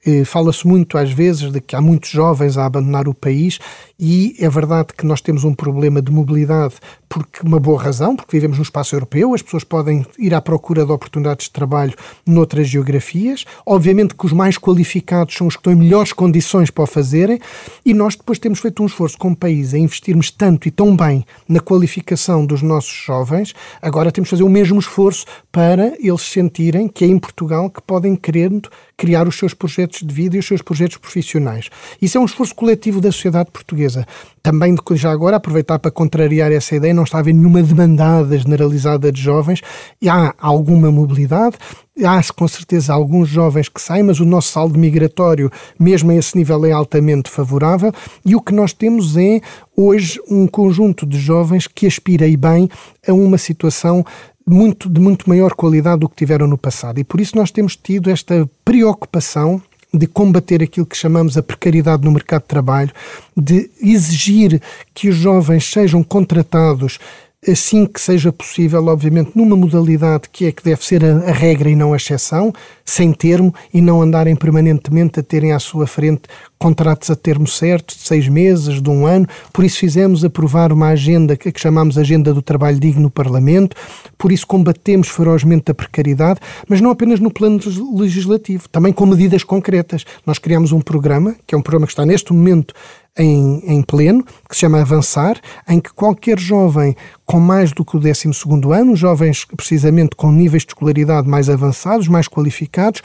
Eh, 0.05 0.23
fala-se 0.23 0.65
muito 0.65 0.97
às 0.97 1.11
vezes 1.11 1.51
de 1.51 1.59
que 1.59 1.75
há 1.75 1.81
muitos 1.81 2.09
jovens 2.09 2.57
a 2.57 2.65
abandonar 2.65 3.07
o 3.09 3.13
país 3.13 3.59
e 3.99 4.33
é 4.39 4.49
verdade 4.49 4.93
que 4.97 5.05
nós 5.05 5.19
temos 5.19 5.43
um 5.43 5.53
problema 5.53 6.01
de 6.01 6.09
mobilidade 6.09 6.75
porque 7.09 7.45
uma 7.45 7.59
boa 7.59 7.81
razão, 7.81 8.15
porque 8.15 8.37
vivemos 8.37 8.57
no 8.57 8.63
espaço 8.63 8.95
europeu, 8.95 9.33
as 9.33 9.41
pessoas 9.41 9.63
podem 9.63 10.05
ir 10.17 10.33
à 10.33 10.39
procura 10.39 10.85
de 10.85 10.91
oportunidades 10.91 11.47
de 11.47 11.51
trabalho 11.51 11.93
noutras 12.25 12.67
geografias. 12.67 13.45
Obviamente 13.65 14.13
que 14.13 14.25
os 14.25 14.31
mais 14.31 14.57
qualificados 14.57 15.35
são 15.35 15.47
os 15.47 15.55
que 15.55 15.59
estão 15.59 15.73
em 15.73 15.75
melhores 15.75 16.13
condições 16.13 16.69
para 16.69 16.83
o 16.83 16.87
fazerem 16.87 17.39
e 17.83 17.93
nós 17.93 18.15
depois 18.15 18.37
temos 18.37 18.59
feito 18.59 18.83
um 18.83 18.85
esforço 18.85 19.17
como 19.17 19.35
país 19.35 19.73
em 19.73 19.83
investirmos 19.83 20.29
tanto 20.29 20.67
e 20.67 20.71
tão 20.71 20.95
bem 20.95 21.25
na 21.47 21.59
qualificação 21.59 22.45
dos 22.45 22.61
nossos 22.61 22.93
jovens, 22.93 23.53
agora 23.81 24.11
temos 24.11 24.27
de 24.27 24.31
fazer 24.31 24.43
o 24.43 24.49
mesmo 24.49 24.79
esforço 24.79 25.25
para 25.51 25.93
eles 25.99 26.21
sentirem 26.21 26.87
que 26.87 27.03
é 27.03 27.07
em 27.07 27.17
Portugal 27.17 27.69
que 27.69 27.81
podem 27.81 28.15
querer 28.15 28.51
criar 28.99 29.27
os 29.27 29.37
seus 29.37 29.53
projetos 29.53 30.01
de 30.01 30.13
vida 30.13 30.35
e 30.35 30.39
os 30.39 30.45
seus 30.45 30.61
projetos 30.61 30.97
profissionais. 30.97 31.69
Isso 32.01 32.17
é 32.17 32.21
um 32.21 32.25
esforço 32.25 32.53
coletivo 32.53 32.99
da 32.99 33.11
sociedade 33.11 33.49
portuguesa. 33.49 34.05
Também, 34.43 34.75
já 34.93 35.11
agora, 35.11 35.37
aproveitar 35.37 35.79
para 35.79 35.89
contrariar 35.89 36.51
essa 36.51 36.75
ideia, 36.75 36.93
não 36.99 37.03
está 37.05 37.17
a 37.17 37.21
haver 37.21 37.33
nenhuma 37.33 37.63
demandada 37.63 38.37
generalizada 38.37 39.11
de 39.11 39.21
jovens, 39.21 39.61
e 40.01 40.07
há 40.07 40.33
alguma 40.37 40.91
mobilidade, 40.91 41.57
há 42.05 42.21
com 42.33 42.47
certeza 42.47 42.93
alguns 42.93 43.27
jovens 43.27 43.69
que 43.69 43.81
saem, 43.81 44.03
mas 44.03 44.19
o 44.19 44.25
nosso 44.25 44.49
saldo 44.49 44.77
migratório, 44.77 45.51
mesmo 45.79 46.11
a 46.11 46.15
esse 46.15 46.37
nível, 46.37 46.65
é 46.65 46.71
altamente 46.71 47.29
favorável, 47.29 47.91
e 48.25 48.35
o 48.35 48.41
que 48.41 48.53
nós 48.53 48.73
temos 48.73 49.17
é, 49.17 49.41
hoje, 49.75 50.19
um 50.29 50.45
conjunto 50.45 51.05
de 51.05 51.17
jovens 51.17 51.67
que 51.67 51.87
aspira 51.87 52.27
e 52.27 52.37
bem 52.37 52.69
a 53.07 53.13
uma 53.13 53.37
situação 53.37 54.05
muito, 54.45 54.89
de 54.89 54.99
muito 54.99 55.29
maior 55.29 55.53
qualidade 55.53 55.99
do 55.99 56.09
que 56.09 56.15
tiveram 56.15 56.47
no 56.47 56.57
passado. 56.57 56.99
E 56.99 57.03
por 57.03 57.21
isso 57.21 57.35
nós 57.35 57.51
temos 57.51 57.75
tido 57.75 58.09
esta 58.09 58.49
preocupação 58.65 59.61
de 59.93 60.07
combater 60.07 60.61
aquilo 60.61 60.85
que 60.85 60.97
chamamos 60.97 61.37
a 61.37 61.43
precariedade 61.43 62.03
no 62.03 62.11
mercado 62.11 62.41
de 62.41 62.47
trabalho, 62.47 62.91
de 63.35 63.69
exigir 63.81 64.61
que 64.93 65.09
os 65.09 65.15
jovens 65.15 65.65
sejam 65.65 66.03
contratados 66.03 66.99
assim 67.47 67.85
que 67.85 68.01
seja 68.01 68.33
possível, 68.33 68.85
obviamente, 68.87 69.31
numa 69.33 69.55
modalidade 69.55 70.23
que 70.29 70.45
é 70.45 70.51
que 70.51 70.63
deve 70.63 70.83
ser 70.83 71.03
a, 71.05 71.29
a, 71.29 71.31
regra 71.31 71.69
e 71.69 71.75
não 71.75 71.93
a 71.93 71.95
exceção, 71.95 72.51
sem 72.83 73.13
termo, 73.13 73.53
e 73.73 73.81
não 73.81 74.01
andarem 74.01 74.35
permanentemente 74.35 75.19
a 75.19 75.23
terem 75.23 75.53
à 75.53 75.59
sua 75.59 75.87
frente 75.87 76.23
contratos 76.57 77.09
a 77.09 77.15
termo 77.15 77.47
certo, 77.47 77.95
de 77.95 78.01
seis 78.01 78.27
meses, 78.27 78.81
de 78.81 78.89
um 78.89 79.05
ano. 79.05 79.25
Por 79.53 79.63
isso 79.63 79.79
fizemos 79.79 80.25
aprovar 80.25 80.73
uma 80.73 80.89
agenda 80.89 81.37
que, 81.37 81.49
que 81.49 81.59
chamamos 81.59 81.97
Agenda 81.97 82.33
do 82.33 82.41
Trabalho 82.41 82.77
Digno 82.77 83.03
no 83.03 83.09
Parlamento, 83.09 83.77
por 84.17 84.31
isso 84.31 84.45
combatemos 84.45 85.07
ferozmente 85.07 85.71
a 85.71 85.73
precariedade, 85.73 86.41
mas 86.67 86.81
não 86.81 86.91
apenas 86.91 87.21
no 87.21 87.31
plano 87.31 87.59
legislativo, 87.95 88.67
também 88.67 88.91
com 88.91 89.05
medidas 89.05 89.43
concretas. 89.43 90.03
Nós 90.25 90.37
criamos 90.37 90.73
um 90.73 90.81
programa, 90.81 91.35
que 91.47 91.55
é 91.55 91.57
um 91.57 91.61
programa 91.61 91.87
que 91.87 91.93
está 91.93 92.05
neste 92.05 92.33
momento 92.33 92.73
em, 93.19 93.61
em 93.65 93.81
pleno, 93.81 94.23
que 94.23 94.55
se 94.55 94.61
chama 94.61 94.79
Avançar, 94.79 95.39
em 95.67 95.79
que 95.79 95.93
qualquer 95.93 96.39
jovem 96.39 96.95
com 97.25 97.39
mais 97.39 97.73
do 97.73 97.83
que 97.83 97.97
o 97.97 97.99
12 97.99 98.29
ano, 98.73 98.95
jovens 98.95 99.45
precisamente 99.45 100.15
com 100.15 100.31
níveis 100.31 100.63
de 100.63 100.69
escolaridade 100.69 101.27
mais 101.27 101.49
avançados, 101.49 102.07
mais 102.07 102.27
qualificados, 102.27 103.01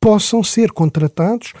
possam 0.00 0.42
ser 0.42 0.72
contratados 0.72 1.52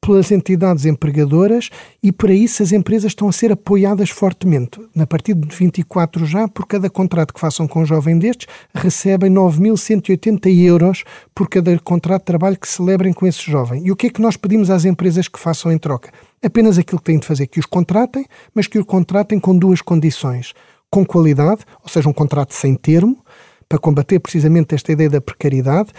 pelas 0.00 0.30
entidades 0.30 0.86
empregadoras 0.86 1.70
e 2.00 2.12
para 2.12 2.32
isso 2.32 2.62
as 2.62 2.70
empresas 2.70 3.10
estão 3.10 3.28
a 3.28 3.32
ser 3.32 3.50
apoiadas 3.50 4.10
fortemente. 4.10 4.80
Na 4.94 5.06
partir 5.06 5.34
de 5.34 5.54
24 5.54 6.24
já, 6.24 6.46
por 6.46 6.66
cada 6.66 6.88
contrato 6.88 7.34
que 7.34 7.40
façam 7.40 7.66
com 7.66 7.80
um 7.82 7.84
jovem 7.84 8.16
destes, 8.18 8.46
recebem 8.72 9.30
9.180 9.32 10.46
euros 10.64 11.02
por 11.34 11.48
cada 11.48 11.76
contrato 11.80 12.22
de 12.22 12.26
trabalho 12.26 12.58
que 12.58 12.68
celebrem 12.68 13.12
com 13.12 13.26
esse 13.26 13.42
jovem. 13.50 13.84
E 13.84 13.90
o 13.90 13.96
que 13.96 14.06
é 14.06 14.10
que 14.10 14.22
nós 14.22 14.36
pedimos 14.36 14.70
às 14.70 14.84
empresas 14.84 15.26
que 15.26 15.38
façam 15.38 15.72
em 15.72 15.78
troca? 15.78 16.10
Apenas 16.42 16.78
aquilo 16.78 16.98
que 16.98 17.04
têm 17.04 17.18
de 17.18 17.26
fazer, 17.26 17.46
que 17.46 17.60
os 17.60 17.66
contratem, 17.66 18.24
mas 18.54 18.66
que 18.66 18.78
os 18.78 18.84
contratem 18.84 19.40
com 19.40 19.56
duas 19.56 19.80
condições. 19.82 20.54
Com 20.90 21.04
qualidade, 21.04 21.62
ou 21.82 21.88
seja, 21.88 22.08
um 22.08 22.12
contrato 22.12 22.54
sem 22.54 22.74
termo, 22.74 23.22
para 23.68 23.78
combater 23.78 24.18
precisamente 24.18 24.74
esta 24.74 24.92
ideia 24.92 25.10
da 25.10 25.20
precariedade, 25.20 25.90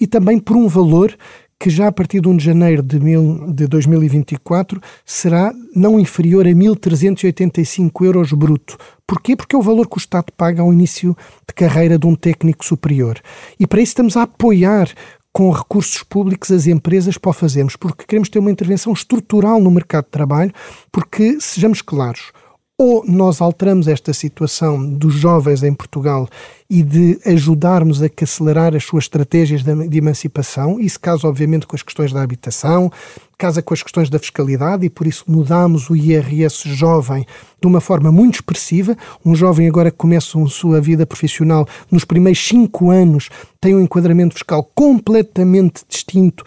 e 0.00 0.06
também 0.06 0.38
por 0.38 0.56
um 0.56 0.68
valor 0.68 1.16
que 1.58 1.70
já 1.70 1.88
a 1.88 1.92
partir 1.92 2.20
de 2.20 2.28
1 2.28 2.36
de 2.36 2.44
janeiro 2.44 2.82
de, 2.82 3.00
mil, 3.00 3.50
de 3.52 3.66
2024 3.66 4.80
será 5.04 5.52
não 5.74 5.98
inferior 5.98 6.46
a 6.46 6.50
1.385 6.50 8.04
euros 8.04 8.32
bruto. 8.32 8.76
Porquê? 9.06 9.34
Porque 9.34 9.56
é 9.56 9.58
o 9.58 9.62
valor 9.62 9.88
que 9.88 9.96
o 9.96 9.98
Estado 9.98 10.26
paga 10.36 10.60
ao 10.62 10.72
início 10.72 11.16
de 11.48 11.54
carreira 11.54 11.98
de 11.98 12.06
um 12.06 12.14
técnico 12.14 12.64
superior. 12.64 13.20
E 13.58 13.66
para 13.66 13.80
isso 13.80 13.90
estamos 13.90 14.16
a 14.16 14.22
apoiar 14.22 14.88
com 15.36 15.50
recursos 15.50 16.02
públicos 16.02 16.50
as 16.50 16.66
empresas 16.66 17.18
para 17.18 17.28
o 17.28 17.32
fazermos, 17.34 17.76
porque 17.76 18.06
queremos 18.06 18.30
ter 18.30 18.38
uma 18.38 18.50
intervenção 18.50 18.94
estrutural 18.94 19.60
no 19.60 19.70
mercado 19.70 20.06
de 20.06 20.10
trabalho, 20.10 20.50
porque, 20.90 21.38
sejamos 21.42 21.82
claros, 21.82 22.32
ou 22.78 23.02
nós 23.06 23.40
alteramos 23.40 23.88
esta 23.88 24.12
situação 24.12 24.86
dos 24.86 25.14
jovens 25.14 25.62
em 25.62 25.72
Portugal 25.72 26.28
e 26.68 26.82
de 26.82 27.18
ajudarmos 27.24 28.02
a 28.02 28.06
acelerar 28.22 28.74
as 28.74 28.84
suas 28.84 29.04
estratégias 29.04 29.62
de 29.62 29.98
emancipação, 29.98 30.78
isso 30.78 31.00
casa 31.00 31.26
obviamente 31.26 31.66
com 31.66 31.74
as 31.74 31.82
questões 31.82 32.12
da 32.12 32.20
habitação, 32.20 32.92
casa 33.38 33.62
com 33.62 33.72
as 33.72 33.82
questões 33.82 34.10
da 34.10 34.18
fiscalidade 34.18 34.84
e 34.84 34.90
por 34.90 35.06
isso 35.06 35.24
mudamos 35.26 35.88
o 35.88 35.96
IRS 35.96 36.68
jovem 36.68 37.24
de 37.58 37.66
uma 37.66 37.80
forma 37.80 38.12
muito 38.12 38.34
expressiva. 38.34 38.94
Um 39.24 39.34
jovem 39.34 39.66
agora 39.66 39.90
que 39.90 39.96
começa 39.96 40.38
a 40.38 40.46
sua 40.46 40.78
vida 40.78 41.06
profissional 41.06 41.66
nos 41.90 42.04
primeiros 42.04 42.46
cinco 42.46 42.90
anos 42.90 43.30
tem 43.58 43.74
um 43.74 43.80
enquadramento 43.80 44.34
fiscal 44.34 44.62
completamente 44.74 45.82
distinto 45.88 46.44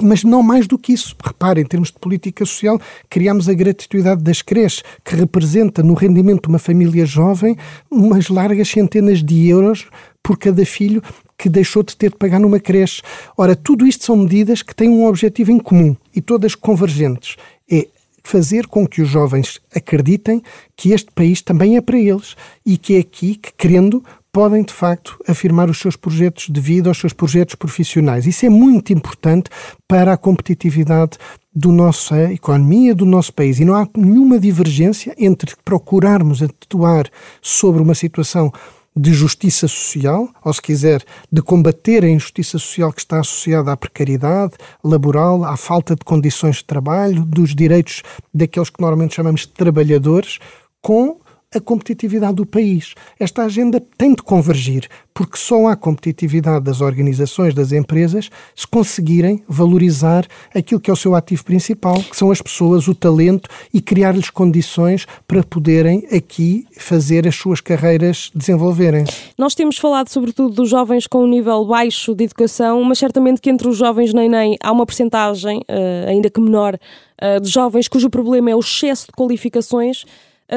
Mas 0.00 0.24
não 0.24 0.42
mais 0.42 0.66
do 0.66 0.78
que 0.78 0.92
isso. 0.92 1.14
Repare, 1.22 1.60
em 1.60 1.64
termos 1.64 1.90
de 1.90 1.98
política 1.98 2.44
social, 2.44 2.80
criamos 3.10 3.48
a 3.48 3.54
gratuidade 3.54 4.22
das 4.22 4.42
creches, 4.42 4.82
que 5.04 5.16
representa 5.16 5.82
no 5.82 5.94
rendimento 5.94 6.42
de 6.42 6.48
uma 6.48 6.58
família 6.58 7.04
jovem 7.04 7.56
umas 7.90 8.28
largas 8.28 8.68
centenas 8.68 9.22
de 9.22 9.48
euros 9.48 9.88
por 10.22 10.38
cada 10.38 10.64
filho 10.64 11.02
que 11.36 11.48
deixou 11.48 11.82
de 11.82 11.96
ter 11.96 12.10
de 12.10 12.16
pagar 12.16 12.38
numa 12.38 12.60
creche. 12.60 13.02
Ora, 13.36 13.56
tudo 13.56 13.86
isto 13.86 14.04
são 14.04 14.16
medidas 14.16 14.62
que 14.62 14.74
têm 14.74 14.88
um 14.88 15.06
objetivo 15.06 15.50
em 15.50 15.58
comum 15.58 15.96
e 16.14 16.20
todas 16.20 16.54
convergentes. 16.54 17.36
É 17.70 17.88
fazer 18.22 18.66
com 18.68 18.86
que 18.86 19.02
os 19.02 19.08
jovens 19.08 19.60
acreditem 19.74 20.42
que 20.76 20.92
este 20.92 21.10
país 21.10 21.42
também 21.42 21.76
é 21.76 21.80
para 21.80 21.98
eles 21.98 22.36
e 22.64 22.78
que 22.78 22.94
é 22.94 23.00
aqui 23.00 23.34
que, 23.34 23.52
querendo, 23.52 24.04
podem 24.32 24.62
de 24.62 24.72
facto 24.72 25.18
afirmar 25.28 25.68
os 25.68 25.78
seus 25.78 25.94
projetos 25.94 26.48
de 26.48 26.60
vida, 26.60 26.90
os 26.90 26.98
seus 26.98 27.12
projetos 27.12 27.54
profissionais. 27.54 28.26
Isso 28.26 28.46
é 28.46 28.48
muito 28.48 28.92
importante 28.92 29.50
para 29.86 30.14
a 30.14 30.16
competitividade 30.16 31.18
da 31.54 31.68
nossa 31.68 32.32
economia, 32.32 32.94
do 32.94 33.04
nosso 33.04 33.32
país. 33.34 33.60
E 33.60 33.64
não 33.64 33.74
há 33.74 33.86
nenhuma 33.94 34.40
divergência 34.40 35.14
entre 35.18 35.54
procurarmos 35.62 36.42
atuar 36.42 37.10
sobre 37.42 37.82
uma 37.82 37.94
situação 37.94 38.50
de 38.94 39.12
justiça 39.12 39.68
social, 39.68 40.28
ou 40.44 40.52
se 40.52 40.60
quiser, 40.60 41.02
de 41.30 41.42
combater 41.42 42.04
a 42.04 42.08
injustiça 42.08 42.58
social 42.58 42.92
que 42.92 43.00
está 43.00 43.20
associada 43.20 43.72
à 43.72 43.76
precariedade 43.76 44.52
laboral, 44.84 45.44
à 45.44 45.56
falta 45.56 45.94
de 45.94 46.04
condições 46.04 46.56
de 46.56 46.64
trabalho, 46.64 47.24
dos 47.24 47.54
direitos 47.54 48.02
daqueles 48.32 48.70
que 48.70 48.80
normalmente 48.80 49.14
chamamos 49.14 49.42
de 49.42 49.48
trabalhadores, 49.48 50.38
com 50.80 51.21
a 51.54 51.60
competitividade 51.60 52.34
do 52.34 52.46
país. 52.46 52.94
Esta 53.18 53.44
agenda 53.44 53.82
tem 53.96 54.14
de 54.14 54.22
convergir, 54.22 54.88
porque 55.14 55.36
só 55.36 55.66
há 55.66 55.76
competitividade 55.76 56.64
das 56.64 56.80
organizações, 56.80 57.54
das 57.54 57.72
empresas, 57.72 58.30
se 58.54 58.66
conseguirem 58.66 59.42
valorizar 59.46 60.26
aquilo 60.54 60.80
que 60.80 60.90
é 60.90 60.92
o 60.92 60.96
seu 60.96 61.14
ativo 61.14 61.44
principal, 61.44 62.02
que 62.02 62.16
são 62.16 62.30
as 62.30 62.40
pessoas, 62.40 62.88
o 62.88 62.94
talento, 62.94 63.48
e 63.72 63.80
criar-lhes 63.80 64.30
condições 64.30 65.06
para 65.26 65.42
poderem 65.42 66.06
aqui 66.12 66.66
fazer 66.78 67.26
as 67.28 67.36
suas 67.36 67.60
carreiras 67.60 68.30
desenvolverem. 68.34 69.04
Nós 69.36 69.54
temos 69.54 69.76
falado 69.76 70.08
sobretudo 70.08 70.54
dos 70.54 70.70
jovens 70.70 71.06
com 71.06 71.24
um 71.24 71.28
nível 71.28 71.64
baixo 71.66 72.14
de 72.14 72.24
educação, 72.24 72.82
mas 72.84 72.98
certamente 72.98 73.40
que 73.40 73.50
entre 73.50 73.68
os 73.68 73.76
jovens 73.76 74.12
nem 74.14 74.28
nem 74.28 74.56
há 74.62 74.72
uma 74.72 74.86
percentagem, 74.86 75.62
eh, 75.68 76.06
ainda 76.08 76.30
que 76.30 76.40
menor, 76.40 76.78
eh, 77.18 77.40
de 77.40 77.48
jovens 77.48 77.88
cujo 77.88 78.08
problema 78.08 78.50
é 78.50 78.56
o 78.56 78.60
excesso 78.60 79.06
de 79.06 79.12
qualificações 79.12 80.04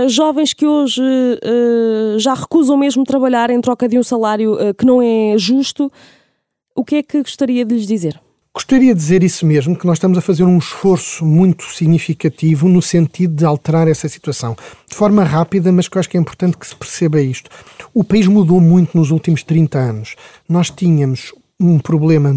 jovens 0.07 0.53
que 0.53 0.65
hoje 0.65 1.01
uh, 1.01 2.19
já 2.19 2.33
recusam 2.33 2.77
mesmo 2.77 3.03
trabalhar 3.03 3.49
em 3.49 3.61
troca 3.61 3.87
de 3.87 3.97
um 3.97 4.03
salário 4.03 4.53
uh, 4.53 4.73
que 4.73 4.85
não 4.85 5.01
é 5.01 5.37
justo. 5.37 5.91
O 6.75 6.83
que 6.83 6.95
é 6.95 7.03
que 7.03 7.21
gostaria 7.21 7.63
de 7.63 7.75
lhes 7.75 7.87
dizer? 7.87 8.19
Gostaria 8.53 8.93
de 8.93 8.99
dizer 8.99 9.21
isso 9.21 9.45
mesmo, 9.45 9.77
que 9.77 9.85
nós 9.85 9.97
estamos 9.97 10.17
a 10.17 10.21
fazer 10.21 10.43
um 10.43 10.57
esforço 10.57 11.25
muito 11.25 11.65
significativo 11.65 12.69
no 12.69 12.81
sentido 12.81 13.35
de 13.35 13.43
alterar 13.43 13.85
essa 13.87 14.07
situação. 14.07 14.55
De 14.89 14.95
forma 14.95 15.25
rápida, 15.25 15.73
mas 15.73 15.89
que 15.89 15.97
eu 15.97 15.99
acho 15.99 16.09
que 16.09 16.15
é 16.15 16.19
importante 16.19 16.57
que 16.57 16.65
se 16.65 16.75
perceba 16.75 17.21
isto. 17.21 17.49
O 17.93 18.01
país 18.01 18.27
mudou 18.27 18.61
muito 18.61 18.97
nos 18.97 19.11
últimos 19.11 19.43
30 19.43 19.77
anos. 19.77 20.15
Nós 20.47 20.69
tínhamos 20.69 21.33
um 21.59 21.79
problema 21.79 22.33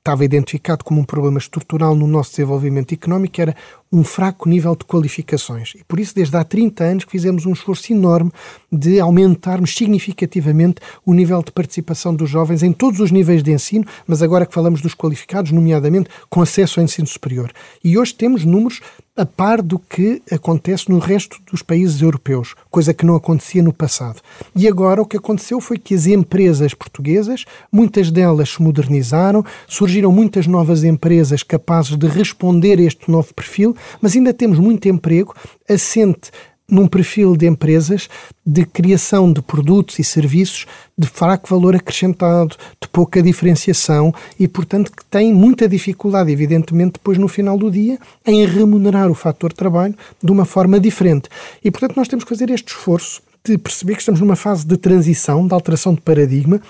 estava 0.00 0.24
identificado 0.24 0.82
como 0.82 1.00
um 1.00 1.04
problema 1.04 1.38
estrutural 1.38 1.94
no 1.94 2.06
nosso 2.06 2.30
desenvolvimento 2.30 2.92
económico, 2.92 3.40
era 3.40 3.54
um 3.92 4.04
fraco 4.04 4.48
nível 4.48 4.76
de 4.76 4.84
qualificações. 4.84 5.74
E 5.74 5.82
por 5.84 5.98
isso, 5.98 6.14
desde 6.14 6.36
há 6.36 6.44
30 6.44 6.84
anos, 6.84 7.04
que 7.04 7.10
fizemos 7.10 7.44
um 7.44 7.52
esforço 7.52 7.92
enorme 7.92 8.30
de 8.70 9.00
aumentarmos 9.00 9.74
significativamente 9.74 10.80
o 11.04 11.12
nível 11.12 11.42
de 11.42 11.50
participação 11.50 12.14
dos 12.14 12.30
jovens 12.30 12.62
em 12.62 12.72
todos 12.72 13.00
os 13.00 13.10
níveis 13.10 13.42
de 13.42 13.50
ensino, 13.50 13.84
mas 14.06 14.22
agora 14.22 14.46
que 14.46 14.54
falamos 14.54 14.80
dos 14.80 14.94
qualificados, 14.94 15.50
nomeadamente 15.50 16.08
com 16.28 16.40
acesso 16.40 16.78
ao 16.78 16.84
ensino 16.84 17.06
superior. 17.06 17.50
E 17.82 17.98
hoje 17.98 18.14
temos 18.14 18.44
números 18.44 18.80
a 19.16 19.26
par 19.26 19.60
do 19.60 19.78
que 19.78 20.22
acontece 20.30 20.88
no 20.88 20.98
resto 20.98 21.38
dos 21.50 21.60
países 21.62 22.00
europeus, 22.00 22.54
coisa 22.70 22.94
que 22.94 23.04
não 23.04 23.14
acontecia 23.14 23.62
no 23.62 23.72
passado. 23.72 24.20
E 24.56 24.66
agora 24.66 25.02
o 25.02 25.04
que 25.04 25.16
aconteceu 25.16 25.60
foi 25.60 25.78
que 25.78 25.94
as 25.94 26.06
empresas 26.06 26.72
portuguesas, 26.72 27.44
muitas 27.70 28.10
delas 28.10 28.50
se 28.50 28.62
modernizaram, 28.62 29.44
surgiram 29.68 30.10
muitas 30.10 30.46
novas 30.46 30.84
empresas 30.84 31.42
capazes 31.42 31.96
de 31.98 32.06
responder 32.06 32.78
a 32.78 32.82
este 32.82 33.10
novo 33.10 33.34
perfil 33.34 33.76
mas 34.00 34.14
ainda 34.14 34.32
temos 34.32 34.58
muito 34.58 34.88
emprego 34.88 35.34
assente 35.68 36.30
num 36.70 36.86
perfil 36.86 37.36
de 37.36 37.46
empresas 37.46 38.08
de 38.46 38.64
criação 38.64 39.32
de 39.32 39.42
produtos 39.42 39.98
e 39.98 40.04
serviços 40.04 40.66
de 40.96 41.06
fraco 41.08 41.48
valor 41.48 41.74
acrescentado, 41.74 42.56
de 42.80 42.88
pouca 42.88 43.22
diferenciação 43.22 44.14
e, 44.38 44.46
portanto, 44.46 44.92
que 44.92 45.04
têm 45.06 45.34
muita 45.34 45.68
dificuldade, 45.68 46.30
evidentemente, 46.30 46.92
depois 46.92 47.18
no 47.18 47.28
final 47.28 47.58
do 47.58 47.70
dia, 47.70 47.98
em 48.24 48.46
remunerar 48.46 49.10
o 49.10 49.14
fator 49.14 49.52
trabalho 49.52 49.94
de 50.22 50.30
uma 50.30 50.44
forma 50.44 50.78
diferente. 50.78 51.28
E, 51.62 51.70
portanto, 51.70 51.96
nós 51.96 52.08
temos 52.08 52.24
que 52.24 52.30
fazer 52.30 52.50
este 52.50 52.68
esforço 52.68 53.20
de 53.44 53.58
perceber 53.58 53.94
que 53.94 54.00
estamos 54.00 54.20
numa 54.20 54.36
fase 54.36 54.66
de 54.66 54.76
transição, 54.76 55.46
de 55.46 55.52
alteração 55.52 55.94
de 55.94 56.00
paradigma 56.00 56.60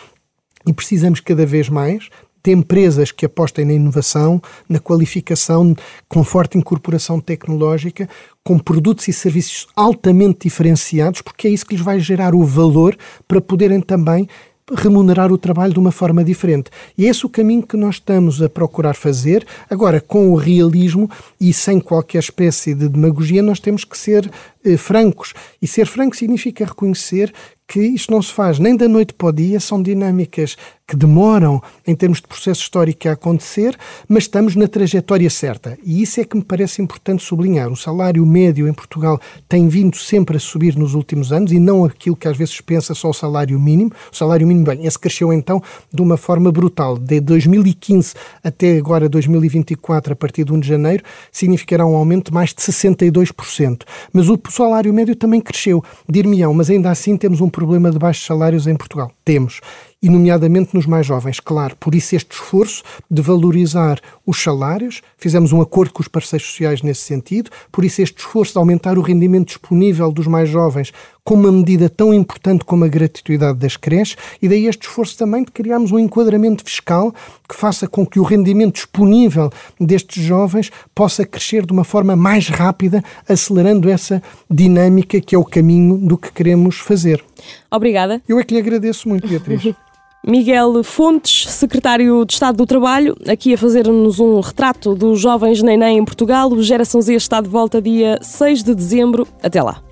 e 0.67 0.73
precisamos 0.73 1.21
cada 1.21 1.45
vez 1.45 1.69
mais 1.69 2.09
de 2.43 2.53
empresas 2.53 3.13
que 3.13 3.27
apostem 3.27 3.65
na 3.65 3.73
inovação, 3.73 4.41
na 4.69 4.79
qualificação, 4.79 5.75
com 6.09 6.25
forte 6.25 6.59
incorporação 6.59 7.21
tecnológica, 7.21 8.09
com 8.45 8.59
produtos 8.59 9.07
e 9.09 9.13
serviços 9.13 9.67
altamente 9.77 10.41
diferenciados, 10.45 11.23
porque 11.23 11.47
é 11.47 11.51
isso 11.51 11.67
que 11.67 11.75
lhes 11.75 11.85
vai 11.85 12.01
gerar 12.01 12.35
o 12.35 12.45
valor 12.45 12.97
para 13.29 13.41
poderem 13.41 13.81
também 13.81 14.29
remunerar 14.75 15.33
o 15.33 15.39
trabalho 15.39 15.73
de 15.73 15.79
uma 15.79 15.93
forma 15.93 16.23
diferente. 16.23 16.71
E 16.97 17.07
é 17.07 17.09
esse 17.09 17.27
o 17.27 17.29
caminho 17.29 17.67
que 17.67 17.77
nós 17.77 17.97
estamos 17.97 18.41
a 18.41 18.49
procurar 18.49 18.95
fazer. 18.95 19.45
Agora, 19.69 20.01
com 20.01 20.31
o 20.31 20.37
realismo 20.37 21.11
e 21.41 21.53
sem 21.53 21.81
qualquer 21.81 22.19
espécie 22.19 22.75
de 22.75 22.89
demagogia, 22.89 23.43
nós 23.43 23.61
temos 23.61 23.85
que 23.85 23.99
ser 23.99 24.31
eh, 24.65 24.77
francos. 24.77 25.33
E 25.61 25.67
ser 25.67 25.87
franco 25.87 26.17
significa 26.17 26.65
reconhecer 26.65 27.33
que 27.71 27.81
isto 27.81 28.11
não 28.11 28.21
se 28.21 28.33
faz 28.33 28.59
nem 28.59 28.77
da 28.77 28.89
noite 28.89 29.15
para 29.15 29.29
o 29.29 29.33
dia, 29.33 29.61
são 29.61 29.81
dinâmicas 29.81 30.57
que 30.89 30.97
demoram 30.97 31.63
em 31.87 31.95
termos 31.95 32.21
de 32.21 32.27
processo 32.27 32.63
histórico 32.63 33.09
a 33.09 33.13
acontecer, 33.13 33.79
mas 34.09 34.25
estamos 34.25 34.57
na 34.57 34.67
trajetória 34.67 35.31
certa. 35.31 35.79
E 35.85 36.03
isso 36.03 36.21
é 36.21 36.25
que 36.25 36.37
me 36.37 36.43
parece 36.43 36.83
importante 36.83 37.23
sublinhar. 37.23 37.71
O 37.71 37.77
salário 37.77 38.27
médio 38.27 38.67
em 38.67 38.73
Portugal 38.73 39.21
tem 39.49 39.69
vindo 39.69 39.97
sempre 39.97 40.37
a 40.37 40.41
subir 40.41 40.75
nos 40.75 40.95
últimos 40.95 41.33
anos 41.33 41.53
e 41.53 41.61
não 41.61 41.85
aquilo 41.85 42.17
que 42.17 42.27
às 42.27 42.37
vezes 42.37 42.61
pensa 42.61 42.93
só 42.93 43.11
o 43.11 43.15
salário 43.15 43.57
mínimo. 43.61 43.93
O 44.13 44.17
salário 44.17 44.49
mínimo, 44.49 44.67
bem, 44.67 44.85
esse 44.85 44.99
cresceu 44.99 45.33
então 45.33 45.63
de 45.95 46.03
uma 46.03 46.17
forma 46.17 46.51
brutal. 46.51 46.99
De 46.99 47.21
2015 47.21 48.15
até 48.43 48.77
agora 48.77 49.09
2024, 49.09 50.13
a 50.13 50.17
partir 50.17 50.43
de 50.43 50.53
1 50.53 50.59
de 50.59 50.67
janeiro, 50.67 51.05
significará 51.31 51.87
um 51.87 51.95
aumento 51.95 52.31
de 52.31 52.35
mais 52.35 52.53
de 52.53 52.61
62%. 52.63 53.83
Mas 54.13 54.29
o 54.51 54.53
salário 54.53 54.93
médio 54.93 55.15
também 55.15 55.41
cresceu. 55.41 55.83
Dir-me-ão, 56.09 56.53
mas 56.53 56.69
ainda 56.69 56.91
assim 56.91 57.17
temos 57.17 57.41
um 57.41 57.49
problema 57.49 57.91
de 57.91 57.99
baixos 57.99 58.27
salários 58.27 58.67
em 58.67 58.75
Portugal. 58.75 59.11
Temos 59.25 59.61
e, 60.03 60.09
nomeadamente, 60.09 60.75
nos 60.75 60.87
mais 60.87 61.07
jovens. 61.07 61.41
Claro, 61.41 61.77
por 61.77 61.95
isso 61.95 62.17
este 62.17 62.33
esforço 62.33 62.83
de 63.11 63.21
valorizar 63.21 64.01
os 64.27 64.43
salários, 64.43 65.03
fizemos 65.19 65.53
um 65.53 65.61
acordo 65.61 65.93
com 65.93 66.01
os 66.03 66.09
parceiros 66.09 66.47
sociais 66.47 66.83
nesse 66.83 67.03
sentido, 67.03 67.51
por 67.71 67.85
isso 67.85 68.01
este 68.01 68.19
esforço 68.19 68.53
de 68.53 68.59
aumentar 68.59 68.97
o 68.97 69.03
rendimento 69.03 69.49
disponível 69.49 70.11
dos 70.11 70.27
mais 70.27 70.49
jovens 70.49 70.93
com 71.23 71.35
uma 71.35 71.53
medida 71.53 71.89
tão 71.89 72.15
importante 72.15 72.65
como 72.65 72.85
a 72.85 72.89
gratuidade 72.89 73.59
das 73.59 73.77
creches, 73.77 74.17
e 74.41 74.49
daí 74.49 74.67
este 74.67 74.87
esforço 74.87 75.17
também 75.19 75.45
de 75.45 75.51
criarmos 75.51 75.93
um 75.93 75.99
enquadramento 75.99 76.65
fiscal 76.65 77.15
que 77.49 77.55
faça 77.55 77.87
com 77.87 78.07
que 78.07 78.19
o 78.19 78.23
rendimento 78.23 78.75
disponível 78.75 79.51
destes 79.79 80.25
jovens 80.25 80.71
possa 80.95 81.27
crescer 81.27 81.67
de 81.67 81.73
uma 81.73 81.85
forma 81.85 82.17
mais 82.17 82.49
rápida, 82.49 83.05
acelerando 83.29 83.89
essa 83.89 84.23
dinâmica 84.51 85.21
que 85.21 85.35
é 85.35 85.39
o 85.39 85.45
caminho 85.45 85.99
do 85.99 86.17
que 86.17 86.33
queremos 86.33 86.79
fazer. 86.79 87.23
Obrigada. 87.71 88.23
Eu 88.29 88.39
é 88.39 88.45
que 88.45 88.55
lhe 88.55 88.61
agradeço 88.61 89.09
muito, 89.09 89.29
Beatriz. 89.29 89.75
Miguel 90.27 90.85
Fontes, 90.85 91.49
secretário 91.49 92.25
de 92.27 92.35
Estado 92.35 92.57
do 92.57 92.67
Trabalho, 92.67 93.17
aqui 93.27 93.55
a 93.55 93.59
fazer-nos 93.59 94.21
um 94.21 94.39
retrato 94.41 94.95
dos 94.95 95.19
jovens 95.19 95.63
neném 95.63 95.99
em 95.99 96.05
Portugal. 96.05 96.53
O 96.53 96.63
Geração 96.63 97.01
Z 97.01 97.15
está 97.15 97.41
de 97.41 97.49
volta 97.49 97.81
dia 97.81 98.19
6 98.21 98.63
de 98.63 98.75
dezembro. 98.75 99.27
Até 99.43 99.63
lá. 99.63 99.83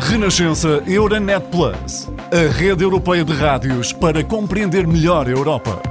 Renascença 0.00 0.82
Euronet 0.86 1.44
Plus, 1.50 2.08
a 2.32 2.50
rede 2.50 2.84
europeia 2.84 3.24
de 3.24 3.32
rádios 3.32 3.92
para 3.92 4.24
compreender 4.24 4.86
melhor 4.86 5.26
a 5.26 5.30
Europa. 5.30 5.82